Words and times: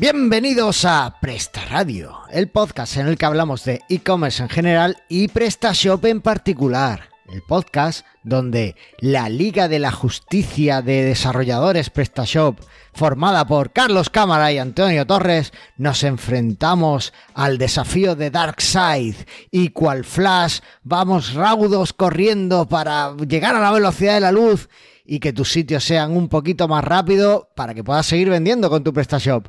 Bienvenidos 0.00 0.84
a 0.84 1.16
Presta 1.20 1.60
Radio, 1.64 2.20
el 2.30 2.48
podcast 2.48 2.98
en 2.98 3.08
el 3.08 3.18
que 3.18 3.26
hablamos 3.26 3.64
de 3.64 3.80
e-commerce 3.88 4.40
en 4.40 4.48
general 4.48 4.96
y 5.08 5.26
PrestaShop 5.26 6.04
en 6.04 6.20
particular. 6.20 7.08
El 7.28 7.42
podcast 7.42 8.06
donde 8.22 8.76
la 9.00 9.28
Liga 9.28 9.66
de 9.66 9.80
la 9.80 9.90
Justicia 9.90 10.82
de 10.82 11.02
Desarrolladores 11.02 11.90
PrestaShop, 11.90 12.60
formada 12.94 13.44
por 13.48 13.72
Carlos 13.72 14.08
Cámara 14.08 14.52
y 14.52 14.58
Antonio 14.58 15.04
Torres, 15.04 15.52
nos 15.76 16.04
enfrentamos 16.04 17.12
al 17.34 17.58
desafío 17.58 18.14
de 18.14 18.30
Darkseid 18.30 19.16
y 19.50 19.70
cual 19.70 20.04
Flash 20.04 20.60
vamos 20.84 21.34
raudos 21.34 21.92
corriendo 21.92 22.68
para 22.68 23.16
llegar 23.16 23.56
a 23.56 23.60
la 23.60 23.72
velocidad 23.72 24.14
de 24.14 24.20
la 24.20 24.30
luz 24.30 24.68
y 25.04 25.18
que 25.18 25.32
tus 25.32 25.50
sitios 25.50 25.82
sean 25.82 26.16
un 26.16 26.28
poquito 26.28 26.68
más 26.68 26.84
rápidos 26.84 27.46
para 27.56 27.74
que 27.74 27.82
puedas 27.82 28.06
seguir 28.06 28.30
vendiendo 28.30 28.70
con 28.70 28.84
tu 28.84 28.92
PrestaShop. 28.92 29.48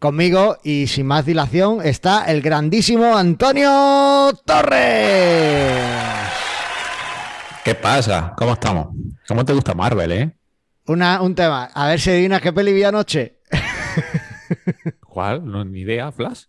Conmigo 0.00 0.56
y 0.64 0.86
sin 0.86 1.06
más 1.06 1.26
dilación 1.26 1.84
está 1.84 2.24
el 2.32 2.40
grandísimo 2.40 3.14
Antonio 3.14 4.32
Torres. 4.46 5.78
¿Qué 7.62 7.74
pasa? 7.74 8.32
¿Cómo 8.34 8.54
estamos? 8.54 8.88
¿Cómo 9.28 9.44
te 9.44 9.52
gusta 9.52 9.74
Marvel, 9.74 10.10
eh? 10.12 10.34
Una, 10.86 11.20
un 11.20 11.34
tema. 11.34 11.64
A 11.74 11.86
ver 11.88 12.00
si 12.00 12.08
adivinas 12.08 12.40
qué 12.40 12.50
peli 12.50 12.72
vi 12.72 12.82
anoche. 12.82 13.40
¿Cuál? 15.06 15.44
No, 15.44 15.66
ni 15.66 15.80
idea, 15.80 16.10
Flash. 16.10 16.44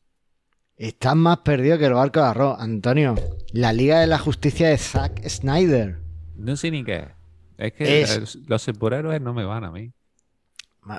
Estás 0.77 1.17
más 1.17 1.39
perdido 1.39 1.77
que 1.77 1.87
el 1.87 1.93
barco 1.93 2.21
de 2.21 2.27
arroz, 2.27 2.57
Antonio. 2.57 3.15
La 3.51 3.73
Liga 3.73 3.99
de 3.99 4.07
la 4.07 4.17
Justicia 4.17 4.69
de 4.69 4.77
Zack 4.77 5.27
Snyder. 5.27 5.99
No 6.37 6.55
sé 6.55 6.71
ni 6.71 6.85
qué. 6.85 7.09
Es 7.57 7.73
que 7.73 8.01
Es- 8.01 8.37
los 8.47 8.61
superhéroes 8.61 9.21
no 9.21 9.33
me 9.33 9.43
van 9.43 9.65
a 9.65 9.71
mí. 9.71 9.91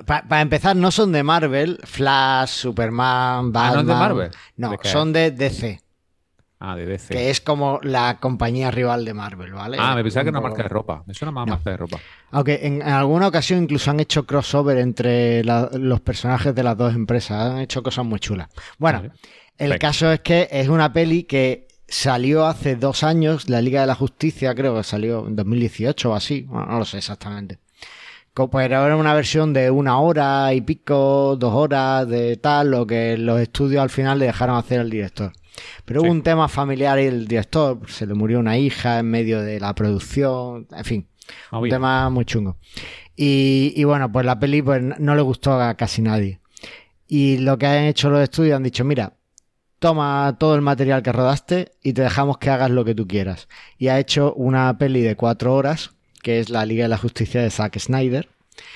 Para 0.05 0.41
empezar, 0.41 0.75
no 0.75 0.91
son 0.91 1.11
de 1.11 1.23
Marvel, 1.23 1.77
Flash, 1.83 2.49
Superman, 2.49 3.51
Batman. 3.51 3.71
Ah, 3.71 3.73
¿no 3.75 3.81
es 3.81 3.87
de 3.87 3.93
Marvel? 3.93 4.31
No, 4.55 4.69
¿De 4.71 4.77
qué 4.77 4.87
son 4.87 5.11
de 5.11 5.31
DC, 5.31 5.81
Ah, 6.59 6.75
de 6.77 6.85
DC. 6.85 7.13
que 7.13 7.29
es 7.29 7.41
como 7.41 7.79
la 7.83 8.17
compañía 8.21 8.71
rival 8.71 9.03
de 9.03 9.13
Marvel, 9.13 9.51
¿vale? 9.51 9.77
Ah, 9.79 9.93
me 9.95 10.01
pensaba 10.03 10.23
que 10.23 10.29
era 10.29 10.39
Un 10.39 10.43
una 10.45 10.49
marca 10.51 10.63
de 10.63 10.69
ropa. 10.69 11.03
Me 11.05 11.13
suena 11.13 11.31
más 11.33 11.45
No. 11.47 11.55
marca 11.55 11.69
de 11.71 11.77
ropa. 11.77 11.97
Aunque 12.31 12.59
en, 12.65 12.75
en 12.81 12.87
alguna 12.87 13.27
ocasión 13.27 13.61
incluso 13.63 13.91
han 13.91 13.99
hecho 13.99 14.25
crossover 14.25 14.77
entre 14.77 15.43
la- 15.43 15.69
los 15.73 15.99
personajes 15.99 16.55
de 16.55 16.63
las 16.63 16.77
dos 16.77 16.95
empresas. 16.95 17.51
Han 17.51 17.59
hecho 17.59 17.83
cosas 17.83 18.05
muy 18.05 18.19
chulas. 18.21 18.47
Bueno, 18.77 18.99
Vale. 18.99 19.11
el 19.57 19.69
Venga. 19.71 19.79
caso 19.79 20.09
es 20.13 20.21
que 20.21 20.47
es 20.49 20.69
una 20.69 20.93
peli 20.93 21.23
que 21.23 21.67
salió 21.85 22.45
hace 22.45 22.77
dos 22.77 23.03
años, 23.03 23.49
la 23.49 23.61
Liga 23.61 23.81
de 23.81 23.87
la 23.87 23.95
Justicia, 23.95 24.55
creo 24.55 24.75
que 24.77 24.83
salió 24.83 25.27
en 25.27 25.35
2018 25.35 26.11
o 26.11 26.15
así. 26.15 26.43
Bueno, 26.43 26.67
no 26.67 26.79
lo 26.79 26.85
sé 26.85 26.99
exactamente. 26.99 27.59
Pero 28.35 28.63
era 28.63 28.95
una 28.95 29.13
versión 29.13 29.53
de 29.53 29.69
una 29.69 29.99
hora 29.99 30.53
y 30.53 30.61
pico, 30.61 31.35
dos 31.37 31.53
horas 31.53 32.07
de 32.07 32.37
tal, 32.37 32.71
lo 32.71 32.87
que 32.87 33.17
los 33.17 33.39
estudios 33.39 33.81
al 33.81 33.89
final 33.89 34.19
le 34.19 34.25
dejaron 34.25 34.57
hacer 34.57 34.79
al 34.79 34.89
director. 34.89 35.31
Pero 35.85 36.01
hubo 36.01 36.09
un 36.09 36.23
tema 36.23 36.47
familiar 36.47 36.99
y 36.99 37.03
el 37.03 37.27
director 37.27 37.79
se 37.87 38.07
le 38.07 38.15
murió 38.15 38.39
una 38.39 38.57
hija 38.57 38.97
en 38.99 39.05
medio 39.05 39.41
de 39.41 39.59
la 39.59 39.75
producción, 39.75 40.67
en 40.75 40.83
fin, 40.83 41.07
un 41.51 41.59
Movida. 41.59 41.75
tema 41.75 42.09
muy 42.09 42.25
chungo. 42.25 42.57
Y, 43.15 43.73
y 43.75 43.83
bueno, 43.83 44.11
pues 44.11 44.25
la 44.25 44.39
peli 44.39 44.63
pues, 44.63 44.81
no 44.81 45.15
le 45.15 45.21
gustó 45.21 45.53
a 45.53 45.75
casi 45.75 46.01
nadie. 46.01 46.39
Y 47.07 47.37
lo 47.37 47.59
que 47.59 47.67
han 47.67 47.83
hecho 47.83 48.09
los 48.09 48.21
estudios 48.21 48.55
han 48.55 48.63
dicho, 48.63 48.83
mira, 48.83 49.13
toma 49.77 50.37
todo 50.39 50.55
el 50.55 50.61
material 50.61 51.03
que 51.03 51.11
rodaste 51.11 51.73
y 51.83 51.93
te 51.93 52.01
dejamos 52.01 52.39
que 52.39 52.49
hagas 52.49 52.71
lo 52.71 52.83
que 52.83 52.95
tú 52.95 53.05
quieras. 53.07 53.47
Y 53.77 53.89
ha 53.89 53.99
hecho 53.99 54.33
una 54.33 54.75
peli 54.79 55.01
de 55.01 55.15
cuatro 55.15 55.53
horas, 55.53 55.91
que 56.23 56.39
es 56.39 56.49
la 56.49 56.65
Liga 56.65 56.85
de 56.85 56.89
la 56.89 56.97
Justicia 56.97 57.41
de 57.43 57.51
Zack 57.51 57.77
Snyder. 57.77 58.27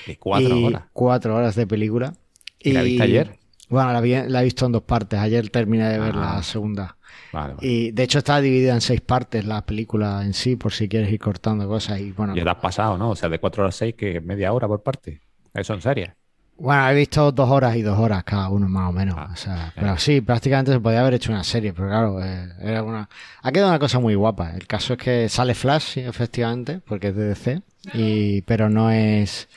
De 0.06 0.16
cuatro 0.18 0.56
Y 0.56 0.64
horas. 0.64 0.84
Cuatro 0.92 1.34
horas 1.36 1.56
de 1.56 1.66
película. 1.66 2.14
¿Y 2.60 2.72
la 2.72 2.82
viste 2.82 3.02
ayer? 3.02 3.38
Bueno, 3.68 3.92
la, 3.92 4.00
vi- 4.00 4.28
la 4.28 4.40
he 4.40 4.44
visto 4.44 4.66
en 4.66 4.72
dos 4.72 4.82
partes. 4.82 5.18
Ayer 5.18 5.50
terminé 5.50 5.88
de 5.88 5.98
ver 5.98 6.14
Ah. 6.16 6.36
la 6.36 6.42
segunda. 6.42 6.96
Vale, 7.32 7.54
vale. 7.54 7.66
Y 7.66 7.90
de 7.90 8.02
hecho 8.04 8.18
está 8.18 8.40
dividida 8.40 8.72
en 8.74 8.80
seis 8.80 9.00
partes 9.00 9.44
la 9.44 9.64
película 9.66 10.22
en 10.24 10.32
sí, 10.34 10.56
por 10.56 10.72
si 10.72 10.88
quieres 10.88 11.12
ir 11.12 11.18
cortando 11.20 11.66
cosas. 11.68 12.00
Y 12.00 12.12
bueno, 12.12 12.34
Ya 12.34 12.44
te 12.44 12.50
has 12.50 12.56
pasado, 12.56 12.96
¿no? 12.96 13.10
O 13.10 13.16
sea, 13.16 13.28
de 13.28 13.38
cuatro 13.38 13.62
horas 13.64 13.74
a 13.74 13.78
seis, 13.78 13.94
que 13.94 14.20
media 14.20 14.52
hora 14.52 14.66
por 14.66 14.82
parte. 14.82 15.20
Eso 15.54 15.74
en 15.74 15.82
serie. 15.82 16.14
Bueno, 16.58 16.90
he 16.90 16.94
visto 16.94 17.30
dos 17.30 17.48
horas 17.50 17.76
y 17.76 17.82
dos 17.82 17.96
horas 17.96 18.24
cada 18.24 18.48
uno 18.48 18.68
más 18.68 18.90
o 18.90 18.92
menos. 18.92 19.14
Ah, 19.16 19.30
o 19.32 19.36
sea, 19.36 19.68
eh. 19.68 19.72
pero 19.76 19.96
sí, 19.96 20.20
prácticamente 20.20 20.72
se 20.72 20.80
podía 20.80 21.00
haber 21.00 21.14
hecho 21.14 21.30
una 21.30 21.44
serie, 21.44 21.72
pero 21.72 21.88
claro, 21.88 22.24
eh, 22.24 22.52
era 22.60 22.82
una... 22.82 23.08
ha 23.42 23.52
quedado 23.52 23.70
una 23.70 23.78
cosa 23.78 24.00
muy 24.00 24.16
guapa. 24.16 24.50
El 24.54 24.66
caso 24.66 24.94
es 24.94 24.98
que 24.98 25.28
sale 25.28 25.54
Flash, 25.54 25.82
sí, 25.82 26.00
efectivamente, 26.00 26.80
porque 26.84 27.08
es 27.08 27.16
de 27.16 27.28
DC, 27.28 27.62
y... 27.94 28.42
pero 28.42 28.68
no 28.68 28.90
es... 28.90 29.48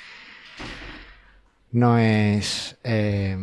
No 1.72 1.98
es 1.98 2.78
eh, 2.84 3.36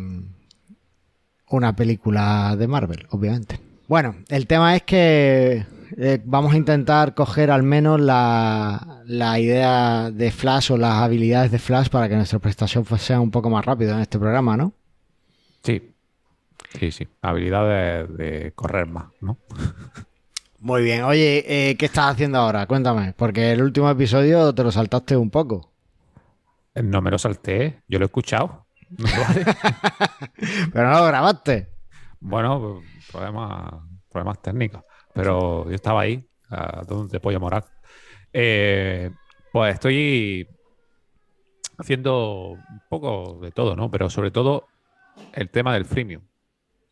una 1.49 1.75
película 1.75 2.55
de 2.55 2.67
Marvel, 2.67 3.07
obviamente. 3.09 3.59
Bueno, 3.87 4.15
el 4.29 4.47
tema 4.47 4.75
es 4.75 4.83
que 4.83 5.65
eh, 5.97 6.21
vamos 6.23 6.53
a 6.53 6.57
intentar 6.57 7.13
coger 7.13 7.51
al 7.51 7.63
menos 7.63 7.99
la, 7.99 9.01
la 9.05 9.39
idea 9.39 10.11
de 10.11 10.31
Flash 10.31 10.71
o 10.71 10.77
las 10.77 10.95
habilidades 10.95 11.51
de 11.51 11.59
Flash 11.59 11.89
para 11.89 12.09
que 12.09 12.15
nuestra 12.15 12.39
prestación 12.39 12.83
pues, 12.83 13.01
sea 13.01 13.19
un 13.19 13.31
poco 13.31 13.49
más 13.49 13.65
rápido 13.65 13.93
en 13.93 13.99
este 13.99 14.19
programa, 14.19 14.57
¿no? 14.57 14.73
Sí. 15.63 15.93
Sí, 16.77 16.91
sí. 16.91 17.07
Habilidad 17.21 17.67
de, 17.67 18.23
de 18.23 18.51
correr 18.51 18.85
más, 18.85 19.07
¿no? 19.21 19.37
Muy 20.59 20.83
bien. 20.83 21.03
Oye, 21.03 21.45
eh, 21.47 21.77
¿qué 21.77 21.85
estás 21.85 22.13
haciendo 22.13 22.37
ahora? 22.37 22.67
Cuéntame, 22.67 23.13
porque 23.15 23.51
el 23.51 23.61
último 23.61 23.89
episodio 23.89 24.53
te 24.53 24.63
lo 24.63 24.71
saltaste 24.71 25.15
un 25.15 25.29
poco. 25.29 25.71
No 26.75 27.01
me 27.01 27.11
lo 27.11 27.17
salté. 27.17 27.81
Yo 27.87 27.97
lo 27.97 28.05
he 28.05 28.07
escuchado. 28.07 28.67
No 28.97 29.05
vale. 29.27 29.45
Pero 30.73 30.89
no 30.89 30.99
lo 30.99 31.05
grabaste. 31.05 31.69
Bueno, 32.19 32.81
problemas, 33.11 33.73
problemas 34.11 34.41
técnicos. 34.41 34.83
Pero 35.21 35.65
yo 35.69 35.75
estaba 35.75 36.01
ahí, 36.01 36.25
a 36.49 36.81
donde 36.87 37.19
pollo 37.19 37.39
moral. 37.39 37.63
Eh, 38.33 39.11
pues 39.51 39.73
estoy 39.73 40.47
haciendo 41.77 42.49
un 42.51 42.81
poco 42.89 43.39
de 43.41 43.51
todo, 43.51 43.75
¿no? 43.75 43.89
Pero 43.91 44.09
sobre 44.09 44.31
todo 44.31 44.67
el 45.33 45.49
tema 45.49 45.73
del 45.73 45.85
freemium. 45.85 46.21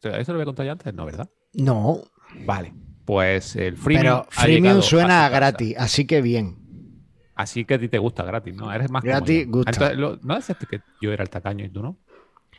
¿Eso 0.02 0.32
lo 0.32 0.38
había 0.38 0.46
contado 0.46 0.66
ya 0.66 0.72
antes? 0.74 0.94
No, 0.94 1.06
¿verdad? 1.06 1.30
No, 1.54 2.02
Vale. 2.46 2.74
Pues 3.06 3.56
el 3.56 3.78
freemium. 3.78 4.04
pero 4.18 4.28
freemium 4.30 4.80
a 4.80 4.82
suena 4.82 5.08
su 5.08 5.30
casa. 5.32 5.36
gratis, 5.36 5.76
así 5.78 6.06
que 6.06 6.22
bien. 6.22 6.58
Así 7.36 7.64
que 7.66 7.76
a 7.76 7.80
ti 7.80 7.88
te 7.88 8.00
gusta 8.00 8.24
gratis, 8.24 8.54
¿no? 8.56 8.72
Eres 8.74 8.90
más 8.92 9.04
Gratis 9.04 9.48
gusta. 9.48 9.72
Entonces, 9.72 9.98
lo- 9.98 10.18
¿No 10.24 10.36
es 10.36 10.48
que 10.70 10.82
yo 11.02 11.14
era 11.14 11.24
el 11.24 11.30
tacaño 11.30 11.64
y 11.66 11.70
tú 11.70 11.82
no? 11.82 11.98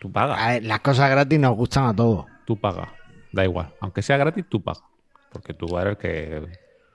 Tú 0.00 0.10
pagas. 0.10 0.38
A 0.40 0.48
ver, 0.52 0.64
las 0.64 0.80
cosas 0.80 1.10
gratis 1.10 1.38
nos 1.38 1.54
gustan 1.56 1.86
a 1.86 1.94
todos. 1.94 2.24
Tú 2.46 2.56
pagas. 2.58 2.88
Da 3.32 3.44
igual. 3.44 3.74
Aunque 3.80 4.00
sea 4.00 4.16
gratis, 4.16 4.44
tú 4.48 4.62
pagas. 4.62 4.82
Porque 5.32 5.54
tú 5.54 5.78
eres 5.78 5.92
el 5.92 5.96
que 5.98 6.42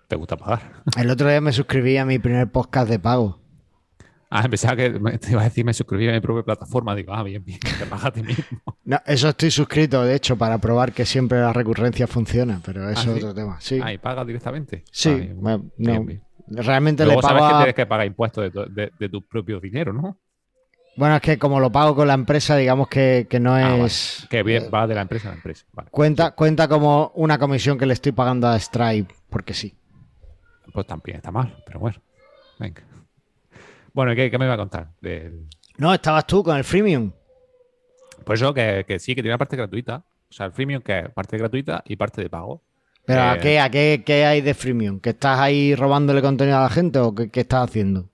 te 0.07 0.15
gusta 0.15 0.37
pagar. 0.37 0.83
El 0.97 1.09
otro 1.09 1.27
día 1.29 1.41
me 1.41 1.51
suscribí 1.51 1.97
a 1.97 2.05
mi 2.05 2.19
primer 2.19 2.51
podcast 2.51 2.89
de 2.89 2.99
pago. 2.99 3.39
Ah, 4.35 4.47
pensaba 4.49 4.75
que 4.75 4.89
te 5.19 5.31
iba 5.31 5.41
a 5.41 5.43
decir 5.43 5.63
me 5.63 5.73
suscribí 5.75 6.09
a 6.09 6.11
mi 6.11 6.19
propia 6.19 6.43
plataforma. 6.43 6.95
Digo, 6.95 7.13
ah, 7.13 7.21
bien, 7.21 7.43
bien, 7.45 7.59
te 7.59 7.85
pagas 7.85 8.05
a 8.05 8.11
ti 8.11 8.23
mismo. 8.23 8.43
No, 8.85 8.99
eso 9.05 9.29
estoy 9.29 9.49
suscrito, 9.49 10.03
de 10.03 10.13
hecho, 10.13 10.37
para 10.37 10.57
probar 10.57 10.91
que 10.91 11.05
siempre 11.05 11.39
la 11.39 11.53
recurrencia 11.53 12.05
funciona, 12.05 12.59
pero 12.65 12.89
eso 12.89 13.11
¿Ah, 13.11 13.15
es 13.17 13.23
otro 13.23 13.33
tema. 13.33 13.55
Sí, 13.61 13.79
Ah, 13.81 13.93
y 13.93 13.97
pagas 13.97 14.27
directamente. 14.27 14.83
sí. 14.91 15.09
Ah, 15.09 15.15
bien, 15.15 15.37
bueno, 15.39 15.65
bien, 15.77 15.95
no, 15.95 16.03
bien. 16.03 16.21
realmente 16.47 17.05
Luego 17.05 17.21
le 17.21 17.27
sabes 17.27 17.41
pago 17.43 17.47
que 17.49 17.53
a- 17.55 17.57
tienes 17.59 17.75
que 17.75 17.85
pagar 17.85 18.05
impuestos 18.07 18.43
de, 18.43 18.51
tu- 18.51 18.73
de- 18.73 18.91
de 18.99 19.07
tu 19.09 19.21
propio 19.25 19.61
dinero, 19.61 19.93
¿no? 19.93 20.17
Bueno, 20.95 21.15
es 21.15 21.21
que 21.21 21.39
como 21.39 21.59
lo 21.59 21.71
pago 21.71 21.95
con 21.95 22.07
la 22.07 22.13
empresa, 22.13 22.55
digamos 22.55 22.87
que, 22.87 23.25
que 23.29 23.39
no 23.39 23.55
Ah, 23.55 23.61
vale. 23.71 23.85
es... 23.85 24.27
Que 24.29 24.43
bien, 24.43 24.69
va 24.73 24.85
de 24.85 24.93
la 24.95 25.01
empresa 25.01 25.29
a 25.29 25.31
la 25.31 25.37
empresa. 25.37 25.65
Vale. 25.73 25.89
cuenta, 25.89 26.31
cuenta 26.31 26.67
como 26.67 27.11
una 27.15 27.37
comisión 27.39 27.77
que 27.77 27.85
le 27.87 27.93
estoy 27.93 28.11
pagando 28.11 28.47
a 28.47 28.59
Stripe, 28.59 29.13
porque 29.29 29.53
sí. 29.53 29.75
Pues 30.71 30.85
también 30.85 31.17
está 31.17 31.31
mal, 31.31 31.55
pero 31.65 31.79
bueno. 31.79 31.97
Venga. 32.59 32.83
Bueno, 33.93 34.13
¿y 34.13 34.15
¿qué, 34.15 34.29
qué 34.31 34.37
me 34.37 34.45
iba 34.45 34.53
a 34.53 34.57
contar? 34.57 34.89
Del, 35.01 35.47
No, 35.77 35.93
estabas 35.93 36.25
tú 36.27 36.43
con 36.43 36.57
el 36.57 36.63
freemium. 36.63 37.11
Por 38.23 38.35
eso 38.35 38.53
que, 38.53 38.85
que 38.87 38.99
sí, 38.99 39.13
que 39.15 39.21
tiene 39.21 39.33
una 39.33 39.37
parte 39.39 39.57
gratuita. 39.57 40.03
O 40.29 40.33
sea, 40.33 40.45
el 40.47 40.51
freemium 40.51 40.81
que 40.81 40.99
es 40.99 41.09
parte 41.09 41.37
gratuita 41.37 41.83
y 41.85 41.95
parte 41.95 42.21
de 42.21 42.29
pago. 42.29 42.61
Pero 43.05 43.21
¿a, 43.21 43.35
Eh, 43.35 43.39
qué, 43.41 43.59
a 43.59 43.69
qué, 43.69 44.03
qué 44.05 44.25
hay 44.25 44.41
de 44.41 44.53
freemium? 44.53 44.99
¿Que 44.99 45.09
estás 45.11 45.39
ahí 45.39 45.75
robándole 45.75 46.21
contenido 46.21 46.57
a 46.57 46.61
la 46.63 46.69
gente 46.69 46.99
o 46.99 47.13
qué, 47.13 47.29
qué 47.29 47.41
estás 47.41 47.69
haciendo? 47.69 48.09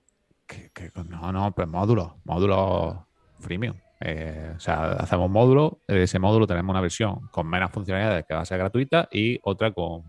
Que- 0.50 0.70
que- 0.72 0.90
no, 1.04 1.30
no, 1.32 1.52
pues 1.52 1.68
módulos, 1.68 2.12
módulos 2.24 2.96
freemium. 3.38 3.76
Eh, 4.00 4.54
o 4.56 4.58
sea, 4.60 4.92
hacemos 4.94 5.30
módulos, 5.30 5.74
de 5.86 6.02
ese 6.02 6.18
módulo 6.18 6.46
tenemos 6.46 6.72
una 6.72 6.80
versión 6.80 7.28
con 7.30 7.46
menos 7.46 7.70
funcionalidades 7.70 8.24
que 8.26 8.34
va 8.34 8.40
a 8.40 8.44
ser 8.44 8.58
gratuita 8.58 9.08
y 9.12 9.38
otra 9.44 9.72
con 9.72 10.02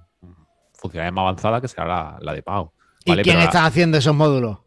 funcionalidades 0.74 1.14
más 1.14 1.22
avanzadas 1.24 1.62
que 1.62 1.68
será 1.68 1.86
la, 1.86 2.18
la 2.22 2.34
de 2.34 2.42
pago. 2.42 2.74
¿Y 3.06 3.14
quién 3.14 3.24
Pero 3.24 3.38
la- 3.40 3.44
está 3.46 3.66
haciendo 3.66 3.98
esos 3.98 4.16
módulos? 4.16 4.58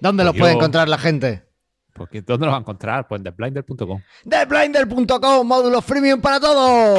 ¿Dónde 0.00 0.24
Pues 0.24 0.34
los 0.34 0.40
puede 0.40 0.52
encontrar 0.54 0.88
la 0.88 0.98
gente? 0.98 1.44
porque 1.92 2.20
¿Dónde 2.22 2.46
los 2.46 2.52
va 2.52 2.58
a 2.58 2.60
encontrar? 2.60 3.06
Pues 3.08 3.20
en 3.20 3.24
theblinder.com. 3.24 4.02
TheBlinder.com, 4.28 5.46
módulos 5.46 5.84
freemium 5.84 6.20
para 6.20 6.40
todos. 6.40 6.98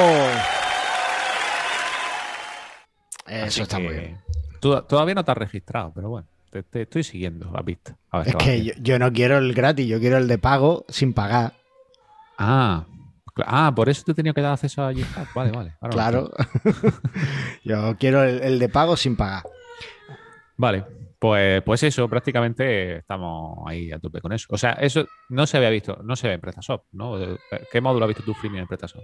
Eso 3.26 3.46
Así 3.46 3.60
está 3.62 3.78
muy 3.78 3.88
bien. 3.94 4.20
tú- 4.60 4.80
todavía 4.82 5.14
no 5.14 5.24
te 5.24 5.30
has 5.30 5.36
registrado, 5.36 5.92
pero 5.94 6.08
bueno, 6.08 6.26
te, 6.50 6.62
te 6.62 6.82
estoy 6.82 7.02
siguiendo 7.02 7.50
la 7.52 7.62
pista. 7.62 7.96
A 8.10 8.18
ver 8.18 8.28
Es 8.28 8.36
que 8.36 8.64
yo, 8.64 8.72
yo 8.80 8.98
no 8.98 9.12
quiero 9.12 9.38
el 9.38 9.54
gratis, 9.54 9.86
yo 9.86 10.00
quiero 10.00 10.18
el 10.18 10.28
de 10.28 10.38
pago 10.38 10.84
sin 10.88 11.12
pagar. 11.12 11.54
Ah, 12.38 12.86
Ah, 13.46 13.72
por 13.74 13.88
eso 13.88 14.02
te 14.04 14.14
tenía 14.14 14.32
que 14.32 14.40
dar 14.40 14.52
acceso 14.52 14.82
a 14.84 14.92
GitHub. 14.92 15.26
Vale, 15.34 15.50
vale. 15.50 15.76
claro. 15.90 16.30
Yo 17.64 17.96
quiero 17.98 18.22
el, 18.24 18.58
de 18.58 18.68
pago 18.68 18.96
sin 18.96 19.16
pagar. 19.16 19.42
Vale, 20.56 20.84
pues, 21.18 21.62
pues 21.62 21.82
eso, 21.84 22.08
prácticamente 22.08 22.96
estamos 22.96 23.58
ahí 23.66 23.92
a 23.92 23.98
tope 23.98 24.20
con 24.20 24.32
eso. 24.32 24.46
O 24.50 24.58
sea, 24.58 24.72
eso 24.72 25.06
no 25.28 25.46
se 25.46 25.56
había 25.56 25.70
visto, 25.70 25.98
no 26.02 26.16
se 26.16 26.28
ve 26.28 26.34
en 26.34 26.40
PrestaShop, 26.40 26.84
¿no? 26.92 27.16
¿Qué 27.70 27.80
módulo 27.80 28.04
has 28.04 28.08
visto 28.08 28.24
tú 28.24 28.34
freemium 28.34 28.62
en 28.62 28.68
PrestaShop? 28.68 29.02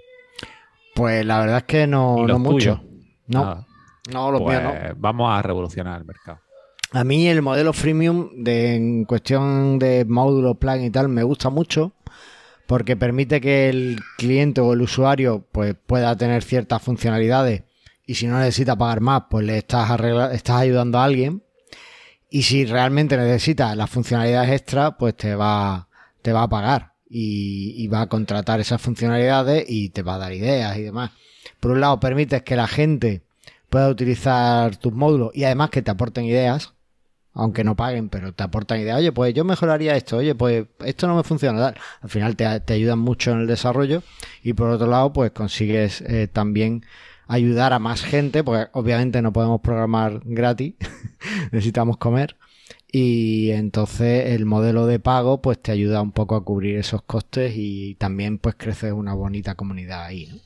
Pues 0.95 1.25
la 1.25 1.41
verdad 1.41 1.59
es 1.59 1.65
que 1.65 1.87
no, 1.87 2.27
no 2.27 2.39
mucho. 2.39 2.83
No, 3.27 3.67
no, 4.13 4.31
lo 4.31 4.41
pues, 4.41 4.61
Vamos 4.97 5.31
a 5.33 5.43
revolucionar 5.43 6.01
el 6.01 6.05
mercado. 6.05 6.41
A 6.95 7.03
mí 7.03 7.27
el 7.27 7.43
modelo 7.43 7.73
freemium 7.73 8.31
de, 8.37 8.77
en 8.77 9.05
cuestión 9.05 9.81
de 9.81 10.05
módulo, 10.05 10.55
plan 10.55 10.81
y 10.81 10.91
tal 10.91 11.09
me 11.09 11.25
gusta 11.25 11.51
mucho 11.51 11.93
porque 12.69 12.97
permite 12.97 13.41
que 13.41 13.69
el 13.69 13.99
cliente 14.17 14.61
o 14.61 14.75
el 14.75 14.81
usuario 14.81 15.45
pues, 15.51 15.75
pueda 15.75 16.17
tener 16.17 16.45
ciertas 16.45 16.81
funcionalidades 16.81 17.65
y 18.07 18.15
si 18.15 18.29
no 18.29 18.39
necesita 18.39 18.77
pagar 18.77 19.01
más, 19.01 19.25
pues 19.29 19.45
le 19.45 19.59
estás, 19.59 19.91
estás 20.35 20.57
ayudando 20.61 21.01
a 21.01 21.05
alguien. 21.05 21.43
Y 22.31 22.45
si 22.45 22.65
realmente 22.65 23.17
necesita 23.17 23.75
las 23.75 23.91
funcionalidades 23.91 24.53
extra, 24.53 24.97
pues 24.97 25.17
te 25.17 25.35
va, 25.35 25.89
te 26.23 26.33
va 26.33 26.45
a 26.45 26.49
pagar 26.49 26.93
y, 27.11 27.75
y, 27.77 27.89
va 27.89 28.03
a 28.03 28.09
contratar 28.09 28.61
esas 28.61 28.81
funcionalidades 28.81 29.65
y 29.67 29.89
te 29.89 30.03
va 30.03 30.15
a 30.15 30.19
dar 30.19 30.33
ideas 30.33 30.77
y 30.77 30.83
demás. 30.83 31.11
Por 31.59 31.73
un 31.73 31.81
lado, 31.81 31.99
permites 31.99 32.43
que 32.45 32.55
la 32.55 32.69
gente 32.69 33.23
pueda 33.69 33.89
utilizar 33.89 34.77
tus 34.77 34.93
módulos 34.93 35.33
y 35.35 35.43
además 35.43 35.71
que 35.71 35.83
te 35.83 35.91
aporten 35.91 36.25
ideas 36.25 36.74
aunque 37.35 37.65
no 37.65 37.77
paguen, 37.77 38.09
pero 38.09 38.33
te 38.33 38.43
aportan 38.45 38.81
ideas. 38.81 38.99
Oye, 38.99 39.13
pues 39.13 39.35
yo 39.35 39.45
mejoraría 39.45 39.97
esto, 39.97 40.19
oye, 40.19 40.35
pues 40.35 40.67
esto 40.85 41.07
no 41.09 41.17
me 41.17 41.25
funciona. 41.25 41.75
Al 42.01 42.09
final 42.09 42.37
te, 42.37 42.73
ayudan 42.73 43.01
mucho 43.01 43.33
en 43.33 43.41
el 43.41 43.47
desarrollo 43.47 44.03
y 44.43 44.53
por 44.53 44.71
otro 44.71 44.87
lado, 44.87 45.13
pues 45.13 45.33
consigues 45.33 46.01
eh, 46.03 46.29
también 46.33 46.85
ayudar 47.27 47.73
a 47.73 47.79
más 47.79 48.03
gente, 48.03 48.45
porque 48.45 48.69
obviamente 48.73 49.21
no 49.23 49.33
podemos 49.33 49.61
programar 49.61 50.21
gratis, 50.25 50.75
necesitamos 51.53 51.97
comer. 51.97 52.37
Y 52.91 53.51
entonces 53.51 54.31
el 54.31 54.47
modelo 54.47 54.87
de 54.87 55.01
pago 55.01 55.43
pues 55.43 55.61
te 55.61 55.73
ayuda 55.73 56.01
un 56.01 56.13
poco 56.13 56.37
a 56.37 56.45
cubrir 56.45 56.79
esos 56.79 57.03
costes 57.03 57.55
y 57.57 57.97
también 57.97 58.39
pues 58.39 58.55
crece 58.57 58.93
una 58.93 59.15
bonita 59.15 59.57
comunidad 59.57 60.05
ahí. 60.05 60.41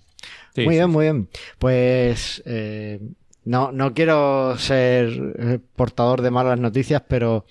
muy 0.57 0.77
bien, 0.77 0.89
muy 0.89 1.05
bien. 1.05 1.29
Pues 1.59 2.43
eh, 2.47 3.01
no, 3.49 3.73
no 3.73 3.95
quiero 3.95 4.59
ser 4.59 5.35
eh, 5.39 5.59
portador 5.75 6.21
de 6.21 6.31
malas 6.31 6.61
noticias, 6.61 7.03
pero 7.09 7.47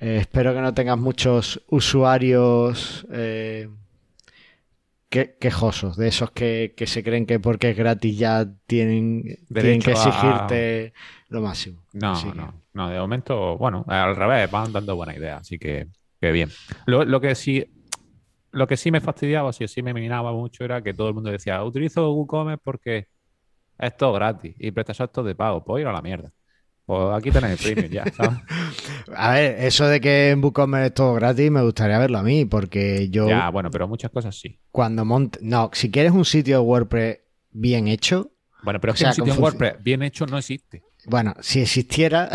eh, 0.00 0.18
espero 0.20 0.52
que 0.52 0.60
no 0.60 0.74
tengas 0.74 0.98
muchos 0.98 1.62
usuarios 1.68 3.06
eh, 3.12 3.68
quejosos, 5.08 5.96
de 5.96 6.08
esos 6.08 6.32
que, 6.32 6.74
se 6.84 7.04
creen 7.04 7.24
que 7.24 7.38
porque 7.38 7.70
es 7.70 7.76
gratis 7.76 8.18
ya 8.18 8.48
tienen, 8.66 9.38
tienen 9.52 9.80
que 9.80 9.92
exigirte 9.92 10.92
lo 11.28 11.40
máximo. 11.40 11.84
No, 11.92 12.20
no, 12.34 12.54
no, 12.72 12.90
de 12.90 12.98
momento, 12.98 13.56
bueno, 13.58 13.84
al 13.86 14.16
revés, 14.16 14.50
van 14.50 14.72
dando 14.72 14.96
buena 14.96 15.14
idea, 15.14 15.36
así 15.36 15.56
que, 15.56 15.86
bien. 16.20 16.50
Lo, 16.86 17.20
que 17.20 17.36
sí 17.36 17.64
lo 18.50 18.66
que 18.66 18.76
sí 18.76 18.90
me 18.90 19.00
fastidiaba, 19.00 19.52
si 19.52 19.68
sí 19.68 19.82
me 19.84 19.94
minaba 19.94 20.32
mucho, 20.32 20.64
era 20.64 20.82
que 20.82 20.94
todo 20.94 21.06
el 21.08 21.14
mundo 21.14 21.30
decía, 21.30 21.62
utilizo 21.62 22.12
WooCommerce 22.12 22.60
porque 22.64 23.06
es 23.78 23.96
todo 23.96 24.12
gratis 24.12 24.54
y 24.58 24.70
prestas 24.70 25.00
esto 25.00 25.22
de 25.22 25.34
pago. 25.34 25.64
Pues 25.64 25.82
ir 25.82 25.86
a 25.86 25.92
la 25.92 26.02
mierda. 26.02 26.32
Pues 26.88 27.14
aquí 27.14 27.30
tenéis 27.30 27.60
el 27.66 27.74
premium 27.74 27.92
ya, 27.92 28.04
¿sabes? 28.16 28.38
a 29.14 29.34
ver, 29.34 29.62
eso 29.62 29.86
de 29.86 30.00
que 30.00 30.30
en 30.30 30.42
WooCommerce 30.42 30.86
es 30.86 30.94
todo 30.94 31.12
gratis 31.14 31.50
me 31.50 31.60
gustaría 31.62 31.98
verlo 31.98 32.16
a 32.16 32.22
mí, 32.22 32.46
porque 32.46 33.10
yo. 33.10 33.28
Ya, 33.28 33.50
bueno, 33.50 33.70
pero 33.70 33.86
muchas 33.86 34.10
cosas 34.10 34.40
sí. 34.40 34.58
Cuando 34.70 35.04
monte. 35.04 35.38
No, 35.42 35.68
si 35.74 35.90
quieres 35.90 36.12
un 36.12 36.24
sitio 36.24 36.62
WordPress 36.62 37.18
bien 37.50 37.88
hecho. 37.88 38.32
Bueno, 38.62 38.80
pero 38.80 38.94
es 38.94 39.00
que 39.00 39.06
un 39.06 39.12
sitio 39.12 39.34
WordPress 39.34 39.82
bien 39.82 40.02
hecho 40.02 40.24
no 40.24 40.38
existe. 40.38 40.82
Bueno, 41.04 41.34
si 41.40 41.60
existiera. 41.60 42.30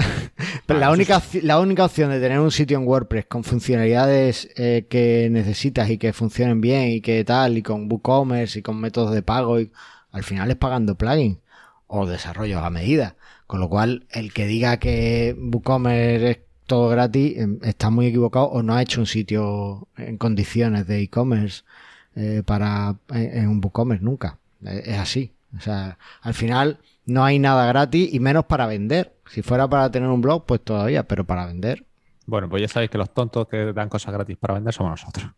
pero 0.68 0.80
la, 0.80 0.92
única, 0.92 1.22
la 1.42 1.60
única 1.60 1.86
opción 1.86 2.12
de 2.12 2.20
tener 2.20 2.40
un 2.40 2.52
sitio 2.52 2.78
en 2.78 2.88
WordPress 2.88 3.26
con 3.26 3.44
funcionalidades 3.44 4.50
eh, 4.56 4.86
que 4.88 5.30
necesitas 5.32 5.90
y 5.90 5.98
que 5.98 6.14
funcionen 6.14 6.62
bien 6.62 6.90
y 6.90 7.02
que 7.02 7.24
tal, 7.26 7.58
y 7.58 7.64
con 7.64 7.92
WooCommerce 7.92 8.60
y 8.60 8.62
con 8.62 8.80
métodos 8.80 9.14
de 9.14 9.24
pago 9.24 9.60
y 9.60 9.72
al 10.14 10.24
final 10.24 10.50
es 10.50 10.56
pagando 10.56 10.96
plugins 10.96 11.40
o 11.88 12.06
desarrollos 12.06 12.64
a 12.64 12.70
medida. 12.70 13.16
Con 13.48 13.60
lo 13.60 13.68
cual, 13.68 14.06
el 14.12 14.32
que 14.32 14.46
diga 14.46 14.78
que 14.78 15.36
WooCommerce 15.38 16.30
es 16.30 16.40
todo 16.66 16.88
gratis 16.88 17.38
em, 17.38 17.60
está 17.64 17.90
muy 17.90 18.08
equivocado 18.08 18.46
o 18.46 18.64
no 18.64 18.74
ha 18.74 18.82
hecho 18.82 19.02
un 19.02 19.08
sitio 19.08 19.88
en 19.98 20.18
condiciones 20.18 20.88
de 20.88 21.02
e-commerce 21.02 21.64
eh, 22.16 22.42
para 22.46 22.96
en 23.12 23.50
un 23.50 23.60
WooCommerce 23.62 24.04
nunca. 24.04 24.38
Eh, 24.66 24.84
es 24.86 24.98
así. 24.98 25.34
O 25.58 25.60
sea, 25.60 25.98
al 26.22 26.34
final 26.34 26.80
no 27.06 27.26
hay 27.26 27.38
nada 27.40 27.66
gratis 27.66 28.14
y 28.14 28.20
menos 28.20 28.46
para 28.46 28.66
vender. 28.66 29.14
Si 29.30 29.42
fuera 29.42 29.68
para 29.68 29.92
tener 29.92 30.10
un 30.10 30.22
blog, 30.22 30.46
pues 30.46 30.62
todavía, 30.62 31.08
pero 31.08 31.26
para 31.26 31.46
vender. 31.46 31.86
Bueno, 32.26 32.50
pues 32.50 32.62
ya 32.62 32.68
sabéis 32.68 32.92
que 32.92 32.98
los 32.98 33.14
tontos 33.14 33.48
que 33.48 33.74
dan 33.74 33.90
cosas 33.90 34.14
gratis 34.14 34.38
para 34.38 34.54
vender 34.54 34.74
somos 34.74 34.92
nosotros. 34.92 35.32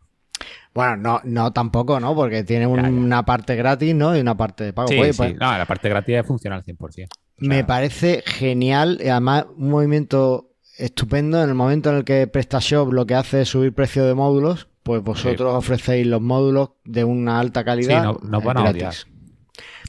Bueno, 0.76 0.98
no, 0.98 1.22
no 1.24 1.54
tampoco, 1.54 2.02
¿no? 2.02 2.14
Porque 2.14 2.44
tiene 2.44 2.68
una 2.68 3.24
parte 3.24 3.56
gratis, 3.56 3.96
¿no? 3.96 4.16
Y 4.16 4.20
una 4.20 4.36
parte 4.36 4.66
de 4.66 4.74
pago. 4.74 4.90
Sí, 4.90 4.96
sí. 5.02 5.14
Pues 5.16 5.36
no, 5.36 5.58
la 5.58 5.66
parte 5.66 5.88
gratis 5.88 6.18
funciona 6.28 6.58
al 6.58 6.64
100%. 6.66 7.08
Me 7.38 7.64
parece 7.64 8.24
genial 8.26 9.00
y 9.02 9.08
además 9.08 9.46
un 9.56 9.70
movimiento 9.70 10.52
estupendo 10.78 11.42
en 11.42 11.48
el 11.48 11.56
momento 11.56 11.92
en 11.92 11.96
el 11.96 12.04
que 12.04 12.28
PrestaShop 12.28 12.92
lo 12.92 13.06
que 13.06 13.16
hace 13.16 13.44
es 13.44 13.50
subir 13.50 13.74
precio 13.74 14.06
de 14.06 14.16
módulos, 14.16 14.68
pues 14.84 15.02
vosotros 15.02 15.56
ofrecéis 15.56 16.08
los 16.08 16.22
módulos 16.22 16.72
de 16.84 17.06
una 17.06 17.40
alta 17.40 17.64
calidad. 17.64 18.02
Sí, 18.02 18.08
no, 18.08 18.20
no 18.30 18.42
van 18.42 18.58
a 18.58 18.70
odiar. 18.70 18.94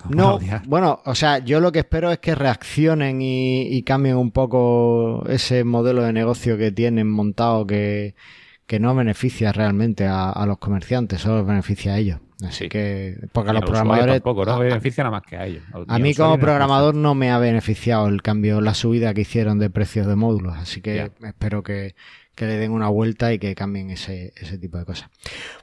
No, 0.09 0.39
bueno, 0.67 1.01
o 1.05 1.17
sea, 1.17 1.39
yo 1.39 1.59
lo 1.59 1.73
que 1.73 1.81
espero 1.81 2.13
es 2.13 2.19
que 2.19 2.37
reaccionen 2.37 3.19
y 3.21 3.83
cambien 3.83 4.15
un 4.15 4.31
poco 4.31 5.25
ese 5.29 5.65
modelo 5.65 6.03
de 6.03 6.13
negocio 6.13 6.57
que 6.57 6.71
tienen 6.71 7.11
montado 7.11 7.67
que, 7.67 8.15
que 8.67 8.81
no 8.81 8.95
beneficia 8.95 9.53
realmente 9.53 10.07
a, 10.07 10.45
los 10.47 10.59
comerciantes, 10.59 11.21
solo 11.21 11.45
beneficia 11.45 11.95
a 11.95 11.99
ellos. 11.99 12.21
Así 12.47 12.69
que, 12.69 13.17
porque 13.33 13.51
a 13.51 13.53
los 13.55 13.65
programadores. 13.65 14.17
Tampoco, 14.17 14.45
no 14.45 14.59
beneficia 14.59 15.05
nada 15.05 15.19
más 15.19 15.23
que 15.23 15.37
a 15.37 15.47
ellos. 15.47 15.63
A, 15.89 15.99
mí, 15.99 16.15
como 16.15 16.39
programador, 16.39 16.95
no 16.95 17.15
me 17.15 17.31
ha 17.31 17.39
beneficiado 17.39 18.09
el 18.09 18.21
cambio, 18.23 18.61
la 18.61 18.75
subida 18.75 19.15
que 19.15 19.23
hicieron 19.23 19.59
de 19.59 19.71
precios 19.71 20.07
de 20.07 20.17
módulos. 20.17 20.57
Así 20.57 20.83
que 20.83 21.13
espero 21.23 21.63
que, 21.63 21.95
le 22.39 22.57
den 22.59 22.73
una 22.73 22.89
vuelta 22.89 23.33
y 23.33 23.39
que 23.39 23.55
cambien 23.55 23.91
ese, 23.91 24.35
ese 24.37 24.59
tipo 24.59 24.77
de 24.77 24.85
cosas. 24.85 25.09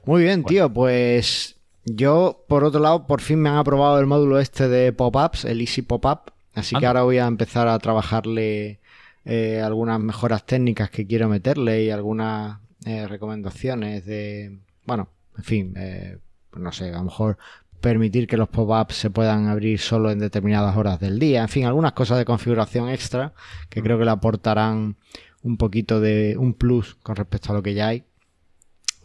Muy 0.05 0.23
bien, 0.23 0.43
tío, 0.43 0.73
pues 0.73 1.57
yo, 1.85 2.43
por 2.47 2.63
otro 2.63 2.79
lado, 2.79 3.05
por 3.05 3.21
fin 3.21 3.39
me 3.39 3.49
han 3.49 3.57
aprobado 3.57 3.99
el 3.99 4.05
módulo 4.05 4.39
este 4.39 4.67
de 4.69 4.93
pop-ups, 4.93 5.45
el 5.45 5.61
Easy 5.61 5.81
Pop-up. 5.81 6.31
Así 6.55 6.75
que 6.75 6.85
ahora 6.85 7.03
voy 7.03 7.17
a 7.17 7.25
empezar 7.25 7.67
a 7.67 7.77
trabajarle 7.79 8.79
eh, 9.25 9.61
algunas 9.61 9.99
mejoras 9.99 10.45
técnicas 10.45 10.89
que 10.89 11.07
quiero 11.07 11.27
meterle 11.27 11.83
y 11.83 11.89
algunas 11.89 12.59
eh, 12.85 13.07
recomendaciones 13.07 14.05
de, 14.05 14.59
bueno, 14.85 15.09
en 15.37 15.43
fin, 15.43 15.73
eh, 15.77 16.17
pues 16.49 16.61
no 16.61 16.71
sé, 16.71 16.89
a 16.89 16.97
lo 16.97 17.05
mejor 17.05 17.37
permitir 17.81 18.27
que 18.27 18.37
los 18.37 18.49
pop-ups 18.49 18.95
se 18.95 19.09
puedan 19.09 19.47
abrir 19.47 19.79
solo 19.79 20.11
en 20.11 20.19
determinadas 20.19 20.75
horas 20.77 20.99
del 20.99 21.19
día, 21.19 21.41
en 21.41 21.49
fin, 21.49 21.65
algunas 21.65 21.93
cosas 21.93 22.17
de 22.17 22.25
configuración 22.25 22.89
extra 22.89 23.33
que 23.69 23.81
creo 23.81 23.97
que 23.97 24.05
le 24.05 24.11
aportarán 24.11 24.95
un 25.41 25.57
poquito 25.57 25.99
de 25.99 26.37
un 26.37 26.53
plus 26.53 26.95
con 26.95 27.15
respecto 27.15 27.51
a 27.51 27.55
lo 27.55 27.63
que 27.63 27.73
ya 27.73 27.87
hay. 27.89 28.03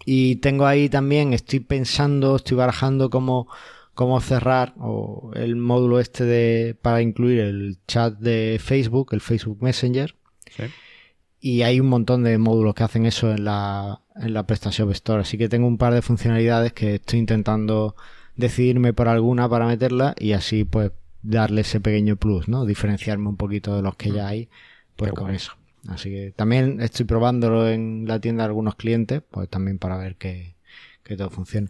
Y 0.04 0.36
tengo 0.36 0.66
ahí 0.66 0.88
también, 0.88 1.32
estoy 1.32 1.60
pensando, 1.60 2.36
estoy 2.36 2.56
barajando 2.56 3.10
cómo, 3.10 3.48
cómo 3.94 4.20
cerrar 4.20 4.74
o 4.78 5.32
el 5.34 5.56
módulo 5.56 5.98
este 5.98 6.24
de, 6.24 6.76
para 6.80 7.02
incluir 7.02 7.40
el 7.40 7.78
chat 7.86 8.16
de 8.18 8.60
Facebook, 8.62 9.08
el 9.12 9.20
Facebook 9.20 9.58
Messenger. 9.60 10.14
Sí 10.56 10.64
y 11.40 11.62
hay 11.62 11.80
un 11.80 11.88
montón 11.88 12.24
de 12.24 12.36
módulos 12.38 12.74
que 12.74 12.84
hacen 12.84 13.06
eso 13.06 13.30
en 13.30 13.44
la, 13.44 14.00
en 14.16 14.34
la 14.34 14.46
PrestaShop 14.46 14.90
Store. 14.92 15.22
Así 15.22 15.38
que 15.38 15.48
tengo 15.48 15.66
un 15.66 15.78
par 15.78 15.94
de 15.94 16.02
funcionalidades 16.02 16.72
que 16.72 16.96
estoy 16.96 17.20
intentando 17.20 17.94
decidirme 18.36 18.92
por 18.92 19.08
alguna 19.08 19.48
para 19.48 19.66
meterla 19.66 20.14
y 20.18 20.32
así 20.32 20.64
pues 20.64 20.92
darle 21.22 21.62
ese 21.62 21.80
pequeño 21.80 22.16
plus, 22.16 22.48
¿no? 22.48 22.64
Diferenciarme 22.64 23.28
un 23.28 23.36
poquito 23.36 23.76
de 23.76 23.82
los 23.82 23.96
que 23.96 24.10
ya 24.10 24.28
hay, 24.28 24.48
pues 24.96 25.12
con 25.12 25.30
eso. 25.30 25.52
Así 25.86 26.10
que 26.10 26.32
también 26.34 26.80
estoy 26.80 27.06
probándolo 27.06 27.68
en 27.68 28.04
la 28.06 28.20
tienda 28.20 28.42
de 28.42 28.48
algunos 28.48 28.74
clientes, 28.74 29.22
pues 29.30 29.48
también 29.48 29.78
para 29.78 29.96
ver 29.96 30.16
que, 30.16 30.56
que 31.02 31.16
todo 31.16 31.30
funcione. 31.30 31.68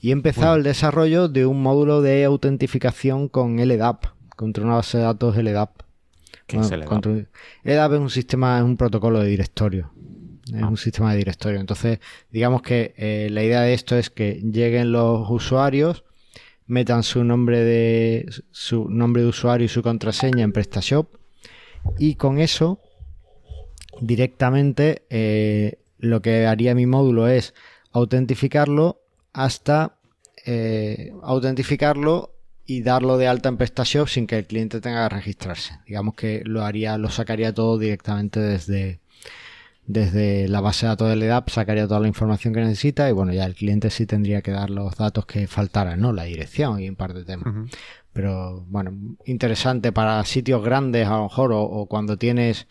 Y 0.00 0.10
he 0.10 0.12
empezado 0.12 0.56
el 0.56 0.62
desarrollo 0.62 1.28
de 1.28 1.46
un 1.46 1.62
módulo 1.62 2.02
de 2.02 2.24
autentificación 2.24 3.28
con 3.28 3.56
LDAP, 3.56 4.06
contra 4.36 4.64
una 4.64 4.76
base 4.76 4.98
de 4.98 5.04
datos 5.04 5.36
LDAP. 5.36 5.70
EDAP 7.64 7.92
es 7.92 7.98
un 8.00 8.10
sistema, 8.10 8.58
es 8.58 8.64
un 8.64 8.76
protocolo 8.76 9.20
de 9.20 9.28
directorio. 9.28 9.92
Es 10.46 10.62
ah. 10.62 10.68
un 10.68 10.76
sistema 10.76 11.12
de 11.12 11.18
directorio. 11.18 11.60
Entonces, 11.60 12.00
digamos 12.30 12.62
que 12.62 12.94
eh, 12.96 13.28
la 13.30 13.42
idea 13.42 13.60
de 13.62 13.74
esto 13.74 13.96
es 13.96 14.10
que 14.10 14.34
lleguen 14.34 14.92
los 14.92 15.28
usuarios, 15.30 16.04
metan 16.66 17.02
su 17.02 17.24
nombre 17.24 17.60
de 17.60 18.26
su 18.52 18.88
nombre 18.88 19.22
de 19.22 19.28
usuario 19.28 19.64
y 19.64 19.68
su 19.68 19.82
contraseña 19.82 20.44
en 20.44 20.52
PrestaShop 20.52 21.16
y 21.98 22.14
con 22.14 22.38
eso 22.38 22.80
directamente 24.00 25.02
eh, 25.10 25.78
lo 25.98 26.22
que 26.22 26.46
haría 26.46 26.74
mi 26.74 26.86
módulo 26.86 27.26
es 27.26 27.54
autentificarlo 27.92 29.02
hasta 29.32 29.96
eh, 30.46 31.12
autentificarlo 31.22 32.34
y 32.70 32.82
darlo 32.82 33.18
de 33.18 33.26
alta 33.26 33.48
en 33.48 33.56
PrestaShop 33.56 34.06
sin 34.06 34.28
que 34.28 34.38
el 34.38 34.46
cliente 34.46 34.80
tenga 34.80 35.08
que 35.08 35.16
registrarse. 35.16 35.80
Digamos 35.88 36.14
que 36.14 36.42
lo 36.44 36.64
haría, 36.64 36.98
lo 36.98 37.10
sacaría 37.10 37.52
todo 37.52 37.78
directamente 37.78 38.38
desde, 38.38 39.00
desde 39.86 40.46
la 40.46 40.60
base 40.60 40.86
de 40.86 40.90
datos 40.90 41.08
del 41.08 41.24
EDAP, 41.24 41.48
sacaría 41.48 41.88
toda 41.88 41.98
la 41.98 42.06
información 42.06 42.54
que 42.54 42.60
necesita 42.60 43.08
y 43.08 43.12
bueno, 43.12 43.32
ya 43.32 43.44
el 43.44 43.56
cliente 43.56 43.90
sí 43.90 44.06
tendría 44.06 44.40
que 44.40 44.52
dar 44.52 44.70
los 44.70 44.94
datos 44.94 45.26
que 45.26 45.48
faltaran, 45.48 46.00
¿no? 46.00 46.12
La 46.12 46.22
dirección 46.22 46.78
y 46.78 46.88
un 46.88 46.94
par 46.94 47.12
de 47.12 47.24
temas. 47.24 47.52
Pero 48.12 48.64
bueno, 48.68 49.16
interesante 49.24 49.90
para 49.90 50.24
sitios 50.24 50.62
grandes 50.62 51.08
a 51.08 51.16
lo 51.16 51.24
mejor 51.24 51.50
o 51.52 51.86
cuando 51.86 52.18
tienes 52.18 52.68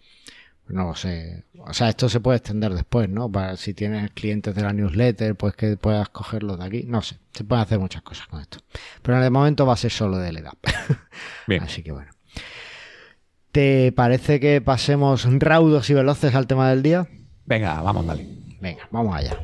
no 0.69 0.95
sé. 0.95 1.43
O 1.57 1.73
sea, 1.73 1.89
esto 1.89 2.09
se 2.09 2.19
puede 2.19 2.37
extender 2.37 2.73
después, 2.73 3.09
¿no? 3.09 3.31
Para 3.31 3.57
si 3.57 3.73
tienes 3.73 4.11
clientes 4.11 4.55
de 4.55 4.61
la 4.61 4.73
newsletter, 4.73 5.35
pues 5.35 5.55
que 5.55 5.77
puedas 5.77 6.09
cogerlos 6.09 6.59
de 6.59 6.65
aquí. 6.65 6.83
No 6.87 7.01
sé, 7.01 7.17
se 7.33 7.43
pueden 7.43 7.63
hacer 7.63 7.79
muchas 7.79 8.01
cosas 8.01 8.27
con 8.27 8.39
esto. 8.39 8.59
Pero 9.01 9.17
en 9.17 9.23
el 9.23 9.31
momento 9.31 9.65
va 9.65 9.73
a 9.73 9.77
ser 9.77 9.91
solo 9.91 10.17
de 10.17 10.29
EDAP. 10.29 10.57
Bien. 11.47 11.63
Así 11.63 11.83
que 11.83 11.91
bueno. 11.91 12.11
¿Te 13.51 13.91
parece 13.91 14.39
que 14.39 14.61
pasemos 14.61 15.27
raudos 15.39 15.89
y 15.89 15.95
veloces 15.95 16.35
al 16.35 16.47
tema 16.47 16.69
del 16.69 16.83
día? 16.83 17.07
Venga, 17.45 17.81
vamos, 17.81 18.05
dale. 18.05 18.27
Venga, 18.61 18.87
vamos 18.91 19.15
allá. 19.15 19.37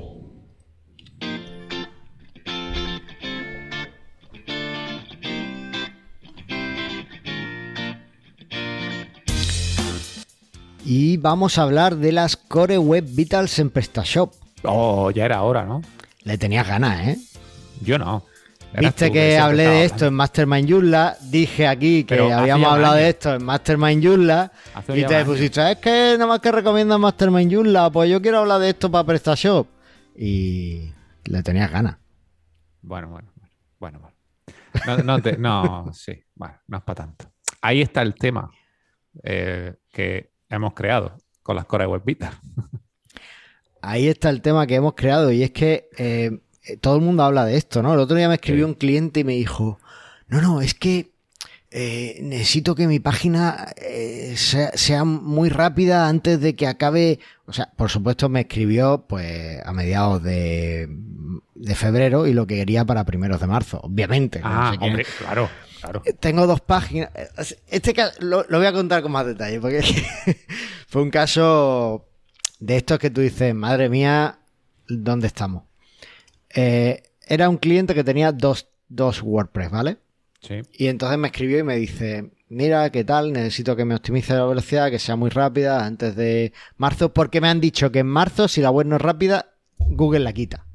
Y 10.88 11.18
vamos 11.18 11.58
a 11.58 11.63
hablar 11.63 11.96
de 11.96 12.12
las 12.12 12.38
Core 12.38 12.77
Web 12.77 13.06
Vitals 13.10 13.58
en 13.58 13.72
PrestaShop. 13.72 14.32
Oh, 14.63 15.10
ya 15.10 15.25
era 15.25 15.42
hora, 15.42 15.65
¿no? 15.65 15.82
Le 16.24 16.38
tenías 16.38 16.68
ganas, 16.68 17.08
¿eh? 17.08 17.18
Yo 17.82 17.98
no. 17.98 18.24
Viste 18.77 19.12
que, 19.12 19.39
hablé 19.39 19.68
de 19.68 19.86
esto 19.86 20.06
en 20.06 20.13
Mastermind 20.13 20.70
Joomla, 20.70 21.18
dije 21.22 21.65
aquí 21.65 22.04
que 22.04 22.20
habíamos 22.20 22.72
hablado 22.72 22.96
de 22.96 23.10
esto 23.10 23.34
en 23.34 23.44
Mastermind 23.44 24.06
Joomla 24.06 24.51
y 24.89 25.04
te 25.06 25.25
pusiste, 25.25 25.72
es 25.72 25.77
que 25.77 26.15
nada 26.20 26.27
más 26.27 26.39
que 26.39 26.51
recomiendas 26.51 27.00
Mastermind 27.00 27.51
Joomla, 27.51 27.89
pues 27.89 28.10
yo 28.12 28.22
quiero 28.22 28.39
hablar 28.39 28.60
de 28.60 28.70
esto 28.70 28.92
para 28.92 29.06
PrestaShop. 29.06 29.68
Y 30.15 30.92
le 31.24 31.42
tenías 31.42 31.72
ganas. 31.72 31.98
Bueno, 32.82 33.10
bueno, 33.10 33.32
bueno, 33.80 34.00
bueno. 34.00 35.04
No, 35.04 35.18
no, 35.18 35.18
no 35.38 35.89
sí, 35.94 36.22
bueno, 36.36 36.56
no 36.68 36.77
es 36.77 36.84
para 36.84 36.96
tanto. 36.96 37.25
Ahí 37.62 37.82
está 37.82 38.04
el 38.04 38.13
tema, 38.13 38.51
eh, 39.24 39.75
que 39.92 40.35
hemos 40.50 40.74
creado 40.74 41.18
con 41.44 41.56
las 41.56 41.66
Core 41.66 41.86
Web 41.86 42.04
Vita. 42.06 42.40
Ahí 43.82 44.08
está 44.08 44.30
el 44.30 44.42
tema 44.42 44.66
que 44.66 44.75
hemos 44.75 44.96
creado 44.96 45.32
y 45.32 45.44
es 45.44 45.52
que 45.52 45.90
eh, 45.98 46.40
todo 46.82 46.96
el 46.96 47.02
mundo 47.02 47.24
habla 47.24 47.46
de 47.46 47.58
esto, 47.58 47.84
¿no? 47.84 47.94
El 47.94 48.00
otro 48.00 48.18
día 48.18 48.28
me 48.28 48.36
escribió 48.36 48.66
un 48.66 48.74
cliente 48.74 49.20
y 49.20 49.24
me 49.24 49.34
dijo, 49.34 49.80
no, 50.28 50.42
no, 50.42 50.62
es 50.62 50.74
que 50.74 51.12
eh, 51.78 52.20
necesito 52.22 52.74
que 52.74 52.88
mi 52.88 53.00
página 53.00 53.68
eh, 53.75 54.36
sea, 54.38 55.04
muy 55.04 55.50
rápida 55.50 56.08
antes 56.08 56.40
de 56.40 56.56
que 56.56 56.68
acabe. 56.68 57.20
O 57.48 57.54
sea, 57.54 57.70
por 57.75 57.90
supuesto 57.90 58.30
me 58.30 58.42
escribió 58.42 59.06
pues 59.08 59.62
a 59.64 59.74
mediados 59.74 60.24
de, 60.24 60.90
febrero 61.75 62.28
y 62.28 62.34
lo 62.34 62.48
que 62.48 62.56
quería 62.56 62.86
para 62.86 63.04
primeros 63.04 63.42
de 63.42 63.48
marzo, 63.48 63.82
obviamente. 63.84 64.40
Ah, 64.44 64.74
hombre, 64.80 65.06
claro. 65.20 65.50
Eh, 66.06 66.13
tengo 66.13 66.48
dos 66.48 66.62
páginas. 66.62 67.10
Este 67.68 67.94
caso 67.94 68.13
lo, 68.22 68.46
voy 68.50 68.65
a 68.65 68.74
contar 68.74 69.01
con 69.01 69.12
más 69.12 69.25
detalle, 69.25 69.60
porque 69.60 69.82
fue 70.88 71.01
un 71.01 71.10
caso 71.10 72.08
de 72.60 72.77
estos 72.77 73.00
que 73.00 73.10
tú 73.10 73.22
dices, 73.22 73.54
madre 73.54 73.89
mía, 73.89 74.39
¿dónde 74.88 75.27
estamos? 75.27 75.63
Eh, 76.54 77.04
era 77.27 77.50
un 77.50 77.58
cliente 77.58 77.94
que 77.94 78.04
tenía 78.04 78.32
dos, 78.32 78.68
dos 78.88 79.22
WordPress, 79.22 79.72
¿vale? 79.72 79.98
Sí. 80.42 80.62
Y 80.74 80.88
entonces 80.88 81.18
me 81.18 81.27
escribió 81.27 81.60
y 81.60 81.63
me 81.63 81.75
dice, 81.75 82.32
mira, 82.50 82.89
¿qué 82.92 83.04
tal? 83.04 83.34
Necesito 83.34 83.75
que 83.75 83.86
me 83.86 83.96
optimice 83.96 84.34
la 84.34 84.46
velocidad, 84.46 84.89
que 84.89 85.00
sea 85.00 85.15
muy 85.15 85.30
rápida 85.30 85.86
antes 85.86 86.15
de 86.15 86.54
marzo, 86.77 87.13
porque 87.13 87.42
me 87.42 87.50
han 87.50 87.60
dicho 87.62 87.92
que 87.92 88.00
en 88.00 88.08
marzo, 88.08 88.48
si 88.48 88.62
la 88.62 88.72
web 88.72 88.88
no 88.88 88.98
es 88.98 89.01
rápida, 89.01 89.54
Google 89.77 90.20
la 90.20 90.34
quita. 90.34 90.65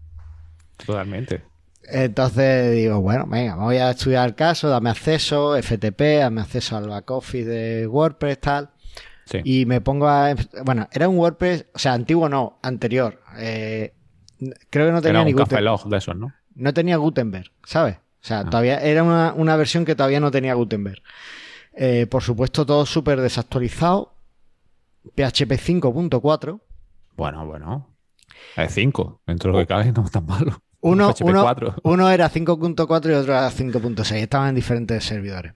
Totalmente. 0.85 1.50
Entonces 1.93 2.77
digo, 2.77 3.01
bueno, 3.01 3.27
venga, 3.27 3.57
voy 3.57 3.77
a 3.77 3.91
estudiar 3.91 4.29
el 4.29 4.35
caso, 4.35 4.69
dame 4.69 4.91
acceso, 4.91 5.61
FTP, 5.61 6.21
dame 6.21 6.41
acceso 6.41 6.77
al 6.77 6.89
back 6.89 7.11
office 7.11 7.49
de 7.49 7.87
WordPress, 7.87 8.41
tal. 8.41 8.71
Y 9.45 9.67
me 9.67 9.81
pongo 9.81 10.09
a. 10.09 10.35
Bueno, 10.65 10.89
era 10.93 11.09
un 11.09 11.17
WordPress, 11.17 11.67
o 11.75 11.79
sea, 11.79 11.93
antiguo 11.93 12.29
no, 12.29 12.59
anterior. 12.63 13.21
Eh, 13.39 13.95
creo 14.71 14.87
que 14.87 14.93
no 14.93 15.03
tenía 15.03 15.25
ni 15.25 15.33
Gutenberg. 15.33 15.85
de 15.89 15.97
esos, 15.97 16.17
¿no? 16.17 16.33
No 16.55 16.75
tenía 16.75 16.97
Gutenberg, 16.97 17.51
¿sabes? 17.65 17.97
O 17.97 18.27
sea, 18.27 18.41
ah. 18.41 18.45
todavía 18.45 18.81
era 18.81 19.03
una, 19.03 19.57
versión 19.57 19.85
que 19.85 19.95
todavía 19.95 20.21
no 20.21 20.31
tenía 20.31 20.55
Gutenberg. 20.55 21.03
Eh, 21.75 22.07
por 22.11 22.23
supuesto, 22.23 22.67
todo 22.67 22.85
súper 22.87 23.21
desactualizado. 23.21 24.15
PHP 25.15 25.53
5.4. 25.53 26.61
Bueno, 27.17 27.47
bueno. 27.47 27.89
Es 28.57 28.75
5. 28.75 29.23
Dentro 29.27 29.53
de 29.53 29.59
lo 29.59 29.63
que 29.63 29.67
cabe 29.67 29.93
no 29.93 30.05
es 30.05 30.11
tan 30.11 30.27
malo. 30.27 30.61
Uno, 30.83 31.13
uno, 31.83 32.11
era 32.11 32.31
5.4 32.31 33.11
y 33.11 33.13
otro 33.13 33.35
era 33.35 33.51
5.6. 33.51 34.15
Estaban 34.17 34.49
en 34.51 34.55
diferentes 34.55 35.05
servidores. 35.05 35.53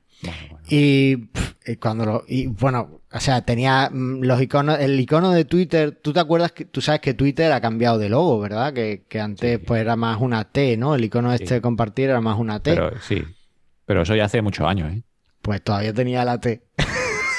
Y, 0.68 1.28
cuando 1.80 2.04
lo. 2.04 2.24
Y 2.28 2.46
bueno, 2.46 3.00
o 3.12 3.20
sea, 3.20 3.42
tenía 3.42 3.90
mm, 3.90 4.22
los 4.22 4.40
iconos. 4.40 4.78
El 4.78 4.98
icono 4.98 5.30
de 5.30 5.44
Twitter. 5.44 5.92
¿Tú 5.92 6.12
te 6.12 6.20
acuerdas 6.20 6.52
que 6.52 6.64
tú 6.64 6.80
sabes 6.80 7.00
que 7.00 7.14
Twitter 7.14 7.52
ha 7.52 7.60
cambiado 7.60 7.98
de 7.98 8.08
logo, 8.08 8.38
verdad? 8.40 8.72
Que, 8.72 9.04
antes 9.20 9.58
pues 9.60 9.80
era 9.80 9.96
más 9.96 10.20
una 10.20 10.44
T, 10.44 10.76
¿no? 10.76 10.94
El 10.94 11.04
icono 11.04 11.32
este 11.32 11.54
de 11.54 11.60
compartir 11.60 12.10
era 12.10 12.20
más 12.20 12.38
una 12.38 12.60
T. 12.60 12.74
Pero 12.74 12.92
sí. 13.00 13.22
Pero 13.86 14.02
eso 14.02 14.14
ya 14.14 14.24
hace 14.24 14.42
muchos 14.42 14.66
años, 14.66 14.92
¿eh? 14.92 15.02
Pues 15.42 15.62
todavía 15.62 15.92
tenía 15.92 16.24
la 16.24 16.40
T. 16.40 16.62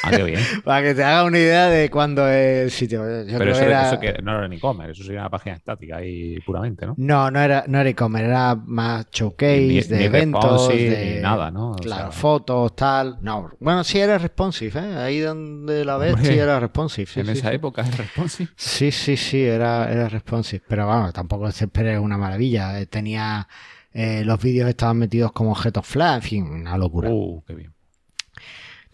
Ah, 0.05 0.23
bien. 0.23 0.39
Para 0.63 0.87
que 0.87 0.95
te 0.95 1.03
haga 1.03 1.23
una 1.23 1.39
idea 1.39 1.67
de 1.67 1.89
cuándo 1.89 2.27
es 2.27 2.63
el 2.63 2.71
sitio. 2.71 3.01
Pero 3.01 3.51
eso, 3.51 3.63
era... 3.63 3.99
que 3.99 4.21
no 4.21 4.43
era 4.43 4.55
e-commerce, 4.55 4.91
eso 4.91 5.03
sería 5.03 5.21
una 5.21 5.29
página 5.29 5.55
estática 5.55 5.97
ahí 5.97 6.39
puramente, 6.41 6.85
¿no? 6.85 6.93
No, 6.97 7.31
no 7.31 7.39
era, 7.39 7.65
no 7.67 7.79
era 7.79 7.89
e-commerce, 7.89 8.27
era 8.27 8.55
más 8.55 9.07
showcase 9.11 9.87
de 9.89 10.05
eventos. 10.05 10.69
de 10.69 11.19
nada, 11.21 11.51
¿no? 11.51 11.75
claro, 11.75 12.11
fotos, 12.11 12.75
tal. 12.75 13.17
No, 13.21 13.51
bueno, 13.59 13.83
sí 13.83 13.99
era 13.99 14.17
responsive, 14.17 14.79
¿eh? 14.79 14.97
Ahí 14.97 15.19
donde 15.19 15.85
la 15.85 15.97
ves, 15.97 16.15
sí 16.21 16.37
era 16.37 16.59
responsive. 16.59 17.09
en 17.15 17.29
esa 17.29 17.51
época 17.51 17.81
es 17.81 17.97
responsive. 17.97 18.49
Sí, 18.55 18.91
sí, 18.91 19.17
sí, 19.17 19.43
era, 19.43 19.91
era 19.91 20.09
responsive. 20.09 20.63
Pero 20.67 20.87
vamos, 20.87 21.13
tampoco 21.13 21.51
se 21.51 21.65
espera 21.65 21.99
una 21.99 22.17
maravilla. 22.17 22.79
Eh, 22.79 22.85
tenía. 22.85 23.47
Eh, 23.93 24.23
los 24.25 24.41
vídeos 24.41 24.67
estaban 24.67 24.97
metidos 24.97 25.31
como 25.31 25.51
objetos 25.51 25.85
flash, 25.85 26.15
en 26.15 26.21
fin, 26.21 26.43
una 26.43 26.77
locura. 26.77 27.09
Uh, 27.09 27.41
qué 27.47 27.55
bien. 27.55 27.74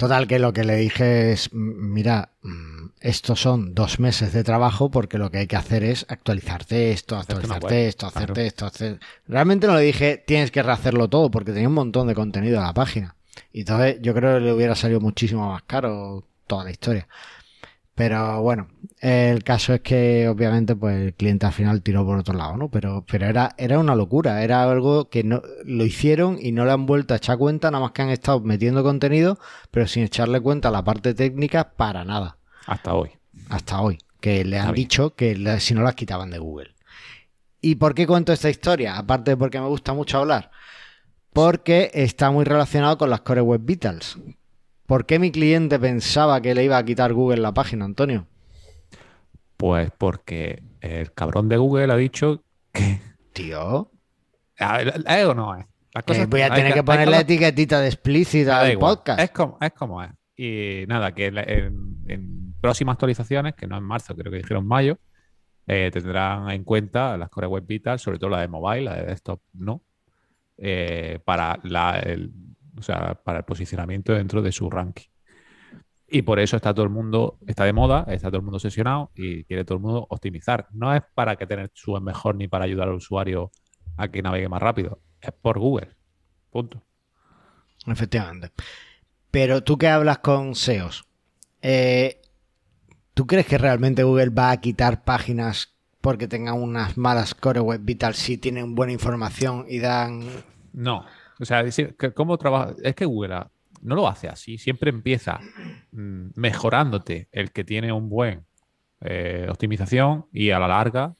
Total, 0.01 0.25
que 0.25 0.39
lo 0.39 0.51
que 0.51 0.63
le 0.63 0.77
dije 0.77 1.31
es, 1.31 1.53
mira, 1.53 2.31
mm, 2.41 2.87
estos 3.01 3.39
son 3.39 3.75
dos 3.75 3.99
meses 3.99 4.33
de 4.33 4.43
trabajo 4.43 4.89
porque 4.89 5.19
lo 5.19 5.29
que 5.29 5.37
hay 5.37 5.45
que 5.45 5.57
hacer 5.57 5.83
es 5.83 6.07
actualizarte 6.09 6.91
esto, 6.91 7.17
actualizarte 7.17 7.87
esto, 7.87 8.07
hacerte 8.07 8.47
esto, 8.47 8.65
hacer... 8.65 8.99
Realmente 9.27 9.67
no 9.67 9.75
le 9.75 9.83
dije, 9.83 10.17
tienes 10.17 10.49
que 10.49 10.63
rehacerlo 10.63 11.07
todo 11.07 11.29
porque 11.29 11.51
tenía 11.51 11.67
un 11.67 11.75
montón 11.75 12.07
de 12.07 12.15
contenido 12.15 12.57
en 12.57 12.63
la 12.63 12.73
página. 12.73 13.15
Y 13.53 13.59
entonces 13.59 13.97
yo 14.01 14.15
creo 14.15 14.39
que 14.39 14.45
le 14.45 14.53
hubiera 14.53 14.73
salido 14.73 14.99
muchísimo 15.01 15.51
más 15.51 15.61
caro 15.67 16.23
toda 16.47 16.63
la 16.63 16.71
historia. 16.71 17.07
Pero 18.03 18.41
bueno, 18.41 18.67
el 18.99 19.43
caso 19.43 19.75
es 19.75 19.81
que 19.81 20.27
obviamente 20.27 20.75
pues 20.75 20.99
el 20.99 21.13
cliente 21.13 21.45
al 21.45 21.53
final 21.53 21.83
tiró 21.83 22.03
por 22.03 22.17
otro 22.17 22.33
lado, 22.33 22.57
¿no? 22.57 22.67
Pero, 22.71 23.05
pero 23.07 23.27
era, 23.27 23.53
era 23.59 23.77
una 23.77 23.93
locura, 23.93 24.43
era 24.43 24.63
algo 24.63 25.07
que 25.11 25.23
no 25.23 25.43
lo 25.65 25.85
hicieron 25.85 26.39
y 26.41 26.51
no 26.51 26.65
le 26.65 26.71
han 26.71 26.87
vuelto 26.87 27.13
a 27.13 27.17
echar 27.17 27.37
cuenta, 27.37 27.69
nada 27.69 27.83
más 27.83 27.91
que 27.91 28.01
han 28.01 28.09
estado 28.09 28.39
metiendo 28.39 28.81
contenido, 28.81 29.37
pero 29.69 29.85
sin 29.85 30.01
echarle 30.01 30.41
cuenta 30.41 30.69
a 30.69 30.71
la 30.71 30.83
parte 30.83 31.13
técnica 31.13 31.73
para 31.75 32.03
nada. 32.03 32.39
Hasta 32.65 32.95
hoy. 32.95 33.11
Hasta 33.51 33.79
hoy, 33.79 33.99
que 34.19 34.43
le 34.45 34.57
han 34.57 34.73
dicho 34.73 35.13
que 35.13 35.59
si 35.59 35.75
no 35.75 35.83
las 35.83 35.93
quitaban 35.93 36.31
de 36.31 36.39
Google. 36.39 36.73
¿Y 37.61 37.75
por 37.75 37.93
qué 37.93 38.07
cuento 38.07 38.33
esta 38.33 38.49
historia? 38.49 38.97
Aparte 38.97 39.29
de 39.29 39.37
porque 39.37 39.59
me 39.59 39.67
gusta 39.67 39.93
mucho 39.93 40.17
hablar. 40.17 40.49
Porque 41.33 41.91
está 41.93 42.31
muy 42.31 42.45
relacionado 42.45 42.97
con 42.97 43.11
las 43.11 43.21
Core 43.21 43.41
Web 43.41 43.61
Vitals, 43.63 44.17
¿Por 44.91 45.05
qué 45.05 45.19
mi 45.19 45.31
cliente 45.31 45.79
pensaba 45.79 46.41
que 46.41 46.53
le 46.53 46.65
iba 46.65 46.77
a 46.77 46.83
quitar 46.83 47.13
Google 47.13 47.39
la 47.39 47.53
página, 47.53 47.85
Antonio? 47.85 48.27
Pues 49.55 49.89
porque 49.97 50.63
el 50.81 51.13
cabrón 51.13 51.47
de 51.47 51.55
Google 51.55 51.93
ha 51.93 51.95
dicho 51.95 52.43
que. 52.73 52.99
Tío. 53.31 53.89
¿Es 54.57 55.25
o 55.25 55.33
no 55.33 55.55
es? 55.55 55.65
Eh, 55.95 56.25
voy 56.25 56.41
a 56.41 56.53
tener 56.53 56.73
que, 56.73 56.83
poner 56.83 57.07
la 57.07 57.21
etiquetita 57.21 57.79
de 57.79 57.87
explícita 57.87 58.65
del 58.65 58.77
podcast. 58.77 59.21
Es 59.21 59.31
como, 59.31 59.57
es 59.61 59.71
como 59.71 60.03
es. 60.03 60.11
Y 60.35 60.83
nada, 60.89 61.13
que 61.13 61.27
en, 61.27 62.53
próximas 62.59 62.95
actualizaciones, 62.95 63.55
que 63.55 63.67
no 63.67 63.77
en 63.77 63.85
marzo, 63.85 64.13
creo 64.13 64.29
que 64.29 64.39
dijeron 64.39 64.67
mayo, 64.67 64.97
eh, 65.67 65.89
tendrán 65.93 66.49
en 66.49 66.65
cuenta 66.65 67.17
las 67.17 67.29
Core 67.29 67.47
Web 67.47 67.65
Vital, 67.65 67.97
sobre 67.97 68.19
todo 68.19 68.31
la 68.31 68.41
de 68.41 68.49
mobile, 68.49 68.81
la 68.81 68.95
de 68.95 69.05
desktop 69.05 69.39
no, 69.53 69.85
eh, 70.57 71.19
para 71.23 71.61
la, 71.63 71.97
el, 71.99 72.33
o 72.81 72.83
sea, 72.83 73.15
para 73.23 73.39
el 73.39 73.45
posicionamiento 73.45 74.13
dentro 74.13 74.41
de 74.41 74.51
su 74.51 74.69
ranking. 74.69 75.05
Y 76.07 76.23
por 76.23 76.39
eso 76.39 76.57
está 76.57 76.73
todo 76.73 76.83
el 76.83 76.89
mundo, 76.89 77.37
está 77.47 77.63
de 77.63 77.73
moda, 77.73 78.05
está 78.09 78.27
todo 78.27 78.37
el 78.37 78.43
mundo 78.43 78.59
sesionado 78.59 79.11
y 79.15 79.45
quiere 79.45 79.63
todo 79.63 79.77
el 79.77 79.83
mundo 79.83 80.07
optimizar. 80.09 80.67
No 80.71 80.93
es 80.93 81.01
para 81.13 81.37
que 81.37 81.47
tener 81.47 81.71
su 81.73 81.93
mejor 82.01 82.35
ni 82.35 82.47
para 82.47 82.65
ayudar 82.65 82.89
al 82.89 82.95
usuario 82.95 83.51
a 83.95 84.09
que 84.09 84.21
navegue 84.21 84.49
más 84.49 84.61
rápido. 84.61 84.99
es 85.21 85.31
por 85.31 85.59
Google. 85.59 85.95
Punto. 86.49 86.83
Efectivamente. 87.87 88.51
Pero 89.29 89.63
tú 89.63 89.77
que 89.77 89.87
hablas 89.87 90.17
con 90.17 90.55
SEOs, 90.55 91.05
eh, 91.61 92.21
¿tú 93.13 93.25
crees 93.25 93.45
que 93.45 93.57
realmente 93.57 94.03
Google 94.03 94.31
va 94.31 94.51
a 94.51 94.59
quitar 94.59 95.03
páginas 95.05 95.75
porque 96.01 96.27
tengan 96.27 96.61
unas 96.61 96.97
malas 96.97 97.35
core 97.35 97.61
web 97.61 97.79
vital 97.83 98.15
si 98.15 98.37
tienen 98.37 98.75
buena 98.75 98.91
información 98.91 99.65
y 99.69 99.79
dan... 99.79 100.25
No. 100.73 101.05
O 101.41 101.45
sea, 101.45 101.65
¿cómo 102.13 102.37
trabaja? 102.37 102.75
Es 102.83 102.93
que 102.93 103.05
Google 103.05 103.45
no 103.81 103.95
lo 103.95 104.07
hace 104.07 104.29
así. 104.29 104.57
Siempre 104.59 104.91
empieza 104.91 105.39
mm, 105.91 106.29
mejorándote 106.35 107.27
el 107.31 107.51
que 107.51 107.63
tiene 107.63 107.91
un 107.91 108.09
buen 108.09 108.45
eh, 109.01 109.47
optimización 109.49 110.27
y 110.31 110.51
a 110.51 110.59
la 110.59 110.67
larga 110.67 111.15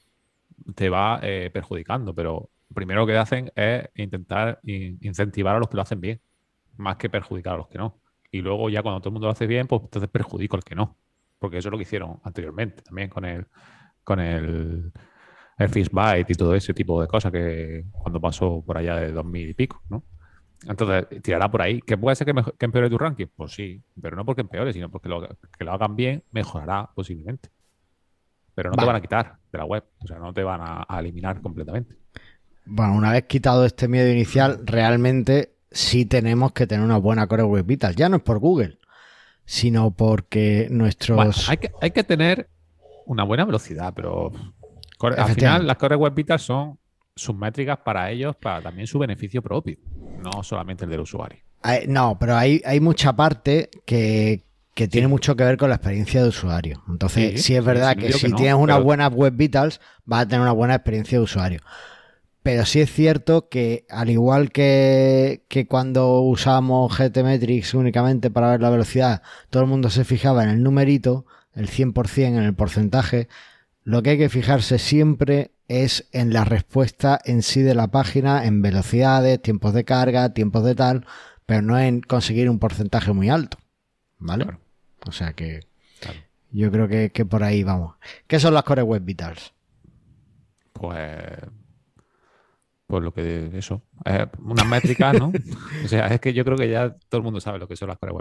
te 0.76 0.88
va 0.88 1.18
eh, 1.22 1.50
perjudicando. 1.52 2.14
Pero 2.14 2.50
primero 2.72 3.04
que 3.04 3.16
hacen 3.16 3.50
es 3.56 3.88
intentar 3.96 4.60
incentivar 4.62 5.56
a 5.56 5.58
los 5.58 5.68
que 5.68 5.76
lo 5.76 5.82
hacen 5.82 6.00
bien, 6.00 6.20
más 6.76 6.96
que 6.96 7.10
perjudicar 7.10 7.54
a 7.54 7.58
los 7.58 7.68
que 7.68 7.78
no. 7.78 8.00
Y 8.30 8.40
luego 8.40 8.70
ya 8.70 8.82
cuando 8.82 9.00
todo 9.00 9.10
el 9.10 9.14
mundo 9.14 9.26
lo 9.26 9.32
hace 9.32 9.46
bien, 9.46 9.66
pues 9.66 9.82
entonces 9.82 10.08
perjudico 10.08 10.56
al 10.56 10.64
que 10.64 10.76
no. 10.76 10.96
Porque 11.40 11.58
eso 11.58 11.68
es 11.68 11.72
lo 11.72 11.78
que 11.78 11.82
hicieron 11.82 12.20
anteriormente 12.22 12.82
también 12.82 13.08
con 13.08 13.24
el, 13.24 13.46
con 14.04 14.20
el, 14.20 14.92
el 15.64 16.26
y 16.28 16.34
todo 16.34 16.54
ese 16.54 16.74
tipo 16.74 17.00
de 17.00 17.08
cosas 17.08 17.32
que 17.32 17.84
cuando 17.92 18.20
pasó 18.20 18.62
por 18.64 18.78
allá 18.78 18.96
de 18.96 19.12
2000 19.12 19.50
y 19.50 19.54
pico, 19.54 19.82
¿no? 19.88 20.02
Entonces, 20.66 21.22
tirará 21.22 21.50
por 21.50 21.62
ahí. 21.62 21.80
¿Que 21.80 21.96
puede 21.96 22.14
ser 22.16 22.26
que, 22.26 22.64
empeore 22.64 22.88
tu 22.88 22.98
ranking? 22.98 23.26
Pues 23.34 23.52
sí, 23.52 23.82
pero 24.00 24.16
no 24.16 24.24
porque 24.24 24.42
empeore, 24.42 24.72
sino 24.72 24.90
porque 24.90 25.08
lo, 25.08 25.26
que 25.58 25.64
lo 25.64 25.72
hagan 25.72 25.96
bien 25.96 26.22
mejorará 26.30 26.90
posiblemente. 26.94 27.50
Pero 28.54 28.70
no 28.70 28.76
te 28.76 28.84
van 28.84 28.96
a 28.96 29.00
quitar 29.00 29.38
de 29.50 29.58
la 29.58 29.64
web, 29.64 29.84
o 30.02 30.06
sea, 30.06 30.18
no 30.18 30.32
te 30.32 30.42
van 30.42 30.60
a, 30.62 31.00
eliminar 31.00 31.40
completamente. 31.40 31.96
Bueno, 32.66 32.94
una 32.94 33.12
vez 33.12 33.24
quitado 33.24 33.64
este 33.64 33.88
miedo 33.88 34.08
inicial, 34.10 34.60
realmente 34.64 35.54
sí 35.70 36.04
tenemos 36.04 36.52
que 36.52 36.66
tener 36.66 36.84
una 36.84 36.98
buena 36.98 37.26
Core 37.26 37.44
Web 37.44 37.64
Vital. 37.64 37.96
Ya 37.96 38.08
no 38.08 38.16
es 38.16 38.22
por 38.22 38.38
Google, 38.38 38.78
sino 39.46 39.90
porque 39.92 40.68
nuestros... 40.70 41.48
hay, 41.48 41.56
que, 41.56 41.72
hay 41.80 41.90
que 41.92 42.04
tener 42.04 42.50
una 43.06 43.24
buena 43.24 43.44
velocidad, 43.46 43.94
pero 43.96 44.32
al 45.02 45.34
final 45.34 45.66
las 45.66 45.76
Core 45.76 45.96
Web 45.96 46.14
Vital 46.14 46.38
son 46.38 46.78
sus 47.14 47.34
métricas 47.34 47.78
para 47.78 48.10
ellos, 48.10 48.36
para 48.36 48.62
también 48.62 48.86
su 48.86 48.98
beneficio 48.98 49.42
propio, 49.42 49.76
no 50.22 50.42
solamente 50.42 50.84
el 50.84 50.90
del 50.90 51.00
usuario. 51.00 51.40
no, 51.88 52.18
pero 52.18 52.36
hay, 52.36 52.62
hay 52.64 52.80
mucha 52.80 53.14
parte 53.14 53.70
que, 53.84 54.44
tiene 54.74 55.06
mucho 55.06 55.36
que 55.36 55.44
ver 55.44 55.56
con 55.56 55.68
la 55.68 55.76
experiencia 55.76 56.22
de 56.22 56.28
usuario. 56.28 56.82
Entonces, 56.88 57.42
sí, 57.42 57.54
es 57.54 57.64
verdad 57.64 57.96
que 57.96 58.12
si 58.12 58.32
tienes 58.32 58.54
una 58.54 58.78
buena 58.78 59.08
web 59.08 59.34
vitals, 59.34 59.80
vas 60.04 60.22
a 60.22 60.28
tener 60.28 60.40
una 60.40 60.52
buena 60.52 60.74
experiencia 60.74 61.18
de 61.18 61.24
usuario. 61.24 61.60
Pero 62.42 62.64
sí 62.66 62.80
es 62.80 62.92
cierto 62.92 63.48
que, 63.48 63.86
al 63.88 64.10
igual 64.10 64.50
que, 64.50 65.44
que 65.48 65.68
cuando 65.68 66.20
usamos 66.22 66.96
GTmetrix 66.98 67.74
únicamente 67.74 68.30
para 68.30 68.50
ver 68.50 68.60
la 68.60 68.70
velocidad, 68.70 69.22
todo 69.48 69.62
el 69.62 69.68
mundo 69.68 69.90
se 69.90 70.04
fijaba 70.04 70.42
en 70.42 70.50
el 70.50 70.62
numerito, 70.62 71.24
el 71.54 71.68
100% 71.68 72.26
en 72.26 72.38
el 72.38 72.54
porcentaje, 72.54 73.28
lo 73.84 74.02
que 74.02 74.10
hay 74.10 74.18
que 74.18 74.28
fijarse 74.28 74.78
siempre 74.78 75.52
es 75.68 76.08
en 76.12 76.32
la 76.32 76.44
respuesta 76.44 77.18
en 77.24 77.42
sí 77.42 77.62
de 77.62 77.74
la 77.74 77.88
página, 77.88 78.44
en 78.44 78.62
velocidades, 78.62 79.40
tiempos 79.40 79.74
de 79.74 79.84
carga, 79.84 80.32
tiempos 80.34 80.64
de 80.64 80.74
tal, 80.74 81.06
pero 81.46 81.62
no 81.62 81.78
en 81.78 82.00
conseguir 82.00 82.48
un 82.50 82.58
porcentaje 82.58 83.12
muy 83.12 83.28
alto. 83.30 83.58
¿Vale? 84.18 84.46
O 85.06 85.12
sea 85.12 85.32
que 85.32 85.66
yo 86.50 86.70
creo 86.70 86.86
que, 86.86 87.10
que, 87.10 87.24
por 87.24 87.42
ahí 87.42 87.64
vamos. 87.64 87.96
¿Qué 88.26 88.38
son 88.38 88.54
las 88.54 88.62
Core 88.62 88.82
Web 88.82 89.02
Vitals? 89.04 89.52
Pues 90.74 91.00
pues 92.92 93.02
lo 93.02 93.14
que 93.14 93.48
eso, 93.54 93.80
eh, 94.04 94.26
unas 94.40 94.66
métricas, 94.66 95.18
¿no? 95.18 95.32
o 95.84 95.88
sea, 95.88 96.08
es 96.08 96.20
que 96.20 96.34
yo 96.34 96.44
creo 96.44 96.58
que 96.58 96.68
ya 96.68 96.94
todo 97.08 97.20
el 97.20 97.22
mundo 97.22 97.40
sabe 97.40 97.58
lo 97.58 97.66
que 97.66 97.74
son 97.74 97.88
las 97.88 97.96
core 97.96 98.12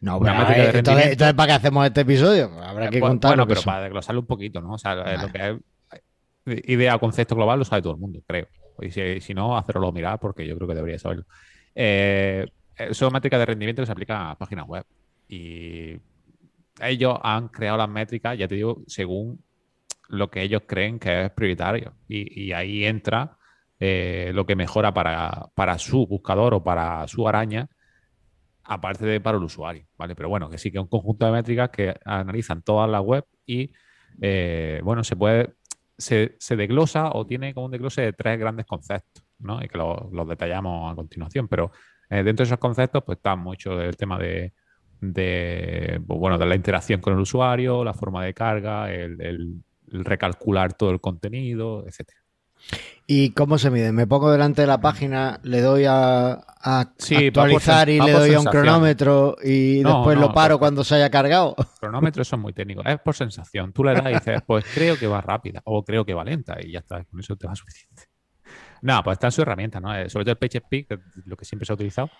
No, 0.00 0.20
pero 0.20 0.78
entonces, 0.78 1.16
¿para 1.34 1.46
qué 1.48 1.52
hacemos 1.54 1.84
este 1.84 2.02
episodio? 2.02 2.52
Habrá 2.62 2.88
que 2.88 3.00
pues, 3.00 3.18
Bueno, 3.18 3.48
pero 3.48 3.62
para 3.62 3.82
desglosarlo 3.82 4.20
un 4.20 4.28
poquito, 4.28 4.60
¿no? 4.60 4.74
O 4.74 4.78
sea, 4.78 4.94
lo 4.94 5.32
que 5.32 5.58
es 6.46 6.68
idea 6.68 6.94
o 6.94 7.00
concepto 7.00 7.34
global 7.34 7.58
lo 7.58 7.64
sabe 7.64 7.82
todo 7.82 7.94
el 7.94 7.98
mundo, 7.98 8.20
creo. 8.24 8.46
Y 8.80 8.92
si, 8.92 9.34
no, 9.34 9.58
hacerlo 9.58 9.90
mirar 9.90 10.20
porque 10.20 10.46
yo 10.46 10.54
creo 10.54 10.68
que 10.68 10.76
debería 10.76 11.00
saberlo. 11.00 11.24
Eh, 11.74 12.46
son 12.92 13.12
métricas 13.12 13.40
de 13.40 13.46
rendimiento 13.46 13.82
que 13.82 13.86
se 13.86 13.92
aplican 13.92 14.24
a 14.24 14.38
páginas 14.38 14.68
web. 14.68 14.84
Y 15.26 15.96
ellos 16.80 17.18
han 17.24 17.48
creado 17.48 17.78
las 17.78 17.88
métricas, 17.88 18.38
ya 18.38 18.46
te 18.46 18.54
digo, 18.54 18.84
según 18.86 19.42
lo 20.10 20.30
que 20.30 20.42
ellos 20.42 20.62
creen 20.64 21.00
que 21.00 21.24
es 21.24 21.30
prioritario. 21.32 21.94
y 22.06 22.52
ahí 22.52 22.84
entra 22.84 23.36
eh, 23.84 24.30
lo 24.32 24.46
que 24.46 24.54
mejora 24.54 24.94
para, 24.94 25.78
su 25.78 26.06
buscador 26.06 26.54
o 26.54 26.62
para 26.62 27.08
su 27.08 27.26
araña, 27.26 27.68
aparte 28.62 29.04
de 29.04 29.20
para 29.20 29.38
el 29.38 29.42
usuario, 29.42 29.88
¿vale? 29.98 30.14
Pero 30.14 30.28
bueno, 30.28 30.48
que 30.48 30.56
sí 30.56 30.70
que 30.70 30.78
es 30.78 30.82
un 30.82 30.88
conjunto 30.88 31.26
de 31.26 31.32
métricas 31.32 31.70
que 31.70 31.92
analizan 32.04 32.62
toda 32.62 32.86
la 32.86 33.00
web 33.00 33.24
y, 33.44 33.72
eh, 34.20 34.80
bueno, 34.84 35.02
se 35.02 35.16
puede, 35.16 35.54
se, 35.98 36.38
desglosa 36.50 37.10
o 37.12 37.26
tiene 37.26 37.54
como 37.54 37.66
un 37.66 37.72
desglose 37.72 38.02
de 38.02 38.12
tres 38.12 38.38
grandes 38.38 38.66
conceptos, 38.66 39.24
¿no? 39.40 39.60
Y 39.60 39.66
que 39.66 39.78
los 39.78 40.28
detallamos 40.28 40.92
a 40.92 40.94
continuación, 40.94 41.48
pero 41.48 41.72
eh, 42.08 42.22
dentro 42.22 42.44
de 42.44 42.50
esos 42.50 42.60
conceptos, 42.60 43.02
pues 43.04 43.16
está 43.16 43.34
mucho 43.34 43.80
el 43.80 43.96
tema 43.96 44.16
de, 44.16 44.52
pues, 45.00 46.20
bueno, 46.20 46.38
de 46.38 46.46
la 46.46 46.54
interacción 46.54 47.00
con 47.00 47.14
el 47.14 47.18
usuario, 47.18 47.82
la 47.82 47.94
forma 47.94 48.24
de 48.24 48.32
carga, 48.32 48.92
el 48.92 49.64
recalcular 49.88 50.72
todo 50.74 50.92
el 50.92 51.00
contenido, 51.00 51.84
etcétera. 51.84 52.21
¿Y 53.06 53.30
cómo 53.30 53.58
se 53.58 53.70
mide? 53.70 53.92
Me 53.92 54.06
pongo 54.06 54.30
delante 54.30 54.62
de 54.62 54.66
la 54.66 54.80
página, 54.80 55.40
le 55.42 55.60
doy 55.60 55.84
a, 55.86 56.32
actualizar 56.62 57.88
y 57.88 58.00
le 58.00 58.12
doy 58.12 58.34
a 58.34 58.40
un 58.40 58.46
cronómetro 58.46 59.36
y 59.42 59.82
después 59.82 60.16
lo 60.16 60.32
paro 60.32 60.58
cuando 60.58 60.84
se 60.84 60.94
haya 60.94 61.10
cargado. 61.10 61.56
Cronómetro 61.80 62.22
eso 62.22 62.36
es 62.36 62.42
muy 62.42 62.52
técnico, 62.52 62.82
es 62.84 63.00
por 63.00 63.14
sensación. 63.14 63.72
Tú 63.72 63.84
le 63.84 63.94
das 63.94 64.10
y 64.10 64.14
dices, 64.14 64.42
pues 64.46 64.64
creo 64.72 64.96
que 64.96 65.06
va 65.06 65.20
rápida 65.20 65.60
o 65.64 65.84
creo 65.84 66.04
que 66.04 66.14
va 66.14 66.24
lenta 66.24 66.56
y 66.62 66.72
ya 66.72 66.78
está, 66.78 67.04
con 67.04 67.20
eso 67.20 67.36
te 67.36 67.46
va 67.46 67.54
suficiente. 67.56 68.04
No, 68.82 69.02
pues 69.02 69.16
está 69.16 69.28
en 69.28 69.32
su 69.32 69.42
herramienta, 69.42 69.80
¿no? 69.80 69.94
Eh, 69.94 70.08
sobre 70.08 70.24
todo 70.24 70.32
el 70.32 70.38
PageSpeed, 70.38 70.86
que 70.86 70.94
es 70.94 71.26
lo 71.26 71.36
que 71.36 71.44
siempre 71.44 71.66
se 71.66 71.72
ha 71.72 71.74
utilizado. 71.74 72.10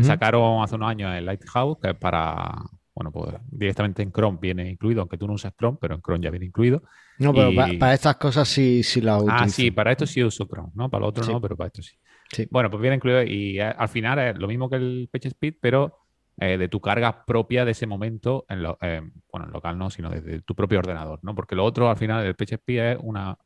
Sacaron 0.00 0.62
hace 0.62 0.76
unos 0.76 0.88
años 0.88 1.14
el 1.14 1.26
Lighthouse, 1.26 1.76
que 1.80 1.90
es 1.90 1.96
para, 1.96 2.54
bueno, 2.94 3.10
pues 3.10 3.34
directamente 3.50 4.02
en 4.02 4.12
Chrome 4.12 4.38
viene 4.40 4.70
incluido, 4.70 5.00
aunque 5.00 5.18
tú 5.18 5.26
no 5.26 5.34
usas 5.34 5.52
Chrome, 5.56 5.78
pero 5.80 5.96
en 5.96 6.00
Chrome 6.00 6.22
ya 6.22 6.30
viene 6.30 6.46
incluido. 6.46 6.82
No, 7.18 7.34
pero 7.34 7.52
para, 7.78 7.92
estas 7.92 8.16
cosas 8.16 8.48
sí, 8.48 8.82
sí 8.84 9.00
la 9.00 9.16
utilizo. 9.16 9.36
Ah, 9.36 9.48
sí, 9.48 9.70
para 9.72 9.92
esto 9.92 10.06
sí 10.06 10.22
uso 10.22 10.46
Chrome, 10.46 10.70
¿no? 10.74 10.88
Para 10.88 11.02
lo 11.02 11.08
otro 11.08 11.24
no, 11.26 11.40
pero 11.40 11.56
para 11.56 11.66
esto 11.68 11.82
sí. 11.82 11.96
sí. 12.30 12.46
Bueno, 12.50 12.70
pues 12.70 12.80
viene 12.80 12.96
incluido 12.96 13.22
y 13.24 13.58
eh, 13.58 13.64
al 13.64 13.88
final 13.88 14.18
es 14.20 14.38
lo 14.38 14.46
mismo 14.46 14.70
que 14.70 14.76
el 14.76 15.08
PageSpeed, 15.12 15.54
pero 15.60 15.98
eh, 16.38 16.56
de 16.56 16.68
tu 16.68 16.80
carga 16.80 17.24
propia 17.24 17.64
de 17.64 17.72
ese 17.72 17.86
momento, 17.88 18.44
en 18.48 18.62
lo, 18.62 18.78
eh, 18.80 19.02
bueno, 19.30 19.46
en 19.46 19.52
local 19.52 19.76
no, 19.76 19.90
sino 19.90 20.08
desde 20.08 20.42
tu 20.42 20.54
propio 20.54 20.78
ordenador, 20.78 21.18
¿no? 21.22 21.34
Porque 21.34 21.56
lo 21.56 21.64
otro 21.64 21.90
al 21.90 21.96
final 21.96 22.22
del 22.22 22.36
PageSpeed 22.36 22.92
es 22.92 22.98
una 23.02 23.36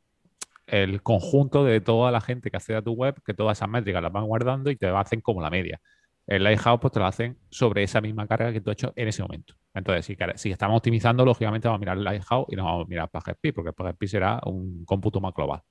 el 0.66 1.02
conjunto 1.02 1.64
de 1.64 1.80
toda 1.80 2.10
la 2.10 2.20
gente 2.20 2.50
que 2.50 2.58
accede 2.58 2.76
a 2.76 2.82
tu 2.82 2.92
web, 2.92 3.14
que 3.24 3.32
todas 3.32 3.56
esas 3.56 3.70
métricas 3.70 4.02
las 4.02 4.12
van 4.12 4.26
guardando 4.26 4.70
y 4.70 4.76
te 4.76 4.86
hacen 4.88 5.22
como 5.22 5.40
la 5.40 5.48
media 5.48 5.80
el 6.28 6.44
Lighthouse 6.44 6.78
pues 6.78 6.92
te 6.92 7.00
lo 7.00 7.06
hacen 7.06 7.38
sobre 7.48 7.82
esa 7.82 8.02
misma 8.02 8.26
carga 8.26 8.52
que 8.52 8.60
tú 8.60 8.70
has 8.70 8.74
hecho 8.74 8.92
en 8.94 9.08
ese 9.08 9.22
momento. 9.22 9.54
Entonces, 9.72 10.04
si, 10.04 10.16
si 10.36 10.50
estamos 10.50 10.76
optimizando, 10.76 11.24
lógicamente 11.24 11.68
vamos 11.68 11.78
a 11.78 11.80
mirar 11.80 11.96
el 11.96 12.04
Lighthouse 12.04 12.46
y 12.50 12.56
no 12.56 12.64
vamos 12.64 12.84
a 12.84 12.88
mirar 12.88 13.08
PageSpeed, 13.08 13.54
porque 13.54 13.72
PageSpeed 13.72 14.08
será 14.08 14.40
un 14.44 14.84
cómputo 14.84 15.20
más 15.20 15.32
global. 15.32 15.62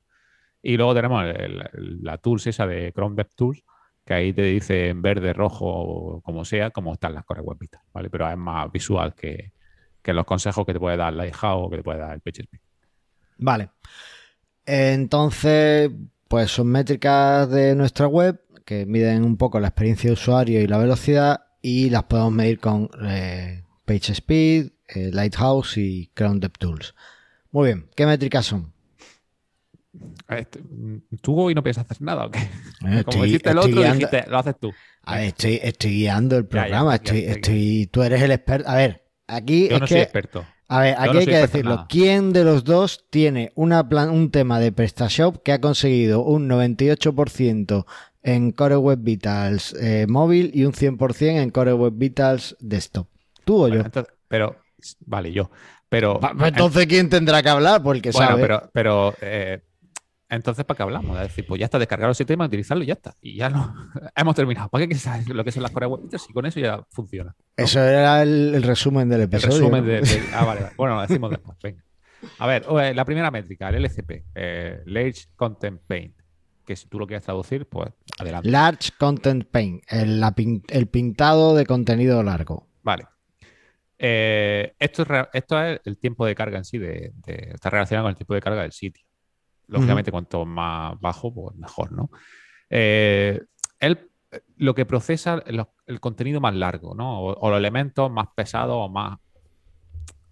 Y 0.63 0.75
luego 0.75 0.95
tenemos 0.95 1.23
la 1.73 2.17
tools 2.17 2.47
esa 2.47 2.65
de 2.65 2.91
Chrome 2.91 3.15
DevTools, 3.15 3.63
que 4.03 4.13
ahí 4.15 4.33
te 4.33 4.41
dice 4.41 4.89
en 4.89 5.01
verde, 5.03 5.31
rojo, 5.31 6.21
como 6.25 6.43
sea, 6.43 6.71
cómo 6.71 6.93
están 6.93 7.13
las 7.13 7.23
core 7.23 7.41
web 7.41 7.59
¿vale? 7.93 8.09
Pero 8.09 8.27
es 8.27 8.37
más 8.37 8.71
visual 8.71 9.13
que, 9.13 9.51
los 10.05 10.25
consejos 10.25 10.65
que 10.65 10.73
te 10.73 10.79
puede 10.79 10.97
dar 10.97 11.13
Lighthouse 11.13 11.67
o 11.67 11.69
que 11.69 11.77
te 11.77 11.83
puede 11.83 11.99
dar 11.99 12.15
el 12.15 12.21
PageSpeed. 12.21 12.59
Vale. 13.37 13.69
Entonces, 14.65 15.91
pues 16.27 16.49
son 16.49 16.67
métricas 16.67 17.47
de 17.51 17.75
nuestra 17.75 18.07
web 18.07 18.41
que 18.67 18.85
miden 18.85 19.23
un 19.23 19.37
poco 19.37 19.61
la 19.61 19.69
experiencia 19.69 20.09
de 20.09 20.13
usuario 20.15 20.59
y 20.61 20.67
la 20.67 20.77
velocidad 20.77 21.45
y 21.61 21.89
las 21.89 22.03
podemos 22.03 22.33
medir 22.33 22.59
con 22.59 22.89
eh, 23.01 23.63
PageSpeed, 23.85 24.71
eh, 24.89 25.09
Lighthouse 25.13 25.77
y 25.77 26.11
Chrome 26.13 26.41
DevTools. 26.41 26.93
Muy 27.51 27.67
bien, 27.67 27.89
¿qué 27.95 28.05
métricas 28.05 28.45
son? 28.45 28.73
Este, 30.27 30.59
¿Tú 31.21 31.39
hoy 31.39 31.55
no 31.55 31.63
piensas 31.63 31.85
hacer 31.89 32.01
nada 32.01 32.25
o 32.25 32.29
qué? 32.31 32.41
Como 33.05 33.23
dijiste 33.23 33.51
el 33.51 33.57
otro, 33.57 33.81
dijiste, 33.81 34.25
lo 34.27 34.37
haces 34.37 34.55
tú. 34.59 34.73
A 35.03 35.15
ver, 35.15 35.23
estoy, 35.27 35.59
estoy 35.63 35.91
guiando 35.91 36.35
el 36.35 36.45
programa, 36.45 36.95
estoy, 36.95 37.19
estoy, 37.19 37.87
tú 37.89 38.03
eres 38.03 38.21
el 38.21 38.31
experto. 38.31 38.69
A 38.69 38.75
ver, 38.75 39.05
aquí 39.27 39.69
Yo 39.69 39.79
no 39.79 39.87
soy 39.87 39.99
experto. 39.99 40.45
A 40.67 40.81
ver, 40.81 40.95
aquí 40.97 41.17
hay 41.19 41.25
que 41.25 41.37
decirlo. 41.37 41.85
¿Quién 41.87 42.33
de 42.33 42.43
los 42.43 42.65
dos 42.65 43.05
tiene 43.09 43.53
una 43.55 43.87
plan, 43.87 44.09
un 44.09 44.29
tema 44.29 44.59
de 44.59 44.73
PrestaShop 44.73 45.41
que 45.41 45.53
ha 45.53 45.61
conseguido 45.61 46.21
un 46.21 46.49
98% 46.49 47.85
en 48.23 48.51
Core 48.51 48.77
Web 48.77 48.99
Vitals 49.01 49.73
eh, 49.79 50.05
móvil 50.07 50.51
y 50.53 50.65
un 50.65 50.73
100% 50.73 51.41
en 51.41 51.49
Core 51.49 51.73
Web 51.73 51.93
Vitals 51.95 52.55
desktop. 52.59 53.07
¿Tú 53.45 53.63
o 53.63 53.67
yo? 53.67 53.83
pero, 54.27 54.57
vale, 55.05 55.31
yo. 55.31 55.49
Pero. 55.89 56.19
Pues 56.19 56.49
entonces, 56.49 56.85
¿quién 56.87 57.09
tendrá 57.09 57.41
que 57.41 57.49
hablar? 57.49 57.81
Porque 57.81 58.11
bueno, 58.11 58.35
pero, 58.35 58.69
pero 58.73 59.13
eh, 59.21 59.61
entonces, 60.29 60.65
¿para 60.65 60.75
qué 60.75 60.83
hablamos? 60.83 61.15
Es 61.17 61.29
decir, 61.29 61.45
pues 61.47 61.59
ya 61.59 61.65
está, 61.65 61.79
descargar 61.79 62.09
ese 62.11 62.25
tema, 62.25 62.45
utilizarlo 62.45 62.83
y 62.83 62.87
ya 62.87 62.93
está. 62.93 63.15
Y 63.21 63.37
ya 63.37 63.49
no, 63.49 63.73
hemos 64.15 64.35
terminado. 64.35 64.69
¿Para 64.69 64.85
qué 64.85 64.95
sabes 64.95 65.29
lo 65.29 65.43
que 65.43 65.51
son 65.51 65.63
las 65.63 65.71
Core 65.71 65.85
Web 65.85 66.09
y 66.29 66.33
con 66.33 66.45
eso 66.45 66.59
ya 66.59 66.83
funciona? 66.89 67.33
Eso 67.55 67.81
era 67.81 68.21
el, 68.21 68.61
resumen 68.63 69.07
del 69.07 69.21
episodio. 69.21 69.55
El 69.55 69.61
resumen 69.61 69.85
de, 69.85 70.21
Ah, 70.33 70.43
vale, 70.43 70.61
vale. 70.61 70.73
Bueno, 70.75 70.95
lo 70.95 71.01
decimos 71.01 71.29
después. 71.31 71.57
Venga. 71.63 71.83
A 72.39 72.47
ver, 72.47 72.65
la 72.95 73.05
primera 73.05 73.31
métrica, 73.31 73.69
el 73.69 73.75
LCP, 73.75 74.25
eh, 74.35 74.81
Large 74.85 75.27
Content 75.35 75.79
Paint, 75.87 76.15
que 76.67 76.75
si 76.75 76.87
tú 76.87 76.99
lo 76.99 77.07
quieres 77.07 77.23
traducir, 77.23 77.65
pues 77.65 77.89
adelante. 78.19 78.49
Large 78.49 78.91
Content 78.99 79.45
Paint, 79.49 79.83
el, 79.87 80.21
el 80.67 80.87
pintado 80.87 81.55
de 81.55 81.65
contenido 81.65 82.21
largo. 82.21 82.67
Vale. 82.83 83.05
Eh, 83.97 84.75
esto, 84.77 85.03
es, 85.03 85.09
esto 85.33 85.63
es 85.63 85.79
el 85.85 85.97
tiempo 85.97 86.25
de 86.25 86.35
carga 86.35 86.57
en 86.57 86.65
sí, 86.65 86.77
de, 86.77 87.13
está 87.25 87.69
relacionado 87.69 88.05
con 88.05 88.09
el 88.11 88.17
tiempo 88.17 88.33
de 88.33 88.41
carga 88.41 88.61
del 88.61 88.73
sitio. 88.73 89.05
Lógicamente, 89.67 90.11
cuanto 90.11 90.45
más 90.45 90.99
bajo, 90.99 91.33
pues 91.33 91.55
mejor, 91.55 91.91
¿no? 91.91 92.09
Eh, 92.69 93.41
lo 94.57 94.75
que 94.75 94.85
procesa 94.85 95.41
el 95.85 95.99
contenido 95.99 96.41
más 96.41 96.53
largo, 96.53 96.93
¿no? 96.93 97.21
O, 97.21 97.49
los 97.49 97.57
elementos 97.57 98.11
más 98.11 98.27
pesados 98.35 98.75
o 98.77 98.89
más. 98.89 99.17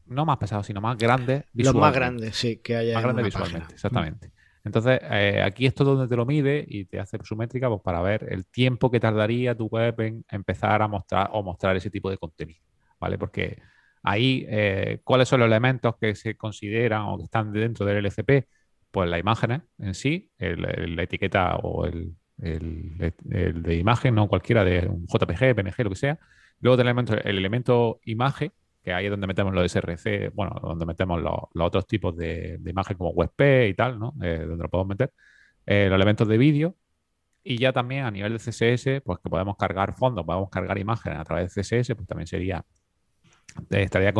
No 0.05 0.25
más 0.25 0.37
pesados, 0.37 0.67
sino 0.67 0.81
más 0.81 0.97
grandes 0.97 1.45
visualmente. 1.53 1.63
Los 1.63 1.75
más 1.75 1.93
grandes, 1.93 2.35
sí, 2.35 2.57
que 2.57 2.75
haya. 2.75 2.93
Más 2.93 3.03
grandes 3.03 3.25
visualmente, 3.25 3.73
exactamente. 3.73 4.31
Entonces, 4.65 4.99
eh, 5.03 5.41
aquí 5.43 5.67
esto 5.67 5.83
es 5.83 5.87
donde 5.87 6.07
te 6.07 6.15
lo 6.17 6.25
mide 6.25 6.65
y 6.67 6.85
te 6.85 6.99
hace 6.99 7.19
su 7.23 7.35
métrica 7.35 7.69
pues, 7.69 7.81
para 7.83 8.01
ver 8.01 8.25
el 8.29 8.45
tiempo 8.47 8.89
que 8.89 8.99
tardaría 8.99 9.55
tu 9.55 9.67
web 9.67 9.99
en 10.01 10.25
empezar 10.29 10.81
a 10.81 10.87
mostrar 10.87 11.29
o 11.33 11.43
mostrar 11.43 11.75
ese 11.77 11.91
tipo 11.91 12.09
de 12.09 12.17
contenido. 12.17 12.59
¿vale? 12.99 13.17
Porque 13.19 13.61
ahí, 14.01 14.45
eh, 14.49 15.01
¿cuáles 15.03 15.29
son 15.29 15.41
los 15.41 15.47
elementos 15.47 15.95
que 16.01 16.15
se 16.15 16.35
consideran 16.35 17.03
o 17.03 17.17
que 17.17 17.25
están 17.25 17.53
dentro 17.53 17.85
del 17.85 17.97
LCP? 17.97 18.47
Pues 18.89 19.09
las 19.09 19.19
imágenes 19.19 19.61
en 19.77 19.93
sí, 19.93 20.31
la 20.39 21.03
etiqueta 21.03 21.57
o 21.57 21.85
el, 21.85 22.15
de 22.37 23.75
imagen, 23.75 24.15
no 24.15 24.27
cualquiera 24.27 24.63
de 24.63 24.87
un 24.87 25.05
JPG, 25.05 25.55
PNG, 25.55 25.83
lo 25.83 25.89
que 25.91 25.95
sea. 25.95 26.19
Luego 26.59 26.77
tenemos 26.77 27.05
el 27.11 27.37
elemento 27.37 27.99
imagen, 28.05 28.51
que 28.85 28.93
ahí 28.93 29.05
es 29.05 29.11
donde 29.11 29.27
metemos 29.27 29.53
los 29.53 29.71
SRC, 29.71 30.31
bueno, 30.33 30.59
donde 30.61 30.85
metemos 30.85 31.21
los, 31.21 31.65
otros 31.65 31.87
tipos 31.87 32.15
de, 32.15 32.59
imagen 32.65 32.95
como 32.97 33.09
WebP 33.09 33.69
y 33.69 33.73
tal, 33.73 33.99
¿no? 33.99 34.13
Eh, 34.21 34.45
donde 34.47 34.63
lo 34.63 34.69
podemos 34.69 34.89
meter. 34.89 35.11
Eh, 35.65 35.87
los 35.89 35.95
elementos 35.95 36.27
de 36.27 36.37
vídeo, 36.37 36.75
y 37.43 37.57
ya 37.57 37.73
también 37.73 38.05
a 38.05 38.11
nivel 38.11 38.33
de 38.33 38.39
CSS, 38.39 39.01
pues 39.03 39.19
que 39.23 39.29
podemos 39.29 39.57
cargar 39.57 39.95
fondos, 39.95 40.25
podemos 40.25 40.49
cargar 40.49 40.77
imágenes 40.77 41.19
a 41.19 41.23
través 41.23 41.53
de 41.53 41.61
CSS, 41.61 41.95
pues 41.95 42.07
también 42.07 42.27
sería 42.27 42.63
estaría 43.69 44.13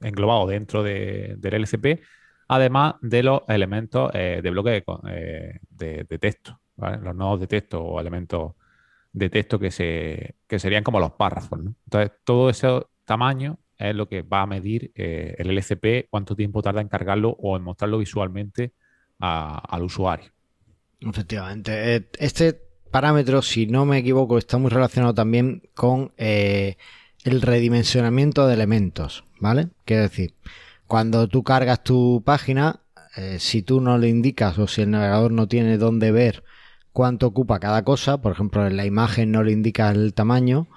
englobado 0.00 0.46
dentro 0.46 0.82
del 0.82 1.38
LCP, 1.42 2.02
además 2.48 2.96
de 3.00 3.22
los 3.22 3.42
elementos 3.48 4.10
eh, 4.14 4.40
de 4.42 4.50
bloque 4.50 4.84
de, 5.70 6.06
eh, 6.10 6.18
texto, 6.18 6.60
los 6.76 7.14
nodos 7.14 7.40
de 7.40 7.46
texto 7.46 7.82
o 7.82 8.00
elementos 8.00 8.54
de 9.12 9.30
texto 9.30 9.58
que, 9.58 9.70
se, 9.70 10.34
serían 10.48 10.84
como 10.84 11.00
los 11.00 11.12
párrafos. 11.12 11.60
Entonces, 11.60 12.12
todo 12.24 12.50
ese 12.50 12.82
tamaño 13.04 13.58
es 13.78 13.94
lo 13.94 14.08
que 14.08 14.22
va 14.22 14.42
a 14.42 14.46
medir 14.46 14.92
eh, 14.94 15.34
el 15.38 15.50
LCP, 15.50 16.08
cuánto 16.10 16.34
tiempo 16.34 16.62
tarda 16.62 16.80
en 16.80 16.88
cargarlo 16.88 17.30
o 17.40 17.56
en 17.56 17.62
mostrarlo 17.62 17.98
visualmente 17.98 18.72
al 19.18 19.82
usuario. 19.82 20.30
Efectivamente. 21.00 22.08
Este 22.18 22.60
parámetro, 22.90 23.40
si 23.42 23.66
no 23.66 23.86
me 23.86 23.98
equivoco, 23.98 24.36
está 24.38 24.58
muy 24.58 24.70
relacionado 24.70 25.14
también 25.14 25.62
con 25.74 26.12
el 26.16 26.76
redimensionamiento 27.24 28.46
de 28.46 28.54
elementos, 28.54 29.24
¿vale? 29.40 29.68
Quiero 29.84 30.02
decir, 30.02 30.34
cuando 30.86 31.28
tú 31.28 31.42
cargas 31.42 31.82
tu 31.82 32.22
página, 32.24 32.80
eh, 33.16 33.38
si 33.40 33.62
tú 33.62 33.80
no 33.80 33.98
le 33.98 34.08
indicas 34.08 34.58
o 34.58 34.66
si 34.66 34.82
el 34.82 34.90
navegador 34.90 35.32
no 35.32 35.48
tiene 35.48 35.78
dónde 35.78 36.12
ver 36.12 36.44
cuánto 36.92 37.26
ocupa 37.26 37.58
cada 37.58 37.82
cosa, 37.82 38.18
por 38.22 38.32
ejemplo, 38.32 38.66
en 38.66 38.76
la 38.76 38.86
imagen 38.86 39.32
no 39.32 39.42
le 39.42 39.52
indica 39.52 39.90
el 39.90 40.14
tamaño, 40.14 40.68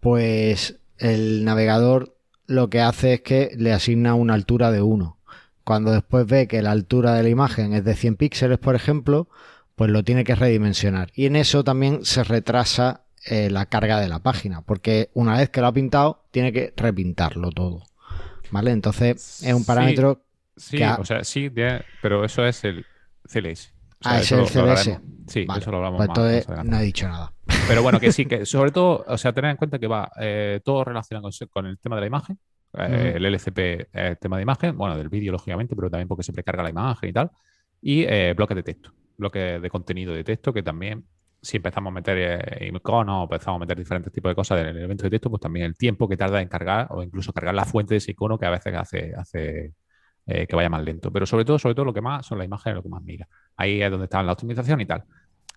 pues 0.00 0.80
el 0.98 1.44
navegador 1.44 2.16
lo 2.52 2.70
que 2.70 2.80
hace 2.80 3.14
es 3.14 3.20
que 3.22 3.50
le 3.56 3.72
asigna 3.72 4.14
una 4.14 4.34
altura 4.34 4.70
de 4.70 4.82
1. 4.82 5.18
Cuando 5.64 5.92
después 5.92 6.26
ve 6.26 6.48
que 6.48 6.62
la 6.62 6.72
altura 6.72 7.14
de 7.14 7.22
la 7.22 7.28
imagen 7.28 7.72
es 7.72 7.84
de 7.84 7.94
100 7.94 8.16
píxeles, 8.16 8.58
por 8.58 8.74
ejemplo, 8.74 9.28
pues 9.74 9.90
lo 9.90 10.04
tiene 10.04 10.24
que 10.24 10.34
redimensionar. 10.34 11.10
Y 11.14 11.26
en 11.26 11.36
eso 11.36 11.64
también 11.64 12.04
se 12.04 12.24
retrasa 12.24 13.04
eh, 13.24 13.48
la 13.50 13.66
carga 13.66 14.00
de 14.00 14.08
la 14.08 14.18
página, 14.18 14.62
porque 14.62 15.10
una 15.14 15.38
vez 15.38 15.50
que 15.50 15.60
lo 15.60 15.68
ha 15.68 15.72
pintado, 15.72 16.24
tiene 16.30 16.52
que 16.52 16.72
repintarlo 16.76 17.50
todo. 17.50 17.82
¿Vale? 18.50 18.72
Entonces 18.72 19.42
es 19.42 19.54
un 19.54 19.64
parámetro. 19.64 20.22
Sí, 20.56 20.82
o 20.82 21.04
sea, 21.04 21.24
sí, 21.24 21.50
pero 22.02 22.24
eso 22.24 22.44
es 22.44 22.64
el 22.64 22.84
CLS. 23.24 23.72
ah, 24.04 24.20
es 24.20 24.30
el 24.32 24.44
CLS. 24.44 25.00
Sí, 25.26 25.46
eso 25.56 25.70
lo 25.70 25.78
hablamos 25.78 25.98
pues 25.98 26.08
entonces 26.08 26.46
no 26.64 26.78
he 26.78 26.82
dicho 26.82 27.08
nada. 27.08 27.32
Pero 27.68 27.82
bueno, 27.82 28.00
que 28.00 28.12
sí, 28.12 28.26
que 28.26 28.44
sobre 28.44 28.70
todo, 28.70 29.04
o 29.06 29.18
sea, 29.18 29.32
tener 29.32 29.50
en 29.50 29.56
cuenta 29.56 29.78
que 29.78 29.86
va 29.86 30.10
eh, 30.20 30.60
todo 30.64 30.84
relacionado 30.84 31.28
con, 31.50 31.66
el 31.66 31.78
tema 31.78 31.96
de 31.96 32.00
la 32.00 32.06
imagen. 32.06 32.38
Eh, 32.74 33.12
el 33.16 33.26
LCP 33.26 33.88
el 33.92 34.18
tema 34.18 34.36
de 34.36 34.42
imagen, 34.42 34.76
bueno, 34.76 34.96
del 34.96 35.08
vídeo, 35.08 35.32
lógicamente, 35.32 35.76
pero 35.76 35.90
también 35.90 36.08
porque 36.08 36.22
se 36.22 36.32
precarga 36.32 36.62
la 36.62 36.70
imagen 36.70 37.10
y 37.10 37.12
tal. 37.12 37.30
Y 37.80 38.06
bloques 38.34 38.56
de 38.56 38.62
texto, 38.62 38.92
bloques 39.16 39.60
de 39.60 39.70
contenido 39.70 40.14
de 40.14 40.24
texto 40.24 40.52
que 40.52 40.62
también 40.62 41.04
si 41.42 41.56
empezamos 41.56 41.90
a 41.90 41.94
meter 41.94 42.18
eh, 42.18 42.68
iconos 42.68 43.20
o 43.20 43.22
empezamos 43.24 43.58
a 43.58 43.60
meter 43.60 43.76
diferentes 43.76 44.12
tipos 44.12 44.30
de 44.30 44.34
cosas 44.36 44.60
en 44.60 44.68
el 44.68 44.76
elemento 44.76 45.02
de 45.02 45.10
texto, 45.10 45.28
pues 45.28 45.40
también 45.40 45.66
el 45.66 45.76
tiempo 45.76 46.08
que 46.08 46.16
tarda 46.16 46.40
en 46.40 46.48
cargar 46.48 46.86
o 46.90 47.02
incluso 47.02 47.32
cargar 47.32 47.54
la 47.54 47.64
fuente 47.64 47.94
de 47.94 47.98
ese 47.98 48.12
icono 48.12 48.38
que 48.38 48.46
a 48.46 48.50
veces 48.50 48.74
hace, 48.74 49.12
hace 49.16 49.74
eh, 50.26 50.46
que 50.46 50.56
vaya 50.56 50.68
más 50.68 50.84
lento. 50.84 51.12
Pero 51.12 51.26
sobre 51.26 51.44
todo, 51.44 51.58
sobre 51.58 51.74
todo 51.74 51.84
lo 51.84 51.92
que 51.92 52.00
más 52.00 52.24
son 52.24 52.38
las 52.38 52.44
imágenes, 52.44 52.76
lo 52.76 52.82
que 52.82 52.88
más 52.88 53.02
mira. 53.02 53.28
Ahí 53.56 53.82
es 53.82 53.90
donde 53.90 54.04
está 54.04 54.22
la 54.22 54.32
optimización 54.32 54.80
y 54.80 54.86
tal. 54.86 55.04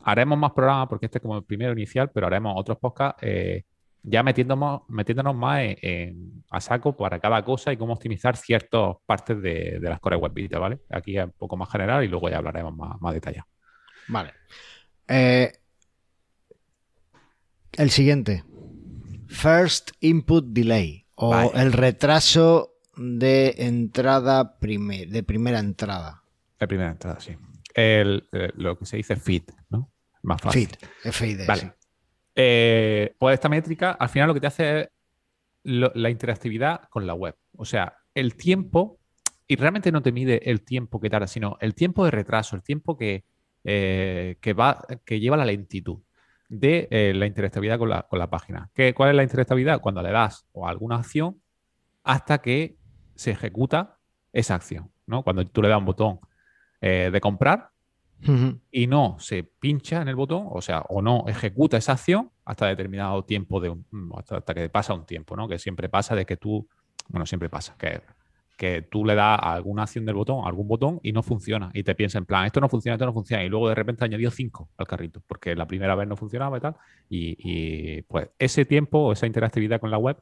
Haremos 0.08 0.38
más 0.38 0.52
programas 0.52 0.88
porque 0.88 1.08
este 1.08 1.18
es 1.18 1.22
como 1.22 1.38
el 1.38 1.44
primero 1.44 1.74
inicial, 1.74 2.12
pero 2.14 2.28
haremos 2.28 2.54
otros 2.56 2.78
podcasts 2.78 3.22
eh, 3.24 3.64
ya 4.04 4.22
metiéndonos, 4.22 4.82
metiéndonos 4.88 5.36
más 5.36 5.62
a 6.52 6.62
saco 6.62 6.96
para 6.96 7.20
cada 7.20 7.44
cosa 7.44 7.74
y 7.74 7.78
cómo 7.78 7.94
optimizar 7.94 8.38
ciertas 8.38 8.98
partes 9.04 9.42
de, 9.42 9.80
las 9.82 10.00
core 10.00 10.16
web, 10.16 10.32
¿vale? 10.60 10.80
Aquí 10.92 11.18
es 11.18 11.26
un 11.26 11.32
poco 11.32 11.58
más 11.58 11.72
general 11.72 12.04
y 12.04 12.08
luego 12.08 12.30
ya 12.30 12.38
hablaremos 12.38 12.76
más, 12.76 13.02
más 13.02 13.14
detallado. 13.16 13.48
Vale. 14.08 14.32
Eh, 15.08 15.52
el 17.74 17.90
siguiente. 17.90 18.44
First 19.28 19.92
Input 20.02 20.46
Delay 20.50 21.06
o 21.16 21.52
el 21.54 21.74
retraso 21.74 22.76
de 22.96 23.56
entrada 23.58 24.56
de 24.62 25.24
primera 25.24 25.60
entrada. 25.60 26.24
De 26.60 26.68
primera 26.68 26.92
entrada, 26.92 27.20
sí. 27.20 27.36
Eh, 27.74 28.22
lo 28.56 28.78
que 28.78 28.86
se 28.86 28.98
dice 28.98 29.16
feed, 29.16 29.44
¿no? 29.70 29.92
Más 30.26 30.42
fácil. 30.42 30.70
Feed, 31.02 31.12
FID. 31.12 31.48
Vale. 31.48 31.74
Eh, 32.36 33.16
pues 33.18 33.36
esta 33.36 33.48
métrica 33.48 33.92
al 33.92 34.10
final 34.10 34.28
lo 34.28 34.34
que 34.34 34.42
te 34.42 34.48
hace 34.48 34.82
es 34.82 34.90
la 35.64 36.10
interactividad 36.10 36.90
con 36.90 37.08
la 37.08 37.14
web. 37.14 37.36
O 37.58 37.66
sea, 37.66 37.98
el 38.14 38.36
tiempo, 38.36 39.00
y 39.48 39.56
realmente 39.56 39.92
no 39.92 40.02
te 40.02 40.12
mide 40.12 40.50
el 40.50 40.62
tiempo 40.62 41.00
que 41.00 41.10
tarda, 41.10 41.28
sino 41.28 41.58
el 41.60 41.74
tiempo 41.74 42.06
de 42.06 42.12
retraso, 42.12 42.56
el 42.56 42.64
tiempo 42.64 42.98
que, 42.98 43.24
eh, 43.64 44.38
que, 44.42 44.54
va, 44.54 44.86
que 45.06 45.20
lleva 45.20 45.38
la 45.38 45.46
lentitud 45.46 46.00
de 46.50 46.88
eh, 46.92 47.14
la 47.16 47.26
interactividad 47.26 47.80
con 47.80 47.90
la, 47.90 48.30
página. 48.30 48.70
¿Qué, 48.74 48.94
¿Cuál 48.94 49.12
es 49.12 49.16
la 49.16 49.24
interactividad? 49.24 49.82
Cuando 49.82 50.02
le 50.02 50.12
das 50.12 50.46
o 50.52 50.68
alguna 50.68 50.98
acción 50.98 51.42
hasta 52.04 52.40
que 52.40 52.78
se 53.16 53.32
ejecuta 53.32 53.98
esa 54.34 54.56
acción. 54.56 54.92
¿no? 55.08 55.24
Cuando 55.24 55.46
tú 55.48 55.62
le 55.62 55.70
das 55.70 55.80
un 55.80 55.86
botón 55.86 56.20
eh, 56.82 57.10
de 57.12 57.22
comprar 57.22 57.72
y 58.72 58.88
no 58.88 59.18
se 59.20 59.44
pincha 59.44 60.02
en 60.02 60.08
el 60.08 60.16
botón, 60.16 60.48
o 60.50 60.62
sea, 60.62 60.82
o 60.90 61.02
no 61.02 61.26
ejecuta 61.28 61.78
esa 61.78 61.92
acción 61.92 62.32
hasta 62.44 62.68
determinado 62.68 63.24
tiempo, 63.24 63.60
de 63.60 63.70
mm, 63.70 64.14
hasta, 64.18 64.38
hasta, 64.38 64.54
que 64.54 64.70
pasa 64.70 64.94
un 64.94 65.06
tiempo, 65.06 65.36
¿no? 65.36 65.48
que 65.48 65.60
siempre 65.60 65.90
pasa 65.90 66.16
de 66.16 66.26
que 66.26 66.38
tú, 66.38 66.68
bueno, 67.10 67.26
siempre 67.26 67.50
pasa, 67.50 67.76
que 67.78 68.02
que 68.58 68.84
tú 68.84 69.04
le 69.06 69.16
das 69.16 69.40
alguna 69.42 69.84
acción 69.84 70.06
del 70.06 70.16
botón, 70.16 70.46
algún 70.46 70.68
botón 70.68 71.00
y 71.04 71.12
no 71.12 71.24
funciona. 71.24 71.72
Y 71.74 71.84
te 71.84 71.96
piensas 71.96 72.20
en 72.20 72.26
plan, 72.26 72.46
esto 72.46 72.62
no 72.62 72.70
funciona, 72.70 72.96
esto 72.96 73.06
no 73.06 73.14
funciona. 73.14 73.44
Y 73.44 73.50
luego 73.50 73.70
de 73.70 73.76
repente 73.76 74.06
añadió 74.06 74.32
cinco 74.32 74.70
al 74.78 74.88
carrito, 74.88 75.22
porque 75.28 75.56
la 75.56 75.68
primera 75.68 75.96
vez 75.96 76.08
no 76.08 76.16
funcionaba 76.16 76.58
y 76.58 76.62
tal. 76.62 76.76
Y, 77.10 78.02
pues 78.04 78.30
ese 78.40 78.66
tiempo 78.66 79.12
esa 79.12 79.28
interactividad 79.28 79.80
con 79.80 79.92
la 79.92 79.98
web 79.98 80.18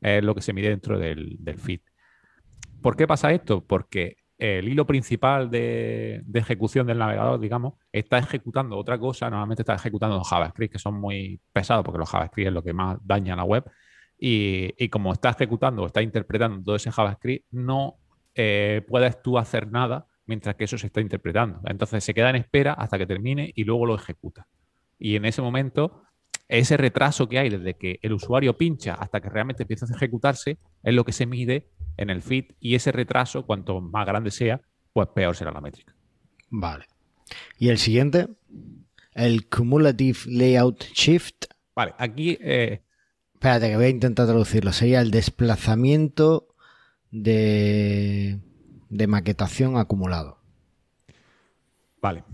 es 0.00 0.22
lo 0.22 0.34
que 0.34 0.42
se 0.42 0.52
mide 0.52 0.68
dentro 0.68 0.98
del, 0.98 1.38
feed. 1.58 1.80
¿Por 2.82 2.96
qué 2.96 3.06
pasa 3.06 3.32
esto? 3.32 3.64
Porque 3.64 4.18
el 4.38 4.68
hilo 4.68 4.86
principal 4.86 5.50
de, 5.50 6.22
ejecución 6.32 6.86
del 6.86 6.98
navegador, 6.98 7.40
digamos, 7.40 7.74
está 7.90 8.18
ejecutando 8.18 8.76
otra 8.76 8.98
cosa. 8.98 9.28
Normalmente 9.28 9.62
está 9.62 9.74
ejecutando 9.74 10.22
JavaScript, 10.22 10.72
que 10.72 10.78
son 10.78 10.94
muy 10.94 11.40
pesados, 11.52 11.84
porque 11.84 11.98
los 11.98 12.08
JavaScript 12.08 12.46
es 12.46 12.54
lo 12.54 12.62
que 12.62 12.72
más 12.72 12.98
daña 13.02 13.34
a 13.34 13.36
la 13.36 13.44
web. 13.44 13.64
Y, 14.16 14.88
como 14.88 15.12
está 15.12 15.30
ejecutando 15.30 15.82
o 15.82 15.86
está 15.86 16.02
interpretando 16.02 16.62
todo 16.62 16.76
ese 16.76 16.90
JavaScript, 16.90 17.46
no 17.50 17.96
eh, 18.34 18.84
puedes 18.86 19.20
tú 19.22 19.38
hacer 19.38 19.70
nada 19.70 20.06
mientras 20.26 20.54
que 20.54 20.64
eso 20.64 20.78
se 20.78 20.86
está 20.86 21.00
interpretando. 21.00 21.60
Entonces 21.64 22.04
se 22.04 22.14
queda 22.14 22.30
en 22.30 22.36
espera 22.36 22.74
hasta 22.74 22.98
que 22.98 23.06
termine 23.06 23.52
y 23.54 23.64
luego 23.64 23.86
lo 23.86 23.96
ejecuta. 23.96 24.46
Y 24.98 25.16
en 25.16 25.24
ese 25.24 25.42
momento, 25.42 26.02
ese 26.46 26.76
retraso 26.76 27.28
que 27.28 27.38
hay 27.38 27.48
desde 27.48 27.74
que 27.74 27.98
el 28.02 28.12
usuario 28.12 28.56
pincha 28.56 28.94
hasta 28.94 29.20
que 29.20 29.30
realmente 29.30 29.64
empieza 29.64 29.86
a 29.86 29.96
ejecutarse 29.96 30.58
es 30.82 30.94
lo 30.94 31.04
que 31.04 31.12
se 31.12 31.26
mide 31.26 31.68
en 31.98 32.08
el 32.08 32.22
feed 32.22 32.52
y 32.60 32.74
ese 32.74 32.92
retraso, 32.92 33.44
cuanto 33.44 33.80
más 33.80 34.06
grande 34.06 34.30
sea, 34.30 34.62
pues 34.92 35.08
peor 35.14 35.36
será 35.36 35.52
la 35.52 35.60
métrica. 35.60 35.94
Vale. 36.48 36.86
¿Y 37.58 37.68
el 37.68 37.78
siguiente? 37.78 38.28
El 39.12 39.48
Cumulative 39.48 40.18
Layout 40.26 40.84
Shift. 40.94 41.44
Vale, 41.74 41.94
aquí... 41.98 42.38
Eh, 42.40 42.82
Espérate, 43.34 43.68
que 43.68 43.76
voy 43.76 43.84
a 43.84 43.90
intentar 43.90 44.26
traducirlo. 44.26 44.72
Sería 44.72 45.00
el 45.00 45.12
desplazamiento 45.12 46.48
de, 47.12 48.40
de 48.88 49.06
maquetación 49.06 49.76
acumulado. 49.76 50.38
Vale. 52.02 52.24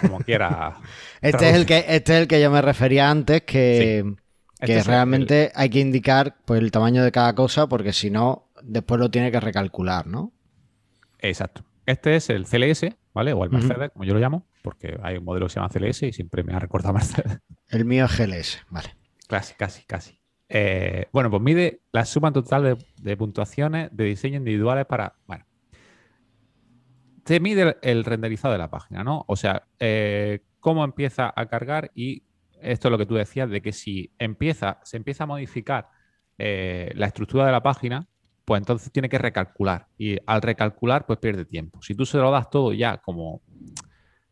Como 0.00 0.18
quiera. 0.20 0.80
este, 1.20 1.50
es 1.50 1.54
el 1.54 1.66
que, 1.66 1.84
este 1.88 2.14
es 2.14 2.22
el 2.22 2.26
que 2.26 2.40
yo 2.40 2.50
me 2.50 2.62
refería 2.62 3.10
antes, 3.10 3.42
que, 3.42 4.16
que 4.58 4.72
Este 4.72 4.78
es 4.78 4.86
realmente 4.88 5.52
hay 5.54 5.70
que 5.70 5.78
indicar 5.78 6.36
pues, 6.44 6.60
el 6.60 6.72
tamaño 6.72 7.04
de 7.04 7.12
cada 7.12 7.32
cosa, 7.36 7.68
porque 7.68 7.92
si 7.92 8.10
no, 8.10 8.43
después 8.64 9.00
lo 9.00 9.10
tiene 9.10 9.30
que 9.30 9.40
recalcular, 9.40 10.06
¿no? 10.06 10.32
Exacto. 11.18 11.64
Este 11.86 12.16
es 12.16 12.30
el 12.30 12.46
CLS, 12.46 12.96
¿vale? 13.12 13.32
O 13.32 13.44
el 13.44 13.50
Mercedes, 13.50 13.90
como 13.92 14.04
yo 14.04 14.14
lo 14.14 14.20
llamo, 14.20 14.46
porque 14.62 14.98
hay 15.02 15.18
un 15.18 15.24
modelo 15.24 15.46
que 15.46 15.52
se 15.52 15.60
llama 15.60 15.68
CLS 15.68 16.02
y 16.04 16.12
siempre 16.12 16.42
me 16.42 16.54
ha 16.54 16.58
recordado 16.58 16.94
Mercedes. 16.94 17.40
El 17.68 17.84
mío 17.84 18.06
es 18.06 18.18
GLS, 18.18 18.64
vale. 18.70 18.96
Casi, 19.28 19.54
casi, 19.54 19.84
casi. 19.84 20.20
Eh, 20.48 21.06
bueno, 21.12 21.30
pues 21.30 21.42
mide 21.42 21.80
la 21.92 22.04
suma 22.04 22.32
total 22.32 22.62
de, 22.62 22.76
de 23.02 23.16
puntuaciones 23.16 23.88
de 23.92 24.04
diseño 24.04 24.36
individuales 24.38 24.86
para. 24.86 25.16
Bueno. 25.26 25.46
Te 27.24 27.40
mide 27.40 27.62
el, 27.62 27.76
el 27.82 28.04
renderizado 28.04 28.52
de 28.52 28.58
la 28.58 28.70
página, 28.70 29.02
¿no? 29.02 29.24
O 29.28 29.36
sea, 29.36 29.66
eh, 29.78 30.40
cómo 30.60 30.84
empieza 30.84 31.32
a 31.34 31.46
cargar 31.46 31.90
y 31.94 32.24
esto 32.60 32.88
es 32.88 32.92
lo 32.92 32.98
que 32.98 33.06
tú 33.06 33.14
decías, 33.14 33.50
de 33.50 33.60
que 33.60 33.72
si 33.72 34.12
empieza, 34.18 34.80
se 34.82 34.96
empieza 34.96 35.24
a 35.24 35.26
modificar 35.26 35.88
eh, 36.38 36.90
la 36.94 37.06
estructura 37.06 37.46
de 37.46 37.52
la 37.52 37.62
página, 37.62 38.08
pues 38.44 38.60
entonces 38.60 38.90
tiene 38.92 39.08
que 39.08 39.18
recalcular. 39.18 39.86
Y 39.98 40.18
al 40.26 40.42
recalcular, 40.42 41.06
pues 41.06 41.18
pierde 41.18 41.44
tiempo. 41.44 41.80
Si 41.82 41.94
tú 41.94 42.04
se 42.04 42.18
lo 42.18 42.30
das 42.30 42.50
todo 42.50 42.72
ya 42.72 42.98
como 42.98 43.40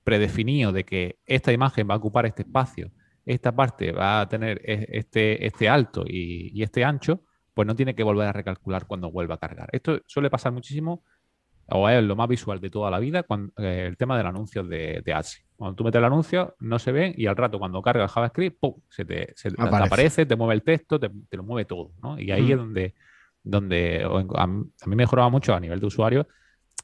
predefinido 0.04 0.72
de 0.72 0.84
que 0.84 1.18
esta 1.26 1.52
imagen 1.52 1.88
va 1.88 1.94
a 1.94 1.98
ocupar 1.98 2.26
este 2.26 2.42
espacio, 2.42 2.90
esta 3.24 3.52
parte 3.54 3.92
va 3.92 4.20
a 4.20 4.28
tener 4.28 4.60
e- 4.64 4.86
este, 4.90 5.46
este 5.46 5.68
alto 5.68 6.04
y, 6.06 6.50
y 6.58 6.62
este 6.62 6.84
ancho, 6.84 7.22
pues 7.54 7.66
no 7.66 7.76
tiene 7.76 7.94
que 7.94 8.02
volver 8.02 8.26
a 8.28 8.32
recalcular 8.32 8.86
cuando 8.86 9.10
vuelva 9.10 9.36
a 9.36 9.38
cargar. 9.38 9.68
Esto 9.72 10.00
suele 10.06 10.28
pasar 10.30 10.52
muchísimo, 10.52 11.04
o 11.68 11.88
es 11.88 12.02
lo 12.02 12.16
más 12.16 12.28
visual 12.28 12.60
de 12.60 12.70
toda 12.70 12.90
la 12.90 12.98
vida, 12.98 13.22
cuando, 13.22 13.52
eh, 13.58 13.86
el 13.86 13.96
tema 13.96 14.16
del 14.18 14.26
anuncio 14.26 14.64
de, 14.64 15.02
de 15.04 15.12
Ads. 15.14 15.44
Cuando 15.56 15.76
tú 15.76 15.84
metes 15.84 15.98
el 16.00 16.04
anuncio, 16.04 16.56
no 16.58 16.78
se 16.80 16.90
ven 16.90 17.14
y 17.16 17.26
al 17.26 17.36
rato 17.36 17.58
cuando 17.60 17.80
carga 17.80 18.02
el 18.02 18.08
JavaScript, 18.10 18.58
¡pum! 18.58 18.74
se 18.88 19.04
te, 19.04 19.32
se 19.36 19.50
te 19.52 19.62
Aparece. 19.62 19.86
aparece, 19.86 20.26
te 20.26 20.34
mueve 20.36 20.54
el 20.54 20.62
texto, 20.62 20.98
te, 20.98 21.08
te 21.28 21.36
lo 21.36 21.44
mueve 21.44 21.64
todo. 21.64 21.92
¿no? 22.02 22.18
Y 22.18 22.32
ahí 22.32 22.42
Mm. 22.48 22.50
es 22.50 22.56
donde, 22.56 22.94
donde 23.42 24.04
a, 24.36 24.46
mí 24.46 24.96
mejoraba 24.96 25.28
mucho 25.28 25.54
a 25.54 25.60
nivel 25.60 25.80
de 25.80 25.86
usuario 25.86 26.26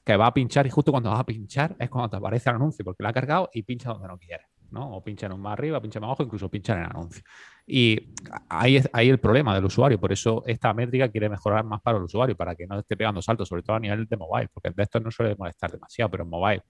que 0.05 0.17
va 0.17 0.27
a 0.27 0.35
pinchar 0.35 0.67
y 0.67 0.71
justo 0.71 0.91
cuando 0.91 1.11
vas 1.11 1.21
a 1.21 1.27
pinchar 1.27 1.77
es 1.79 1.91
cuando 1.91 2.09
te 2.09 2.17
aparece 2.17 2.49
el 2.51 2.57
anuncio, 2.57 2.85
porque 2.85 3.03
lo 3.03 3.11
ha 3.11 3.13
cargado 3.13 3.51
y 3.53 3.63
pincha 3.63 3.91
donde 3.91 4.09
no 4.09 4.19
quieres, 4.19 4.47
¿no? 4.71 4.97
O 4.97 5.05
pincha 5.05 5.27
en 5.27 5.33
un 5.33 5.41
más 5.41 5.53
arriba, 5.53 5.81
pincha 5.83 6.01
más 6.01 6.09
abajo, 6.09 6.23
incluso 6.23 6.49
pincha 6.49 6.73
en 6.73 6.81
el 6.81 6.87
anuncio. 6.87 7.23
Y 7.67 8.15
ahí 8.49 8.77
es 8.79 8.89
ahí 8.93 9.11
el 9.11 9.21
problema 9.21 9.55
del 9.55 9.67
usuario, 9.67 10.01
por 10.01 10.11
eso 10.11 10.43
esta 10.47 10.73
métrica 10.73 11.11
quiere 11.11 11.29
mejorar 11.29 11.65
más 11.65 11.83
para 11.83 11.99
el 11.99 12.05
usuario, 12.05 12.35
para 12.37 12.55
que 12.55 12.67
no 12.67 12.79
esté 12.79 12.97
pegando 12.97 13.21
saltos, 13.21 13.49
sobre 13.49 13.63
todo 13.63 13.77
a 13.77 13.81
nivel 13.81 14.07
de 14.07 14.17
mobile, 14.17 14.49
porque 14.53 14.71
de 14.71 14.83
esto 14.83 14.99
no 14.99 15.11
suele 15.11 15.37
molestar 15.37 15.71
demasiado, 15.71 16.11
pero 16.11 16.25
en 16.25 16.31
mobile, 16.31 16.63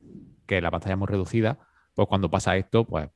que 0.44 0.60
la 0.60 0.70
pantalla 0.72 0.94
es 0.94 0.98
muy 0.98 1.06
reducida, 1.06 1.58
pues 1.94 2.08
cuando 2.08 2.28
pasa 2.28 2.56
esto, 2.56 2.84
pues 2.84 3.08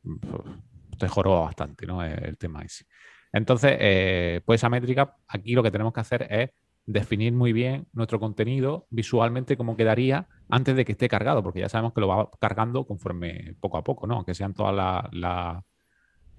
te 0.99 1.09
joroba 1.09 1.41
bastante, 1.41 1.85
¿no? 1.85 2.05
El, 2.05 2.25
el 2.25 2.39
tema 2.39 2.63
ese. 2.63 2.85
Entonces, 3.33 3.77
eh, 3.81 4.41
pues 4.45 4.61
esa 4.61 4.69
métrica, 4.69 5.17
aquí 5.29 5.55
lo 5.55 5.63
que 5.63 5.71
tenemos 5.71 5.93
que 5.93 6.01
hacer 6.01 6.27
es 6.31 6.51
definir 6.85 7.33
muy 7.33 7.53
bien 7.53 7.87
nuestro 7.93 8.19
contenido 8.21 8.87
visualmente 8.91 9.57
cómo 9.57 9.77
quedaría 9.77 10.27
antes 10.51 10.75
de 10.77 10.85
que 10.85 10.93
esté 10.93 11.09
cargado, 11.09 11.43
porque 11.43 11.61
ya 11.61 11.69
sabemos 11.69 11.93
que 11.95 12.01
lo 12.01 12.09
va 12.09 12.29
cargando 12.41 12.85
conforme 12.87 13.55
poco 13.61 13.79
a 13.79 13.85
poco, 13.85 14.07
¿no? 14.07 14.17
Aunque 14.17 14.35
sean 14.35 14.53
todas 14.53 14.75
la- 14.75 15.09
la- 15.13 15.63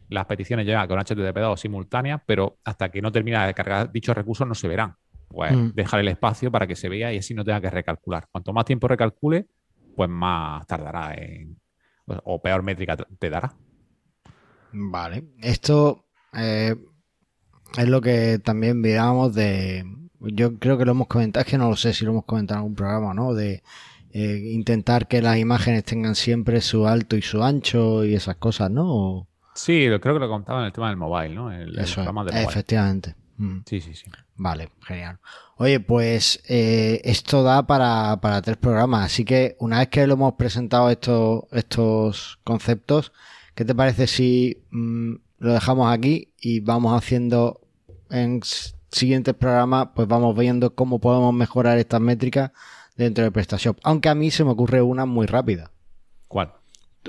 las 0.09 0.25
peticiones 0.25 0.67
ya 0.67 0.87
con 0.87 0.99
HTTP2 0.99 1.59
simultáneas, 1.59 2.21
pero 2.25 2.57
hasta 2.63 2.89
que 2.89 3.01
no 3.01 3.11
termina 3.11 3.47
de 3.47 3.53
cargar 3.53 3.91
dichos 3.91 4.15
recursos 4.15 4.47
no 4.47 4.53
se 4.53 4.67
verán. 4.67 4.95
Pues 5.29 5.55
Mm. 5.57 5.69
dejar 5.73 6.01
el 6.01 6.09
espacio 6.09 6.51
para 6.51 6.67
que 6.67 6.75
se 6.75 6.89
vea 6.89 7.11
y 7.11 7.17
así 7.17 7.33
no 7.33 7.43
tenga 7.43 7.61
que 7.61 7.69
recalcular. 7.71 8.27
Cuanto 8.31 8.53
más 8.53 8.65
tiempo 8.65 8.87
recalcule, 8.87 9.47
pues 9.95 10.09
más 10.09 10.67
tardará 10.67 11.15
en, 11.15 11.57
o 12.05 12.39
peor 12.41 12.61
métrica 12.61 12.97
te- 12.97 13.05
te 13.17 13.29
dará. 13.29 13.51
Vale. 14.71 15.23
Esto 15.41 16.05
eh, 16.35 16.75
es 17.77 17.87
lo 17.87 18.01
que 18.01 18.39
también 18.39 18.81
mirábamos 18.81 19.33
de. 19.33 19.85
Yo 20.19 20.57
creo 20.57 20.77
que 20.77 20.85
lo 20.85 20.91
hemos 20.91 21.07
comentado, 21.07 21.43
es 21.43 21.49
que 21.51 21.57
no 21.57 21.69
lo 21.69 21.75
sé 21.75 21.93
si 21.93 22.05
lo 22.05 22.11
hemos 22.11 22.25
comentado 22.25 22.59
en 22.59 22.63
algún 22.63 22.75
programa, 22.75 23.09
o 23.09 23.13
¿no? 23.13 23.33
De 23.33 23.61
eh, 24.11 24.51
intentar 24.53 25.07
que 25.07 25.21
las 25.21 25.37
imágenes 25.37 25.83
tengan 25.83 26.15
siempre 26.15 26.61
su 26.61 26.87
alto 26.87 27.15
y 27.17 27.21
su 27.21 27.43
ancho 27.43 28.05
y 28.05 28.13
esas 28.15 28.37
cosas, 28.37 28.69
¿no? 28.71 28.83
O- 28.87 29.27
Sí, 29.55 29.87
lo- 29.87 29.99
creo 30.01 30.13
que 30.15 30.19
lo 30.19 30.29
contaba 30.29 30.61
en 30.61 30.65
el 30.67 30.71
tema 30.73 30.87
del 30.89 30.97
mobile, 30.97 31.35
¿no? 31.35 31.51
El, 31.51 31.69
el 31.69 31.75
Eso 31.75 31.83
es, 31.83 31.93
programa 31.95 32.23
de 32.25 32.31
mobile. 32.31 32.49
efectivamente. 32.49 33.15
Mm. 33.37 33.57
Sí, 33.65 33.81
sí, 33.81 33.93
sí. 33.95 34.05
Vale, 34.35 34.69
genial. 34.85 35.19
Oye, 35.57 35.79
pues 35.79 36.41
eh, 36.47 37.01
esto 37.03 37.43
da 37.43 37.65
para, 37.67 38.17
para 38.21 38.41
tres 38.41 38.57
programas, 38.57 39.05
así 39.05 39.25
que 39.25 39.55
una 39.59 39.79
vez 39.79 39.89
que 39.89 40.07
lo 40.07 40.13
hemos 40.13 40.33
presentado 40.35 40.89
estos, 40.89 41.43
estos 41.51 42.39
conceptos, 42.43 43.11
¿qué 43.55 43.65
te 43.65 43.75
parece 43.75 44.07
si 44.07 44.63
mm, 44.71 45.15
lo 45.43 45.53
dejamos 45.53 45.91
aquí 45.93 46.33
y 46.39 46.59
vamos 46.61 46.93
haciendo 46.97 47.61
en 48.09 48.41
siguientes 48.91 49.33
programas, 49.33 49.89
pues 49.95 50.07
vamos 50.07 50.37
viendo 50.37 50.73
cómo 50.75 50.99
podemos 50.99 51.33
mejorar 51.33 51.77
estas 51.77 51.99
métricas 52.01 52.51
dentro 52.95 53.23
de 53.23 53.31
PrestaShop? 53.31 53.77
Aunque 53.83 54.09
a 54.09 54.15
mí 54.15 54.31
se 54.31 54.43
me 54.43 54.51
ocurre 54.51 54.81
una 54.81 55.05
muy 55.05 55.25
rápida. 55.25 55.71
¿Cuál? 56.27 56.53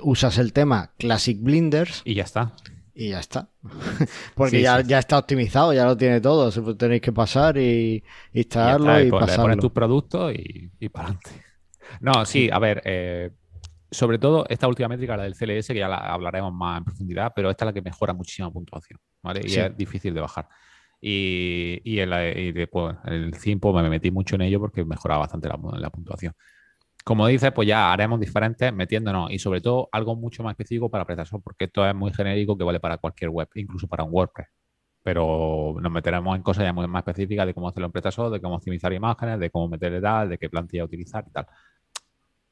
Usas 0.03 0.39
el 0.39 0.53
tema 0.53 0.93
Classic 0.99 1.39
Blinders 1.41 2.03
Y 2.05 2.15
ya 2.15 2.25
está. 2.25 2.53
y 2.95 3.11
ya 3.11 3.21
está. 3.21 3.49
Porque 4.35 4.57
Sí, 4.57 4.63
ya, 4.63 4.81
sí. 4.81 4.89
ya 4.89 4.99
está 4.99 5.19
optimizado, 5.19 5.73
ya 5.73 5.85
lo 5.85 5.97
tiene 5.97 6.21
todo. 6.21 6.51
Tenéis 6.75 7.03
que 7.03 7.13
pasar 7.13 7.57
y 7.59 8.03
instalarlo 8.33 8.91
está, 8.91 9.03
y, 9.03 9.07
y 9.07 9.11
pon- 9.11 9.21
le 9.21 9.27
pasarlo. 9.27 9.45
pones 9.45 9.59
tus 9.59 9.73
productos 9.73 10.33
y, 10.35 10.71
y 10.81 10.89
para 10.89 11.05
adelante. 11.09 11.31
No, 12.01 12.25
sí, 12.25 12.49
a 12.51 12.59
ver, 12.59 12.83
eh, 12.87 13.31
sobre 13.95 14.19
todo 14.19 14.47
esta 14.49 14.69
última 14.69 14.89
métrica, 14.89 15.17
la 15.17 15.25
del 15.25 15.35
CLS, 15.35 15.73
que 15.73 15.79
ya 15.81 15.89
la 15.89 15.99
hablaremos 15.99 16.53
más 16.53 16.79
en 16.79 16.85
profundidad, 16.85 17.33
pero 17.35 17.51
esta 17.51 17.65
es 17.65 17.67
la 17.69 17.73
que 17.73 17.83
mejora 17.83 18.13
muchísimo 18.15 18.53
puntuación, 18.53 18.99
¿vale? 19.23 19.41
Y 19.45 19.51
Sí. 19.51 19.61
es 19.61 19.77
difícil 19.77 20.15
de 20.15 20.21
bajar. 20.21 20.49
Y, 21.01 21.81
y, 21.85 22.01
en 22.01 22.11
la- 22.11 22.29
y 22.31 22.53
después, 22.53 22.97
el 23.07 23.35
5 23.35 23.73
me 23.73 23.89
metí 23.91 24.11
mucho 24.11 24.37
en 24.37 24.43
ello 24.43 24.61
porque 24.61 24.85
mejoraba 24.85 25.21
bastante 25.21 25.49
la, 25.49 25.59
la 25.79 25.91
puntuación. 25.91 26.33
Como 27.05 27.27
dices, 27.27 27.53
pues 27.53 27.69
ya 27.69 27.93
haremos 27.93 28.19
diferentes 28.21 28.73
metiéndonos 28.73 29.31
y 29.31 29.39
sobre 29.39 29.61
todo 29.61 29.89
algo 29.93 30.17
mucho 30.17 30.43
más 30.43 30.53
específico 30.53 30.91
para 30.91 31.05
PrestaShop, 31.05 31.43
porque 31.45 31.67
esto 31.67 31.87
es 31.87 31.95
muy 31.95 32.13
genérico 32.15 32.57
que 32.57 32.65
vale 32.65 32.81
para 32.81 32.97
cualquier 32.99 33.31
web, 33.31 33.49
incluso 33.57 33.87
para 33.89 34.05
un 34.05 34.11
WordPress. 34.13 34.49
Pero 35.03 35.77
nos 35.83 35.93
meteremos 35.93 36.35
en 36.37 36.43
cosas 36.43 36.65
ya 36.65 36.73
muy 36.73 36.87
más 36.89 37.01
específicas 37.01 37.47
de 37.47 37.53
cómo 37.55 37.69
hacerlo 37.69 37.87
en 37.87 37.93
PrestaShop, 37.93 38.33
de 38.33 38.41
cómo 38.41 38.57
optimizar 38.57 38.93
imágenes, 38.93 39.39
de 39.39 39.51
cómo 39.51 39.69
meterle 39.69 40.01
tal, 40.01 40.31
de 40.31 40.39
qué 40.39 40.49
plantilla 40.49 40.85
utilizar 40.85 41.25
y 41.29 41.31
tal. 41.33 41.47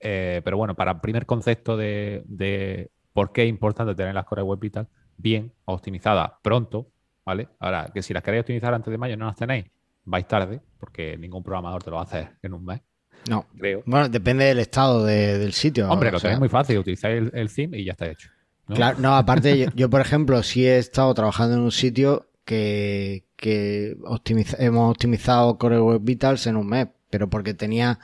Eh, 0.05 0.41
pero 0.45 0.57
bueno, 0.57 0.75
para 0.75 0.93
el 0.93 1.01
primer 1.01 1.27
concepto 1.27 1.77
de, 1.77 2.23
de 2.27 2.91
por 3.13 3.33
qué 3.33 3.45
es 3.45 3.49
importante 3.49 3.95
tener 3.95 4.15
las 4.15 4.25
core 4.25 4.43
web 4.43 4.63
y 4.65 4.71
tal, 4.71 4.89
bien 5.17 5.53
optimizadas 5.65 6.33
pronto, 6.43 6.89
¿vale? 7.25 7.49
Ahora, 7.61 7.89
que 7.95 8.03
si 8.03 8.13
las 8.13 8.23
queréis 8.23 8.41
optimizar 8.41 8.75
antes 8.75 8.91
de 8.91 8.99
mayo 8.99 9.17
no 9.17 9.27
las 9.27 9.37
tenéis, 9.37 9.67
vais 10.05 10.27
tarde, 10.27 10.61
porque 10.81 11.17
ningún 11.17 11.43
programador 11.45 11.83
te 11.85 11.91
lo 11.91 11.97
va 11.97 12.03
a 12.03 12.05
hacer 12.07 12.31
en 12.43 12.55
un 12.55 12.65
mes, 12.65 12.81
No. 13.29 13.47
creo. 13.57 13.83
Bueno, 13.87 14.09
depende 14.09 14.45
del 14.47 14.59
estado 14.59 15.05
de- 15.05 15.39
del 15.39 15.53
sitio. 15.53 15.89
Hombre, 15.89 16.09
o 16.09 16.13
lo 16.13 16.19
sea, 16.19 16.31
tenéis 16.31 16.41
muy 16.41 16.49
fácil, 16.49 16.79
utilizáis 16.79 17.19
el, 17.19 17.31
el 17.35 17.55
theme 17.55 17.79
y 17.79 17.85
ya 17.85 17.93
está 17.93 18.07
hecho. 18.11 18.29
¿no? 18.67 18.75
Claro, 18.75 18.99
no, 18.99 19.15
aparte, 19.15 19.57
yo, 19.57 19.67
yo, 19.77 19.89
por 19.89 20.01
ejemplo, 20.01 20.43
sí 20.43 20.67
he 20.67 20.79
estado 20.79 21.15
trabajando 21.15 21.55
en 21.55 21.63
un 21.63 21.71
sitio 21.71 22.27
que, 22.45 23.27
que 23.37 23.97
optimiza- 24.05 24.57
hemos 24.59 24.91
optimizado 24.91 25.57
Core 25.59 25.79
Web 25.81 26.01
Vitals 26.03 26.49
en 26.49 26.57
un 26.57 26.67
mes, 26.67 26.89
pero 27.11 27.31
porque 27.31 27.55
tenía, 27.55 28.01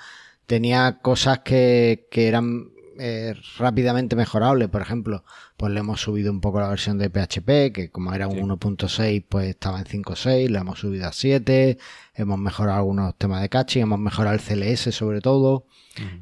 tenía 0.48 0.98
cosas 1.02 1.40
que, 1.40 2.08
que 2.10 2.26
eran 2.26 2.70
eh, 2.98 3.34
rápidamente 3.58 4.16
mejorables. 4.16 4.68
Por 4.68 4.80
ejemplo, 4.80 5.22
pues 5.56 5.72
le 5.72 5.80
hemos 5.80 6.00
subido 6.00 6.32
un 6.32 6.40
poco 6.40 6.58
la 6.58 6.70
versión 6.70 6.98
de 6.98 7.10
PHP, 7.10 7.72
que 7.72 7.90
como 7.92 8.12
era 8.14 8.26
un 8.26 8.36
Sí. 8.36 8.42
1.6, 8.42 9.24
pues 9.28 9.50
estaba 9.50 9.78
en 9.78 9.84
5.6, 9.84 10.48
la 10.48 10.60
hemos 10.60 10.80
subido 10.80 11.06
a 11.06 11.12
7, 11.12 11.78
hemos 12.14 12.38
mejorado 12.38 12.78
algunos 12.78 13.14
temas 13.16 13.42
de 13.42 13.50
caching, 13.50 13.82
hemos 13.82 14.00
mejorado 14.00 14.34
el 14.34 14.40
CLS 14.40 14.94
sobre 14.94 15.20
todo. 15.20 15.66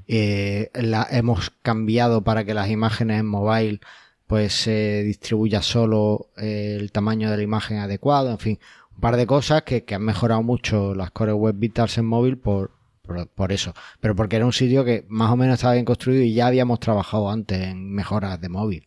Eh, 0.09 0.71
la, 0.75 1.07
hemos 1.11 1.51
cambiado 1.63 2.23
para 2.25 2.45
que 2.45 2.55
las 2.55 2.69
imágenes 2.69 3.21
en 3.21 3.27
mobile 3.27 3.81
pues 4.27 4.55
se 4.55 5.03
distribuya 5.05 5.63
solo 5.63 6.31
eh, 6.37 6.77
el 6.81 6.91
tamaño 6.91 7.31
de 7.31 7.37
la 7.37 7.43
imagen 7.43 7.79
adecuado, 7.79 8.31
en 8.33 8.39
fin, 8.39 8.59
un 8.95 9.01
par 9.01 9.17
de 9.17 9.27
cosas 9.27 9.63
que, 9.63 9.85
que 9.85 9.95
han 9.95 10.03
mejorado 10.03 10.43
mucho 10.43 10.95
las 10.95 11.11
Core 11.13 11.33
Web 11.33 11.57
Vitals 11.59 11.97
en 11.99 12.07
móvil 12.07 12.39
por, 12.39 12.76
por, 13.07 13.29
por 13.29 13.53
eso, 13.53 13.73
pero 14.01 14.15
porque 14.17 14.37
era 14.37 14.45
un 14.47 14.53
sitio 14.53 14.85
que 14.85 15.05
más 15.09 15.31
o 15.31 15.37
menos 15.37 15.55
estaba 15.55 15.73
bien 15.75 15.85
construido 15.85 16.23
y 16.23 16.35
ya 16.35 16.47
habíamos 16.49 16.81
trabajado 16.81 17.31
antes 17.31 17.61
en 17.61 17.93
mejoras 17.95 18.41
de 18.41 18.49
móvil. 18.49 18.85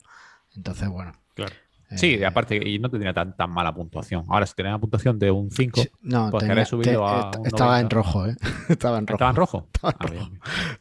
Entonces, 0.56 0.88
bueno, 0.90 1.14
Claro. 1.36 1.54
Sí, 1.96 2.14
Eh, 2.16 2.26
aparte, 2.26 2.56
y 2.70 2.78
no 2.78 2.88
tendría 2.88 3.14
tan, 3.16 3.36
tan 3.36 3.50
mala 3.50 3.74
puntuación. 3.74 4.24
Ahora, 4.30 4.46
si 4.46 4.54
tenía 4.54 4.74
una 4.74 4.80
puntuación 4.80 5.18
de 5.18 5.32
un 5.32 5.50
5, 5.50 5.82
sí, 5.82 5.90
no, 6.02 6.30
pues 6.30 6.46
tenía- 6.46 6.64
subido 6.66 6.92
te- 6.92 6.98
a 6.98 7.32
un 7.40 7.48
estaba 7.48 7.80
en 7.80 7.88
90. 7.88 7.96
rojo, 7.96 8.26
¿eh? 8.28 8.36
estaba 8.70 8.98
en 9.00 9.08
rojo. 9.08 9.16
¿estaba 9.16 9.30
en 9.32 9.36
rojo? 9.36 9.68
Estaba 9.74 9.92
en 9.92 9.98
Ah, 10.00 10.06
rojo. 10.20 10.32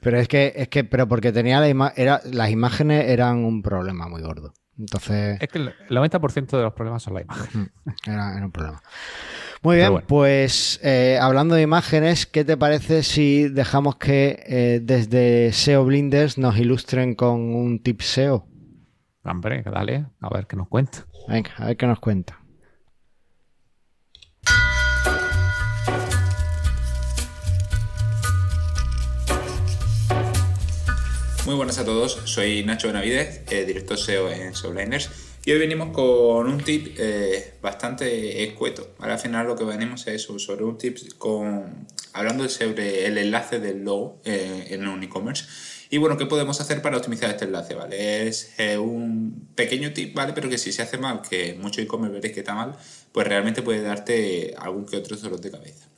Pero 0.01 0.19
es 0.19 0.29
que, 0.29 0.53
es 0.55 0.69
que, 0.69 0.85
pero 0.85 1.09
porque 1.09 1.33
tenía 1.33 1.61
la 1.61 1.69
ima- 1.71 1.95
era, 1.97 2.21
las 2.31 2.51
imágenes 2.51 3.09
eran 3.09 3.39
un 3.39 3.63
problema 3.63 4.07
muy 4.09 4.21
gordo. 4.21 4.53
Entonces, 4.79 5.39
Es 5.41 5.49
que 5.49 5.59
el 5.59 5.75
el 5.89 5.97
90% 5.97 6.57
de 6.57 6.63
los 6.63 6.73
problemas 6.73 7.03
son 7.03 7.15
la 7.15 7.23
imagen. 7.23 7.73
era, 8.07 8.37
era 8.37 8.45
un 8.45 8.53
problema. 8.53 8.81
Muy 9.63 9.77
bien, 9.77 9.91
bueno. 9.91 10.07
pues 10.07 10.79
eh, 10.85 11.19
hablando 11.21 11.57
de 11.57 11.63
imágenes, 11.63 12.27
¿qué 12.27 12.45
te 12.45 12.57
parece 12.57 13.03
si 13.03 13.49
dejamos 13.49 13.97
que 13.97 14.43
eh, 14.47 14.81
desde 14.83 15.53
SEO 15.53 15.85
Blinders 15.85 16.39
nos 16.39 16.57
ilustren 16.59 17.15
con 17.17 17.41
un 17.55 17.83
tip 17.83 18.01
SEO? 18.01 18.47
Hombre, 19.25 19.63
dale, 19.65 20.07
a 20.21 20.29
ver 20.33 20.47
qué 20.47 20.57
nos 20.57 20.69
cuenta. 20.69 21.07
Venga, 21.29 21.51
a 21.57 21.67
ver 21.67 21.77
qué 21.77 21.87
nos 21.87 21.99
cuenta. 21.99 22.39
Muy 31.47 31.55
buenas 31.55 31.79
a 31.79 31.85
todos, 31.85 32.21
soy 32.25 32.63
Nacho 32.65 32.89
Benavidez, 32.89 33.43
eh, 33.51 33.65
director 33.65 33.99
SEO 33.99 34.31
en 34.31 34.55
SEOliners 34.55 35.11
y 35.49 35.53
hoy 35.53 35.59
venimos 35.59 35.95
con 35.95 36.47
un 36.47 36.63
tip 36.63 36.95
eh, 36.99 37.55
bastante 37.63 38.45
escueto. 38.45 38.95
¿vale? 38.99 39.15
Al 39.15 39.19
final 39.19 39.47
lo 39.47 39.57
que 39.57 39.65
venimos 39.65 40.07
es 40.07 40.23
sobre 40.23 40.63
un 40.63 40.77
tip 40.77 40.99
con, 41.17 41.87
hablando 42.13 42.47
sobre 42.51 43.07
el 43.07 43.17
enlace 43.17 43.59
del 43.59 43.83
logo 43.83 44.21
eh, 44.27 44.67
en 44.69 44.87
un 44.87 45.03
e-commerce. 45.03 45.47
Y 45.89 45.97
bueno, 45.97 46.19
¿qué 46.19 46.27
podemos 46.27 46.61
hacer 46.61 46.83
para 46.83 46.99
optimizar 46.99 47.31
este 47.31 47.47
enlace? 47.47 47.75
¿vale? 47.75 48.29
Es 48.29 48.53
eh, 48.59 48.77
un 48.77 49.49
pequeño 49.55 49.95
tip, 49.95 50.15
¿vale? 50.15 50.35
Pero 50.35 50.51
que 50.51 50.59
si 50.59 50.71
se 50.71 50.83
hace 50.83 50.99
mal, 50.99 51.23
que 51.23 51.55
mucho 51.55 51.81
e-commerce 51.81 52.13
veréis 52.13 52.35
que 52.35 52.41
está 52.41 52.55
mal, 52.55 52.77
pues 53.13 53.27
realmente 53.27 53.63
puede 53.63 53.81
darte 53.81 54.55
algún 54.59 54.85
que 54.85 54.99
otro 54.99 55.17
dolor 55.17 55.41
de 55.41 55.51
cabeza. 55.51 55.89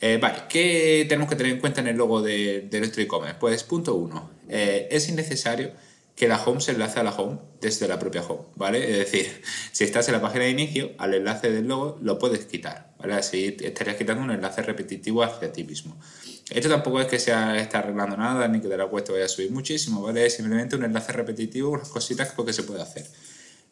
Eh, 0.00 0.18
vale, 0.20 0.44
¿qué 0.48 1.06
tenemos 1.08 1.28
que 1.28 1.36
tener 1.36 1.52
en 1.52 1.60
cuenta 1.60 1.80
en 1.80 1.88
el 1.88 1.96
logo 1.96 2.22
de, 2.22 2.68
nuestro 2.72 3.02
e-commerce? 3.02 3.36
Pues 3.40 3.64
punto 3.64 3.94
uno, 3.94 4.30
eh, 4.48 4.88
es 4.90 5.08
innecesario 5.08 5.72
que 6.14 6.26
la 6.26 6.42
home 6.42 6.60
se 6.60 6.72
enlace 6.72 6.98
a 6.98 7.04
la 7.04 7.12
home 7.12 7.38
desde 7.60 7.86
la 7.86 7.98
propia 7.98 8.22
home, 8.22 8.42
¿vale? 8.56 8.90
Es 8.90 8.98
decir, 8.98 9.42
si 9.72 9.84
estás 9.84 10.08
en 10.08 10.14
la 10.14 10.20
página 10.20 10.44
de 10.44 10.50
inicio, 10.50 10.90
al 10.98 11.14
enlace 11.14 11.50
del 11.50 11.68
logo 11.68 11.98
lo 12.02 12.18
puedes 12.18 12.46
quitar, 12.46 12.92
¿vale? 12.98 13.14
Así 13.14 13.56
estarías 13.60 13.96
quitando 13.96 14.22
un 14.22 14.32
enlace 14.32 14.62
repetitivo 14.62 15.22
hacia 15.22 15.52
ti 15.52 15.62
mismo. 15.64 15.96
Esto 16.50 16.68
tampoco 16.68 17.00
es 17.00 17.06
que 17.06 17.18
sea 17.18 17.56
está 17.60 17.80
arreglando 17.80 18.16
nada 18.16 18.48
ni 18.48 18.60
que 18.60 18.68
de 18.68 18.76
la 18.76 18.86
cuesta 18.86 19.12
vaya 19.12 19.26
a 19.26 19.28
subir 19.28 19.50
muchísimo, 19.52 20.02
¿vale? 20.02 20.26
Es 20.26 20.34
simplemente 20.34 20.76
un 20.76 20.84
enlace 20.84 21.12
repetitivo, 21.12 21.70
unas 21.70 21.88
cositas 21.88 22.32
que 22.32 22.52
se 22.52 22.62
puede 22.64 22.82
hacer. 22.82 23.06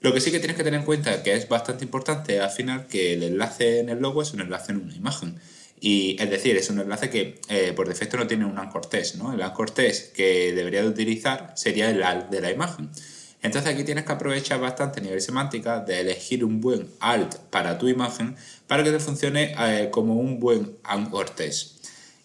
Lo 0.01 0.13
que 0.13 0.21
sí 0.21 0.31
que 0.31 0.39
tienes 0.39 0.57
que 0.57 0.63
tener 0.63 0.81
en 0.81 0.87
cuenta, 0.87 1.23
que 1.23 1.35
es 1.35 1.49
bastante 1.49 1.85
importante 1.85 2.39
al 2.41 2.51
final, 2.51 2.87
que 2.87 3.15
el 3.15 3.23
enlace 3.23 3.81
en 3.81 3.89
el 3.89 3.99
logo 3.99 4.23
es 4.23 4.33
un 4.35 4.41
enlace 4.41 4.73
en 4.73 4.83
una 4.83 4.95
imagen. 4.95 5.41
Y 5.81 6.17
es 6.21 6.31
decir, 6.31 6.57
es 6.57 6.71
un 6.71 6.81
enlace 6.81 7.11
que 7.11 7.41
eh, 7.49 7.73
por 7.75 7.89
defecto 7.89 8.17
no 8.17 8.27
tiene 8.27 8.45
un 8.45 8.59
anchor 8.59 8.87
test, 8.87 9.17
¿no? 9.17 9.33
El 9.33 9.43
anchor 9.43 9.71
test 9.71 10.15
que 10.15 10.53
debería 10.55 10.83
de 10.83 10.89
utilizar 10.89 11.53
sería 11.55 11.91
el 11.91 12.03
alt 12.03 12.31
de 12.31 12.41
la 12.41 12.51
imagen. 12.51 12.91
Entonces 13.43 13.73
aquí 13.73 13.85
tienes 13.85 14.05
que 14.05 14.13
aprovechar 14.13 14.59
bastante 14.61 15.01
a 15.01 15.03
nivel 15.03 15.21
semántica 15.21 15.81
de 15.81 16.01
elegir 16.01 16.45
un 16.45 16.61
buen 16.61 16.89
alt 17.01 17.37
para 17.51 17.79
tu 17.79 17.89
imagen 17.89 18.35
para 18.67 18.83
que 18.83 18.91
te 18.91 18.99
funcione 18.99 19.55
eh, 19.59 19.91
como 19.91 20.15
un 20.15 20.41
buen 20.41 20.79
anchor 20.83 21.31
test. 21.31 21.77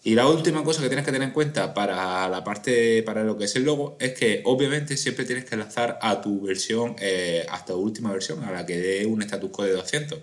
Y 0.04 0.16
la 0.16 0.26
última 0.26 0.64
cosa 0.64 0.82
que 0.82 0.88
tienes 0.88 1.04
que 1.04 1.12
tener 1.12 1.28
en 1.28 1.32
cuenta 1.32 1.74
para 1.74 2.28
la 2.28 2.42
parte, 2.42 3.04
para 3.04 3.22
lo 3.22 3.38
que 3.38 3.44
es 3.44 3.54
el 3.54 3.62
logo, 3.62 3.96
es 4.00 4.14
que 4.14 4.42
obviamente 4.44 4.96
siempre 4.96 5.24
tienes 5.24 5.44
que 5.44 5.54
enlazar 5.54 5.96
a 6.02 6.20
tu 6.20 6.40
versión, 6.40 6.96
eh, 6.98 7.46
hasta 7.48 7.76
última 7.76 8.10
versión, 8.10 8.42
a 8.42 8.50
la 8.50 8.66
que 8.66 8.78
dé 8.78 9.06
un 9.06 9.22
status 9.22 9.50
code 9.52 9.68
de 9.68 9.76
200. 9.76 10.18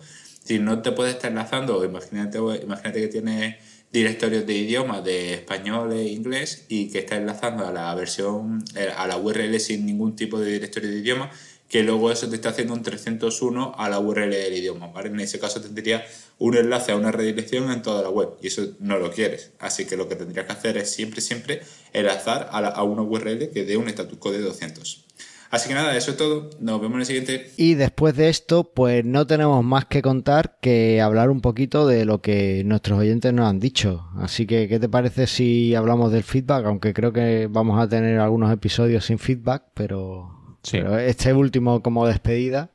Si 0.49 0.57
no 0.57 0.81
te 0.81 0.91
puedes 0.91 1.13
estar 1.13 1.29
enlazando, 1.29 1.85
imagínate, 1.85 2.39
imagínate 2.39 3.01
que 3.01 3.07
tienes 3.07 3.57
directorios 3.93 4.47
de 4.47 4.55
idiomas 4.55 5.03
de 5.03 5.35
español 5.35 5.93
e 5.93 6.07
inglés 6.07 6.65
y 6.69 6.89
que 6.89 6.97
estás 6.97 7.19
enlazando 7.19 7.67
a 7.67 7.71
la 7.71 7.93
versión, 7.93 8.65
eh, 8.75 8.89
a 8.97 9.05
la 9.05 9.17
URL 9.17 9.59
sin 9.59 9.85
ningún 9.85 10.15
tipo 10.15 10.39
de 10.39 10.53
directorio 10.53 10.89
de 10.89 10.97
idioma, 10.97 11.29
que 11.67 11.83
luego 11.83 12.11
eso 12.11 12.27
te 12.29 12.35
está 12.35 12.49
haciendo 12.49 12.73
un 12.73 12.81
301 12.81 13.75
a 13.77 13.89
la 13.89 13.99
URL 13.99 14.31
del 14.31 14.55
idioma, 14.55 14.87
¿vale? 14.87 15.09
En 15.09 15.19
ese 15.19 15.37
caso 15.37 15.61
tendría 15.61 16.03
un 16.39 16.57
enlace 16.57 16.93
a 16.93 16.95
una 16.95 17.11
redirección 17.11 17.71
en 17.71 17.83
toda 17.83 18.01
la 18.01 18.09
web 18.09 18.29
y 18.41 18.47
eso 18.47 18.69
no 18.79 18.97
lo 18.97 19.11
quieres. 19.11 19.51
Así 19.59 19.85
que 19.85 19.97
lo 19.97 20.09
que 20.09 20.15
tendrías 20.15 20.47
que 20.47 20.53
hacer 20.53 20.77
es 20.77 20.89
siempre, 20.89 21.21
siempre 21.21 21.61
enlazar 21.93 22.49
a, 22.51 22.57
a 22.57 22.81
una 22.81 23.03
URL 23.03 23.51
que 23.51 23.65
dé 23.65 23.77
un 23.77 23.87
status 23.87 24.17
code 24.17 24.39
de 24.39 24.45
200. 24.45 25.05
Así 25.51 25.67
que 25.67 25.73
nada, 25.73 25.95
eso 25.97 26.11
es 26.11 26.17
todo. 26.17 26.49
Nos 26.59 26.79
vemos 26.79 26.95
en 26.95 26.99
el 26.99 27.05
siguiente. 27.07 27.51
Y 27.57 27.73
después 27.73 28.15
de 28.15 28.29
esto, 28.29 28.65
pues 28.71 29.03
no 29.03 29.25
tenemos 29.25 29.63
más 29.63 29.85
que 29.85 30.01
contar 30.03 30.57
que 30.61 31.01
hablar 31.01 31.31
un 31.31 31.41
poquito 31.41 31.87
de 31.87 32.05
lo 32.05 32.21
que 32.21 32.61
nuestros 32.65 32.99
oyentes 32.99 33.33
nos 33.33 33.49
han 33.49 33.59
dicho. 33.59 34.07
Así 34.17 34.45
que, 34.45 34.67
¿qué 34.67 34.79
te 34.79 34.87
parece 34.89 35.25
si 35.25 35.73
hablamos 35.73 36.11
del 36.11 36.21
feedback? 36.23 36.65
Aunque 36.65 36.93
creo 36.93 37.11
que 37.13 37.47
vamos 37.49 37.81
a 37.81 37.89
tener 37.89 38.19
algunos 38.19 38.51
episodios 38.53 39.05
sin 39.05 39.17
feedback, 39.17 39.63
pero, 39.73 40.57
Sí. 40.61 40.77
pero 40.77 40.99
este 40.99 41.33
último 41.33 41.81
como 41.81 42.05
despedida. 42.05 42.69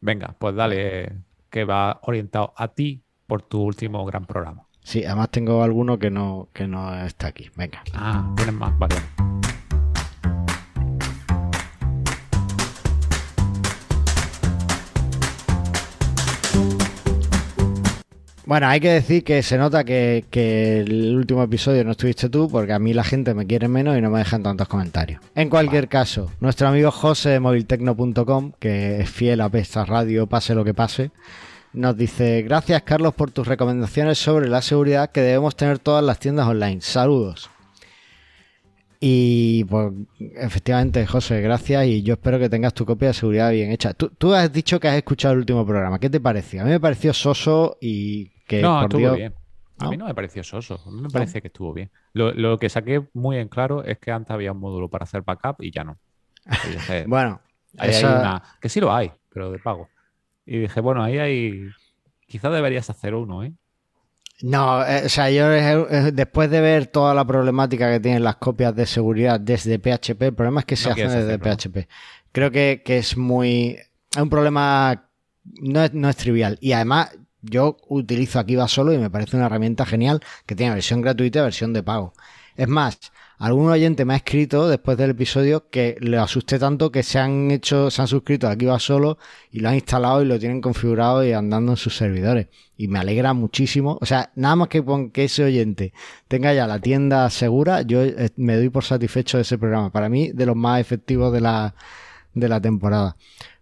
Venga, 0.00 0.34
pues 0.38 0.54
dale, 0.54 1.12
que 1.50 1.64
va 1.64 2.00
orientado 2.04 2.54
a 2.56 2.68
ti 2.68 3.02
por 3.26 3.42
tu 3.42 3.60
último 3.60 4.04
gran 4.06 4.24
programa. 4.24 4.62
Sí, 4.82 5.04
además 5.04 5.30
tengo 5.32 5.62
alguno 5.62 5.98
que 5.98 6.10
no, 6.10 6.48
que 6.54 6.66
no 6.66 7.04
está 7.04 7.26
aquí. 7.26 7.50
Venga. 7.56 7.82
Ah, 7.92 8.32
tienes 8.36 8.54
más, 8.54 8.78
vale. 8.78 8.94
Bueno, 18.46 18.68
hay 18.68 18.78
que 18.78 18.90
decir 18.90 19.24
que 19.24 19.42
se 19.42 19.58
nota 19.58 19.82
que, 19.82 20.24
que 20.30 20.78
el 20.78 21.16
último 21.16 21.42
episodio 21.42 21.82
no 21.82 21.90
estuviste 21.90 22.28
tú, 22.28 22.48
porque 22.48 22.72
a 22.72 22.78
mí 22.78 22.94
la 22.94 23.02
gente 23.02 23.34
me 23.34 23.44
quiere 23.44 23.66
menos 23.66 23.98
y 23.98 24.00
no 24.00 24.08
me 24.08 24.20
dejan 24.20 24.44
tantos 24.44 24.68
comentarios. 24.68 25.20
En 25.34 25.50
cualquier 25.50 25.88
caso, 25.88 26.30
nuestro 26.38 26.68
amigo 26.68 26.92
José 26.92 27.30
de 27.30 27.40
moviltecno.com, 27.40 28.52
que 28.60 29.00
es 29.00 29.10
fiel 29.10 29.40
a 29.40 29.48
Pesta 29.48 29.84
Radio, 29.84 30.28
pase 30.28 30.54
lo 30.54 30.64
que 30.64 30.74
pase, 30.74 31.10
nos 31.72 31.96
dice: 31.96 32.42
Gracias, 32.42 32.82
Carlos, 32.82 33.14
por 33.14 33.32
tus 33.32 33.48
recomendaciones 33.48 34.18
sobre 34.18 34.48
la 34.48 34.62
seguridad 34.62 35.10
que 35.10 35.22
debemos 35.22 35.56
tener 35.56 35.80
todas 35.80 36.04
las 36.04 36.20
tiendas 36.20 36.46
online. 36.46 36.80
Saludos. 36.82 37.50
Y 39.00 39.64
pues 39.64 39.92
efectivamente, 40.36 41.04
José, 41.04 41.40
gracias 41.40 41.84
y 41.86 42.02
yo 42.04 42.14
espero 42.14 42.38
que 42.38 42.48
tengas 42.48 42.74
tu 42.74 42.86
copia 42.86 43.08
de 43.08 43.14
seguridad 43.14 43.50
bien 43.50 43.72
hecha. 43.72 43.92
Tú, 43.92 44.08
tú 44.16 44.32
has 44.34 44.52
dicho 44.52 44.78
que 44.78 44.86
has 44.86 44.96
escuchado 44.96 45.34
el 45.34 45.40
último 45.40 45.66
programa. 45.66 45.98
¿Qué 45.98 46.08
te 46.08 46.20
pareció? 46.20 46.62
A 46.62 46.64
mí 46.64 46.70
me 46.70 46.80
pareció 46.80 47.12
soso 47.12 47.76
y 47.80 48.30
que 48.46 48.62
no, 48.62 48.74
por 48.76 48.82
estuvo 48.84 48.98
Dios- 49.00 49.16
bien. 49.16 49.34
A 49.78 49.90
mí 49.90 49.98
no 49.98 50.06
me 50.06 50.14
pareció 50.14 50.42
soso. 50.42 50.80
A 50.86 50.90
mí 50.90 51.02
me 51.02 51.10
parece 51.10 51.42
que 51.42 51.48
estuvo 51.48 51.74
bien. 51.74 51.90
Lo, 52.14 52.32
lo 52.32 52.58
que 52.58 52.70
saqué 52.70 53.06
muy 53.12 53.36
en 53.36 53.48
claro 53.48 53.84
es 53.84 53.98
que 53.98 54.10
antes 54.10 54.30
había 54.30 54.52
un 54.52 54.58
módulo 54.58 54.88
para 54.88 55.04
hacer 55.04 55.20
backup 55.20 55.62
y 55.62 55.70
ya 55.70 55.84
no. 55.84 55.98
Y 56.66 56.72
dije, 56.72 57.04
Bueno, 57.08 57.42
ahí 57.76 57.90
hay 57.90 57.94
esa- 57.96 58.18
una- 58.20 58.42
que 58.58 58.70
sí 58.70 58.80
lo 58.80 58.90
hay, 58.94 59.12
pero 59.34 59.50
de 59.50 59.58
pago. 59.58 59.88
Y 60.46 60.60
dije, 60.60 60.80
bueno, 60.80 61.02
ahí 61.02 61.18
hay. 61.18 61.68
Quizás 62.26 62.52
deberías 62.52 62.88
hacer 62.88 63.14
uno, 63.14 63.42
¿eh? 63.44 63.52
No, 64.42 64.82
eh, 64.84 65.02
o 65.06 65.08
sea, 65.08 65.30
yo 65.30 65.50
eh, 65.52 66.10
después 66.12 66.50
de 66.50 66.60
ver 66.60 66.86
toda 66.86 67.14
la 67.14 67.24
problemática 67.26 67.90
que 67.90 68.00
tienen 68.00 68.22
las 68.24 68.36
copias 68.36 68.74
de 68.76 68.86
seguridad 68.86 69.38
desde 69.40 69.78
PHP, 69.78 70.22
el 70.28 70.34
problema 70.34 70.60
es 70.60 70.66
que 70.66 70.76
se 70.76 70.88
No 70.88 70.92
hacen 70.92 71.08
desde 71.08 71.34
hacerlo, 71.34 71.56
PHP. 71.56 71.88
Creo 72.32 72.50
que, 72.50 72.82
que 72.84 72.98
es 72.98 73.16
muy... 73.16 73.76
Es 74.14 74.22
un 74.22 74.28
problema... 74.30 75.08
No 75.60 75.82
es, 75.82 75.94
no 75.94 76.08
es 76.08 76.16
trivial. 76.16 76.58
Y 76.60 76.72
además, 76.72 77.16
yo 77.50 77.76
utilizo 77.88 78.38
Akiva 78.38 78.68
solo 78.68 78.92
y 78.92 78.98
me 78.98 79.10
parece 79.10 79.36
una 79.36 79.46
herramienta 79.46 79.86
genial 79.86 80.20
que 80.46 80.54
tiene 80.54 80.74
versión 80.74 81.00
gratuita 81.00 81.40
y 81.40 81.42
versión 81.42 81.72
de 81.72 81.82
pago. 81.82 82.12
Es 82.56 82.68
más, 82.68 82.98
algún 83.38 83.68
oyente 83.68 84.06
me 84.06 84.14
ha 84.14 84.16
escrito 84.16 84.66
después 84.66 84.96
del 84.96 85.10
episodio 85.10 85.68
que 85.68 85.96
le 86.00 86.16
asusté 86.16 86.58
tanto 86.58 86.90
que 86.90 87.02
se 87.02 87.18
han 87.18 87.50
hecho, 87.50 87.90
se 87.90 88.00
han 88.00 88.08
suscrito 88.08 88.48
a 88.48 88.52
Akiva 88.52 88.78
solo 88.78 89.18
y 89.52 89.60
lo 89.60 89.68
han 89.68 89.74
instalado 89.74 90.22
y 90.22 90.24
lo 90.24 90.38
tienen 90.38 90.62
configurado 90.62 91.22
y 91.22 91.32
andando 91.32 91.72
en 91.72 91.76
sus 91.76 91.94
servidores. 91.96 92.48
Y 92.78 92.88
me 92.88 92.98
alegra 92.98 93.34
muchísimo. 93.34 93.98
O 94.00 94.06
sea, 94.06 94.32
nada 94.36 94.56
más 94.56 94.68
que 94.68 94.82
con 94.82 95.10
que 95.10 95.24
ese 95.24 95.44
oyente 95.44 95.92
tenga 96.28 96.54
ya 96.54 96.66
la 96.66 96.80
tienda 96.80 97.28
segura, 97.28 97.82
yo 97.82 98.02
eh, 98.02 98.30
me 98.36 98.56
doy 98.56 98.70
por 98.70 98.84
satisfecho 98.84 99.36
de 99.36 99.42
ese 99.42 99.58
programa. 99.58 99.92
Para 99.92 100.08
mí, 100.08 100.30
de 100.32 100.46
los 100.46 100.56
más 100.56 100.80
efectivos 100.80 101.30
de 101.32 101.42
la, 101.42 101.74
de 102.32 102.48
la 102.48 102.60
temporada. 102.60 103.16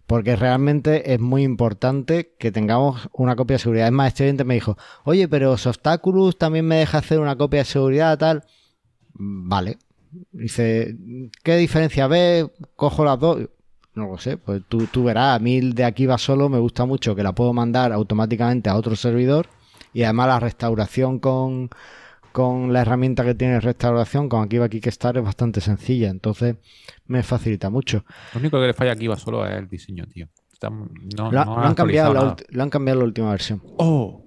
Porque 0.07 0.35
realmente 0.35 1.13
es 1.13 1.19
muy 1.19 1.43
importante 1.43 2.35
que 2.37 2.51
tengamos 2.51 3.09
una 3.11 3.35
copia 3.35 3.55
de 3.55 3.59
seguridad. 3.59 3.87
Es 3.87 3.93
más, 3.93 4.09
este 4.09 4.23
oyente 4.23 4.43
me 4.43 4.53
dijo, 4.53 4.77
oye, 5.03 5.27
pero 5.27 5.57
Softaculous 5.57 6.37
también 6.37 6.67
me 6.67 6.77
deja 6.77 6.99
hacer 6.99 7.19
una 7.19 7.35
copia 7.35 7.59
de 7.59 7.65
seguridad, 7.65 8.17
tal. 8.17 8.43
Vale. 9.13 9.77
Dice, 10.31 10.95
¿qué 11.43 11.57
diferencia 11.57 12.07
ves? 12.07 12.45
Cojo 12.75 13.03
las 13.03 13.19
dos. 13.19 13.49
No 13.95 14.09
lo 14.09 14.17
sé, 14.17 14.37
pues 14.37 14.61
tú, 14.67 14.85
tú 14.87 15.05
verás. 15.05 15.37
A 15.37 15.39
mí 15.39 15.59
de 15.71 15.85
aquí 15.85 16.05
va 16.05 16.17
solo, 16.17 16.49
me 16.49 16.59
gusta 16.59 16.85
mucho 16.85 17.15
que 17.15 17.23
la 17.23 17.33
puedo 17.33 17.53
mandar 17.53 17.91
automáticamente 17.91 18.69
a 18.69 18.75
otro 18.75 18.95
servidor. 18.95 19.47
Y 19.93 20.03
además 20.03 20.27
la 20.27 20.39
restauración 20.39 21.19
con, 21.19 21.69
con 22.35 22.73
la 22.73 22.81
herramienta 22.81 23.23
que 23.23 23.33
tiene 23.33 23.61
restauración, 23.61 24.27
con 24.27 24.43
Akiva 24.43 24.67
Kickstarter, 24.67 25.21
es 25.21 25.25
bastante 25.25 25.61
sencilla. 25.61 26.09
Entonces 26.09 26.57
me 27.07 27.23
facilita 27.23 27.69
mucho. 27.69 28.03
Lo 28.33 28.41
único 28.41 28.59
que 28.59 28.67
le 28.67 28.73
falla 28.73 28.91
aquí 28.91 29.07
va 29.07 29.15
solo 29.15 29.47
es 29.47 29.55
el 29.55 29.69
diseño, 29.69 30.05
tío. 30.07 30.27
Está- 30.51 30.69
no, 30.69 31.31
Lo, 31.31 31.31
no 31.31 31.45
lo 31.45 31.65
han 31.65 31.75
cambiado 31.75 32.13
la, 32.13 32.35
lo 32.49 32.63
han 32.63 32.69
cambiado 32.69 32.99
la 32.99 33.05
última 33.05 33.31
versión. 33.31 33.61
Oh, 33.77 34.21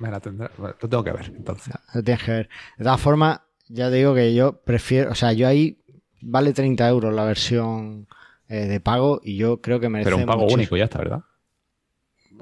me 0.00 0.10
la 0.10 0.18
tendré. 0.18 0.48
Lo 0.58 0.74
tengo 0.88 1.04
que 1.04 1.12
ver, 1.12 1.32
entonces. 1.36 1.72
Lo 1.94 2.02
tienes 2.02 2.24
que 2.24 2.32
ver. 2.32 2.48
De 2.78 2.84
todas 2.84 3.00
formas, 3.00 3.42
ya 3.68 3.90
digo 3.90 4.12
que 4.12 4.34
yo 4.34 4.60
prefiero, 4.62 5.12
o 5.12 5.14
sea, 5.14 5.32
yo 5.32 5.46
ahí 5.46 5.78
vale 6.20 6.52
30 6.52 6.88
euros 6.88 7.14
la 7.14 7.24
versión 7.26 8.08
eh, 8.48 8.66
de 8.66 8.80
pago 8.80 9.20
y 9.22 9.36
yo 9.36 9.60
creo 9.60 9.78
que 9.78 9.88
merece 9.88 10.06
Pero 10.10 10.16
un 10.16 10.26
pago 10.26 10.48
único 10.52 10.76
ya 10.76 10.84
está, 10.86 10.98
¿verdad? 10.98 11.20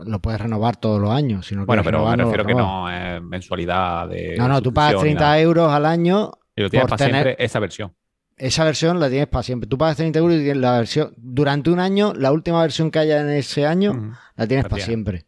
Lo 0.04 0.18
puedes 0.20 0.40
renovar 0.40 0.76
todos 0.76 1.00
los 1.00 1.10
años. 1.10 1.46
Si 1.46 1.54
no 1.54 1.66
Bueno, 1.66 1.82
pero 1.84 2.04
me 2.08 2.16
refiero 2.16 2.44
que 2.44 2.54
no 2.54 2.90
es 2.90 3.22
mensualidad 3.22 4.08
de. 4.08 4.36
No, 4.36 4.48
no, 4.48 4.60
tú 4.62 4.72
pagas 4.72 4.92
suscripción 4.92 5.14
ni 5.14 5.18
30 5.18 5.24
nada. 5.24 5.40
euros 5.40 5.72
al 5.72 5.86
año. 5.86 6.30
Y 6.56 6.62
lo 6.62 6.70
tienes 6.70 6.84
por 6.88 6.90
para 6.98 7.06
tener- 7.06 7.22
siempre 7.24 7.44
esa 7.44 7.58
versión. 7.60 7.94
Esa 8.36 8.64
versión 8.64 8.98
la 8.98 9.08
tienes 9.08 9.28
para 9.28 9.42
siempre. 9.44 9.68
Tú 9.68 9.78
pagas 9.78 9.96
30 9.96 10.18
euros 10.18 10.34
y 10.36 10.40
tienes 10.40 10.56
la 10.56 10.72
versión. 10.78 11.14
Durante 11.16 11.70
un 11.70 11.78
año, 11.78 12.12
la 12.14 12.32
última 12.32 12.60
versión 12.62 12.90
que 12.90 12.98
haya 12.98 13.20
en 13.20 13.30
ese 13.30 13.64
año, 13.66 14.16
la 14.36 14.46
tienes 14.48 14.64
La 14.64 14.68
para 14.70 14.82
siempre. 14.84 15.24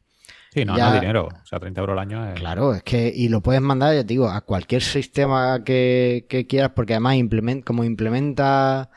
Sí, 0.52 0.64
no, 0.64 0.76
Ya- 0.76 0.88
no 0.88 0.94
dinero. 1.00 1.28
O 1.28 1.46
sea, 1.46 1.60
30 1.60 1.80
euros 1.82 1.92
al 1.94 1.98
año 2.00 2.26
es. 2.28 2.34
Claro, 2.34 2.74
es 2.74 2.82
que. 2.82 3.12
Y 3.14 3.28
lo 3.28 3.42
puedes 3.42 3.60
mandar, 3.62 3.94
ya 3.94 4.00
te 4.00 4.08
digo, 4.08 4.28
a 4.28 4.40
cualquier 4.40 4.82
sistema 4.82 5.62
que, 5.64 6.26
que 6.28 6.46
quieras, 6.46 6.70
porque 6.74 6.94
además 6.94 7.14
implement, 7.16 7.64
como 7.64 7.84
implementa. 7.84 8.90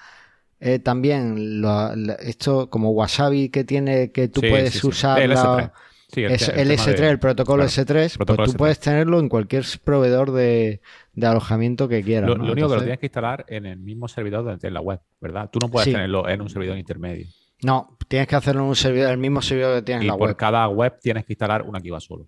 Eh, 0.60 0.80
también 0.80 1.62
lo- 1.62 1.95
la- 1.95 2.14
esto 2.16 2.70
como 2.70 2.91
Wasabi 2.91 3.49
que 3.49 3.64
tiene 3.64 4.12
que 4.12 4.28
tú 4.28 4.41
Sí, 4.41 4.49
puedes 4.49 4.74
sí, 4.74 4.80
sí. 4.80 4.88
usar 4.88 5.22
El 5.22 5.30
la- 5.32 5.36
S3. 5.36 5.72
Sí, 6.12 6.24
el 6.24 6.32
es 6.32 6.45
te- 6.47 6.51
el 6.53 6.60
el 6.72 6.78
tema 6.78 6.84
S3, 6.91 6.97
de- 7.01 7.10
el 7.10 7.20
protocolo 7.20 7.64
claro, 7.66 7.70
S3, 7.70 8.18
protocolo 8.18 8.38
pues 8.38 8.49
tú 8.49 8.51
S3. 8.53 8.57
puedes 8.57 8.80
tenerlo 8.80 9.20
en 9.20 9.30
cualquier 9.30 9.64
proveedor 9.84 10.32
de, 10.32 10.82
de 11.14 11.28
alojamiento 11.28 11.88
que 11.88 12.01
quieras. 12.03 12.28
Lo, 12.30 12.36
¿no? 12.36 12.45
lo 12.45 12.51
único 12.53 12.68
que 12.68 12.76
lo 12.76 12.82
tienes 12.82 12.99
que 12.99 13.05
instalar 13.05 13.45
en 13.47 13.66
el 13.68 13.78
mismo 13.78 14.07
servidor 14.07 14.43
donde 14.43 14.57
tienes 14.60 14.74
la 14.74 14.82
web, 14.82 14.99
¿verdad? 15.22 15.49
Tú 15.51 15.60
no 15.62 15.70
puedes 15.70 15.91
tenerlo 15.91 16.28
en 16.28 16.41
un 16.41 16.49
servidor 16.49 16.78
intermedio. 16.80 17.28
No, 17.62 17.95
tienes 18.07 18.28
que 18.28 18.36
hacerlo 18.38 18.62
en 18.64 18.70
un 18.70 18.76
servidor, 18.76 19.12
el 19.12 19.18
mismo 19.20 19.41
servidor 19.41 19.76
que 19.76 19.82
tienes 19.84 20.03
Y 20.03 20.07
en 20.07 20.12
la 20.14 20.18
por 20.18 20.30
web. 20.30 20.36
cada 20.38 20.68
web 20.68 20.97
tienes 20.99 21.26
que 21.26 21.34
instalar 21.34 21.62
una 21.62 21.80
que 21.80 21.91
va 21.91 21.99
solo. 21.99 22.28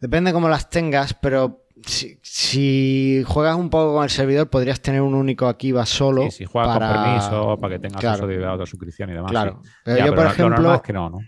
Depende 0.00 0.32
cómo 0.32 0.48
las 0.48 0.68
tengas, 0.70 1.14
pero 1.14 1.64
si, 1.86 2.18
si 2.22 3.22
juegas 3.26 3.56
un 3.56 3.70
poco 3.70 3.94
con 3.94 4.04
el 4.04 4.10
servidor, 4.10 4.48
podrías 4.50 4.80
tener 4.80 5.00
un 5.00 5.14
único 5.14 5.46
Akiva 5.46 5.84
solo. 5.86 6.24
Y 6.26 6.30
si 6.30 6.44
juegas 6.44 6.78
para... 6.78 6.92
con 6.94 7.02
permiso, 7.04 7.58
para 7.58 7.74
que 7.74 7.78
tengas 7.80 8.00
Claro. 8.00 8.24
acceso 8.24 8.40
de 8.40 8.46
otra 8.46 8.66
suscripción 8.66 9.10
y 9.10 9.12
demás. 9.14 9.30
Claro. 9.30 9.60
sí. 9.62 9.70
Pero 9.84 9.96
Ya, 9.98 10.06
yo, 10.06 10.10
por 10.14 10.18
lo- 10.18 10.24
Lo 10.24 10.30
ejemplo, 10.30 10.56
normal 10.56 10.76
es 10.76 10.82
que 10.82 10.92
no, 10.92 11.10
¿no? 11.10 11.18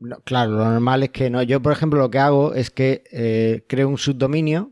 no, 0.00 0.16
claro, 0.20 0.52
lo 0.52 0.64
normal 0.64 1.02
es 1.02 1.10
que 1.10 1.30
no. 1.30 1.42
Yo, 1.42 1.60
por 1.60 1.72
ejemplo, 1.72 1.98
lo 2.00 2.10
que 2.10 2.18
hago 2.18 2.54
es 2.54 2.70
que 2.70 3.04
eh, 3.10 3.64
creo 3.68 3.88
un 3.88 3.98
subdominio 3.98 4.70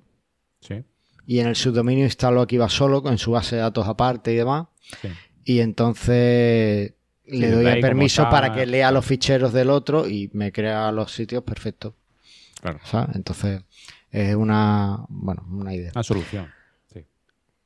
Sí. 0.61 0.83
y 1.27 1.41
en 1.41 1.49
el 1.49 1.57
subdominio 1.57 2.05
instalo 2.05 2.41
Akiva 2.41 2.69
solo 2.69 3.03
con 3.03 3.19
su 3.19 3.33
base 3.33 3.57
de 3.57 3.63
datos 3.63 3.87
aparte 3.87 4.33
y 4.33 4.37
demás. 4.37 4.67
sí. 5.03 5.09
Y 5.49 5.61
entonces 5.61 6.95
le 7.25 7.51
doy 7.53 7.67
el 7.67 7.81
permiso 7.81 8.29
para 8.29 8.53
que 8.53 8.67
lea 8.67 8.91
los 8.91 9.05
ficheros 9.07 9.53
del 9.53 9.71
otro 9.71 10.09
y 10.09 10.29
me 10.33 10.51
crea 10.51 10.91
los 10.91 11.13
sitios 11.13 11.45
perfectos. 11.45 11.95
Claro. 12.61 12.79
¿sabes? 12.85 13.15
Entonces 13.17 13.63
es 14.11 14.35
una, 14.35 15.05
bueno, 15.09 15.45
una 15.51 15.75
idea. 15.75 15.93
Una 15.95 16.03
solución. 16.03 16.49
Sí. 16.93 17.05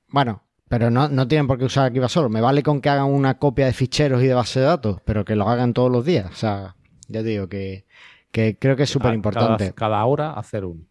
Bueno, 0.09 0.43
pero 0.69 0.91
no, 0.91 1.09
no 1.09 1.27
tienen 1.27 1.47
por 1.47 1.59
qué 1.59 1.65
usar 1.65 1.87
Akiva 1.87 2.09
solo. 2.09 2.29
Me 2.29 2.41
vale 2.41 2.63
con 2.63 2.81
que 2.81 2.89
hagan 2.89 3.07
una 3.07 3.39
copia 3.39 3.67
de 3.67 3.73
ficheros 3.73 4.23
y 4.23 4.27
de 4.27 4.35
base 4.35 4.61
de 4.61 4.67
datos, 4.67 5.01
pero 5.05 5.25
que 5.25 5.35
lo 5.37 5.49
hagan 5.49 5.73
todos 5.75 5.91
los 5.91 6.05
días. 6.05 6.31
O 6.31 6.35
sea, 6.35 6.77
ya 7.09 7.21
te 7.23 7.29
digo 7.29 7.49
que, 7.49 7.87
que 8.31 8.57
creo 8.59 8.77
que 8.77 8.85
es 8.85 8.91
súper 8.91 9.15
importante. 9.15 9.73
Cada, 9.73 9.93
cada 9.93 10.05
hora 10.05 10.33
hacer 10.33 10.65
uno. 10.65 10.85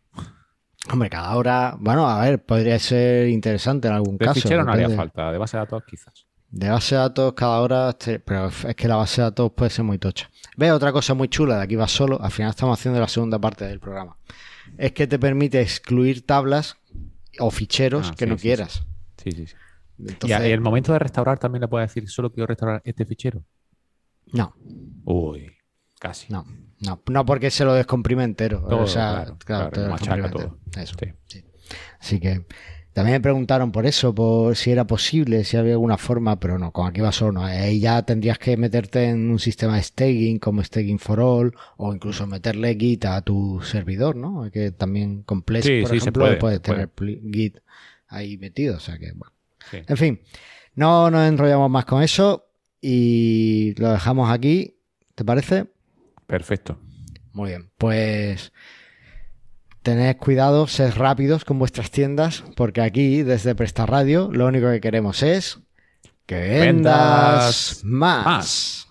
Hombre, 0.91 1.09
cada 1.09 1.35
hora, 1.35 1.75
bueno, 1.79 2.09
a 2.09 2.21
ver, 2.21 2.43
podría 2.43 2.79
ser 2.79 3.27
interesante 3.27 3.87
en 3.89 3.93
algún 3.93 4.17
De 4.17 4.25
caso. 4.25 4.41
fichero 4.41 4.63
no 4.63 4.71
haría 4.71 4.89
falta. 4.89 5.31
De 5.31 5.37
base 5.37 5.57
de 5.57 5.61
datos 5.61 5.83
quizás. 5.85 6.25
De 6.51 6.67
base 6.69 6.95
de 6.95 7.01
datos 7.01 7.33
cada 7.33 7.59
hora, 7.61 7.89
este- 7.89 8.19
pero 8.19 8.47
es 8.47 8.75
que 8.75 8.87
la 8.87 8.95
base 8.95 9.21
de 9.21 9.25
datos 9.25 9.51
puede 9.55 9.69
ser 9.69 9.85
muy 9.85 9.99
tocha. 9.99 10.29
Ve 10.57 10.71
otra 10.71 10.91
cosa 10.91 11.13
muy 11.13 11.27
chula 11.27 11.57
de 11.57 11.63
aquí 11.63 11.75
va 11.75 11.87
solo. 11.87 12.19
Al 12.21 12.31
final 12.31 12.49
estamos 12.49 12.79
haciendo 12.79 12.99
la 12.99 13.07
segunda 13.07 13.39
parte 13.39 13.65
del 13.65 13.79
programa. 13.79 14.17
Es 14.77 14.91
que 14.93 15.05
te 15.07 15.19
permite 15.19 15.61
excluir 15.61 16.25
tablas 16.25 16.77
o 17.39 17.51
ficheros 17.51 18.09
Ah, 18.11 18.15
que 18.17 18.25
sí, 18.25 18.29
no 18.31 18.37
sí, 18.37 18.41
quieras. 18.41 18.83
Sí, 19.17 19.31
sí, 19.31 19.47
sí. 19.47 19.55
Y 19.99 20.09
Entonces, 20.09 20.39
a- 20.39 20.47
y 20.47 20.51
el 20.51 20.61
momento 20.61 20.91
de 20.93 20.99
restaurar 20.99 21.37
también 21.39 21.61
le 21.61 21.67
puedes 21.67 21.89
decir, 21.89 22.09
solo 22.09 22.31
quiero 22.31 22.47
restaurar 22.47 22.81
este 22.85 23.05
fichero. 23.05 23.43
no, 24.31 24.53
Uy, 25.05 25.51
casi. 25.99 26.31
no, 26.31 26.45
no, 26.81 27.01
no 27.09 27.25
porque 27.25 27.49
se 27.51 27.65
lo 27.65 27.73
descomprime 27.73 28.23
entero. 28.23 28.59
Todo, 28.61 28.81
o 28.81 28.87
sea, 28.87 29.35
claro, 29.43 29.71
claro, 29.71 29.71
te 29.71 30.29
todo. 30.29 30.59
Eso, 30.77 30.95
Sí. 30.99 31.11
sí. 31.25 31.45
Así 31.99 32.19
que 32.19 32.45
también 32.99 33.15
me 33.15 33.21
preguntaron 33.21 33.71
por 33.71 33.85
eso, 33.85 34.13
por 34.13 34.57
si 34.57 34.71
era 34.71 34.85
posible, 34.85 35.45
si 35.45 35.55
había 35.55 35.71
alguna 35.71 35.97
forma, 35.97 36.37
pero 36.37 36.59
no, 36.59 36.73
con 36.73 36.85
aquí 36.85 36.99
va 36.99 37.13
solo 37.13 37.31
no. 37.31 37.45
Ahí 37.45 37.79
ya 37.79 38.01
tendrías 38.03 38.37
que 38.37 38.57
meterte 38.57 39.05
en 39.05 39.31
un 39.31 39.39
sistema 39.39 39.77
de 39.77 39.83
staging 39.83 40.37
como 40.37 40.61
Staging 40.61 40.99
for 40.99 41.21
All 41.21 41.55
o 41.77 41.93
incluso 41.93 42.27
meterle 42.27 42.75
Git 42.77 43.05
a 43.05 43.21
tu 43.21 43.61
servidor, 43.61 44.17
¿no? 44.17 44.51
Que 44.51 44.71
también 44.71 45.23
con 45.23 45.43
Plesk, 45.43 45.65
Sí, 45.65 45.81
por 45.81 45.91
sí, 45.91 45.95
ejemplo, 45.95 46.25
puede, 46.25 46.35
puedes 46.35 46.59
puede. 46.59 46.87
tener 46.87 47.31
Git 47.33 47.59
ahí 48.09 48.37
metido, 48.37 48.75
o 48.75 48.79
sea 48.81 48.97
que 48.97 49.13
bueno. 49.13 49.33
Sí. 49.71 49.77
En 49.87 49.95
fin, 49.95 50.19
no 50.75 51.09
nos 51.09 51.25
enrollamos 51.25 51.69
más 51.71 51.85
con 51.85 52.03
eso 52.03 52.49
y 52.81 53.75
lo 53.77 53.93
dejamos 53.93 54.29
aquí, 54.29 54.75
¿te 55.15 55.23
parece? 55.23 55.67
Perfecto. 56.27 56.77
Muy 57.31 57.51
bien, 57.51 57.71
pues 57.77 58.51
tened 59.81 60.17
cuidado, 60.17 60.67
sed 60.67 60.93
rápidos 60.95 61.45
con 61.45 61.59
vuestras 61.59 61.91
tiendas, 61.91 62.43
porque 62.55 62.81
aquí 62.81 63.23
desde 63.23 63.55
Presta 63.55 63.85
Radio 63.85 64.29
lo 64.31 64.45
único 64.45 64.69
que 64.69 64.81
queremos 64.81 65.23
es 65.23 65.59
que 66.25 66.35
vendas 66.35 66.65
Vendas 66.65 67.81
más. 67.83 68.25
más. 68.25 68.87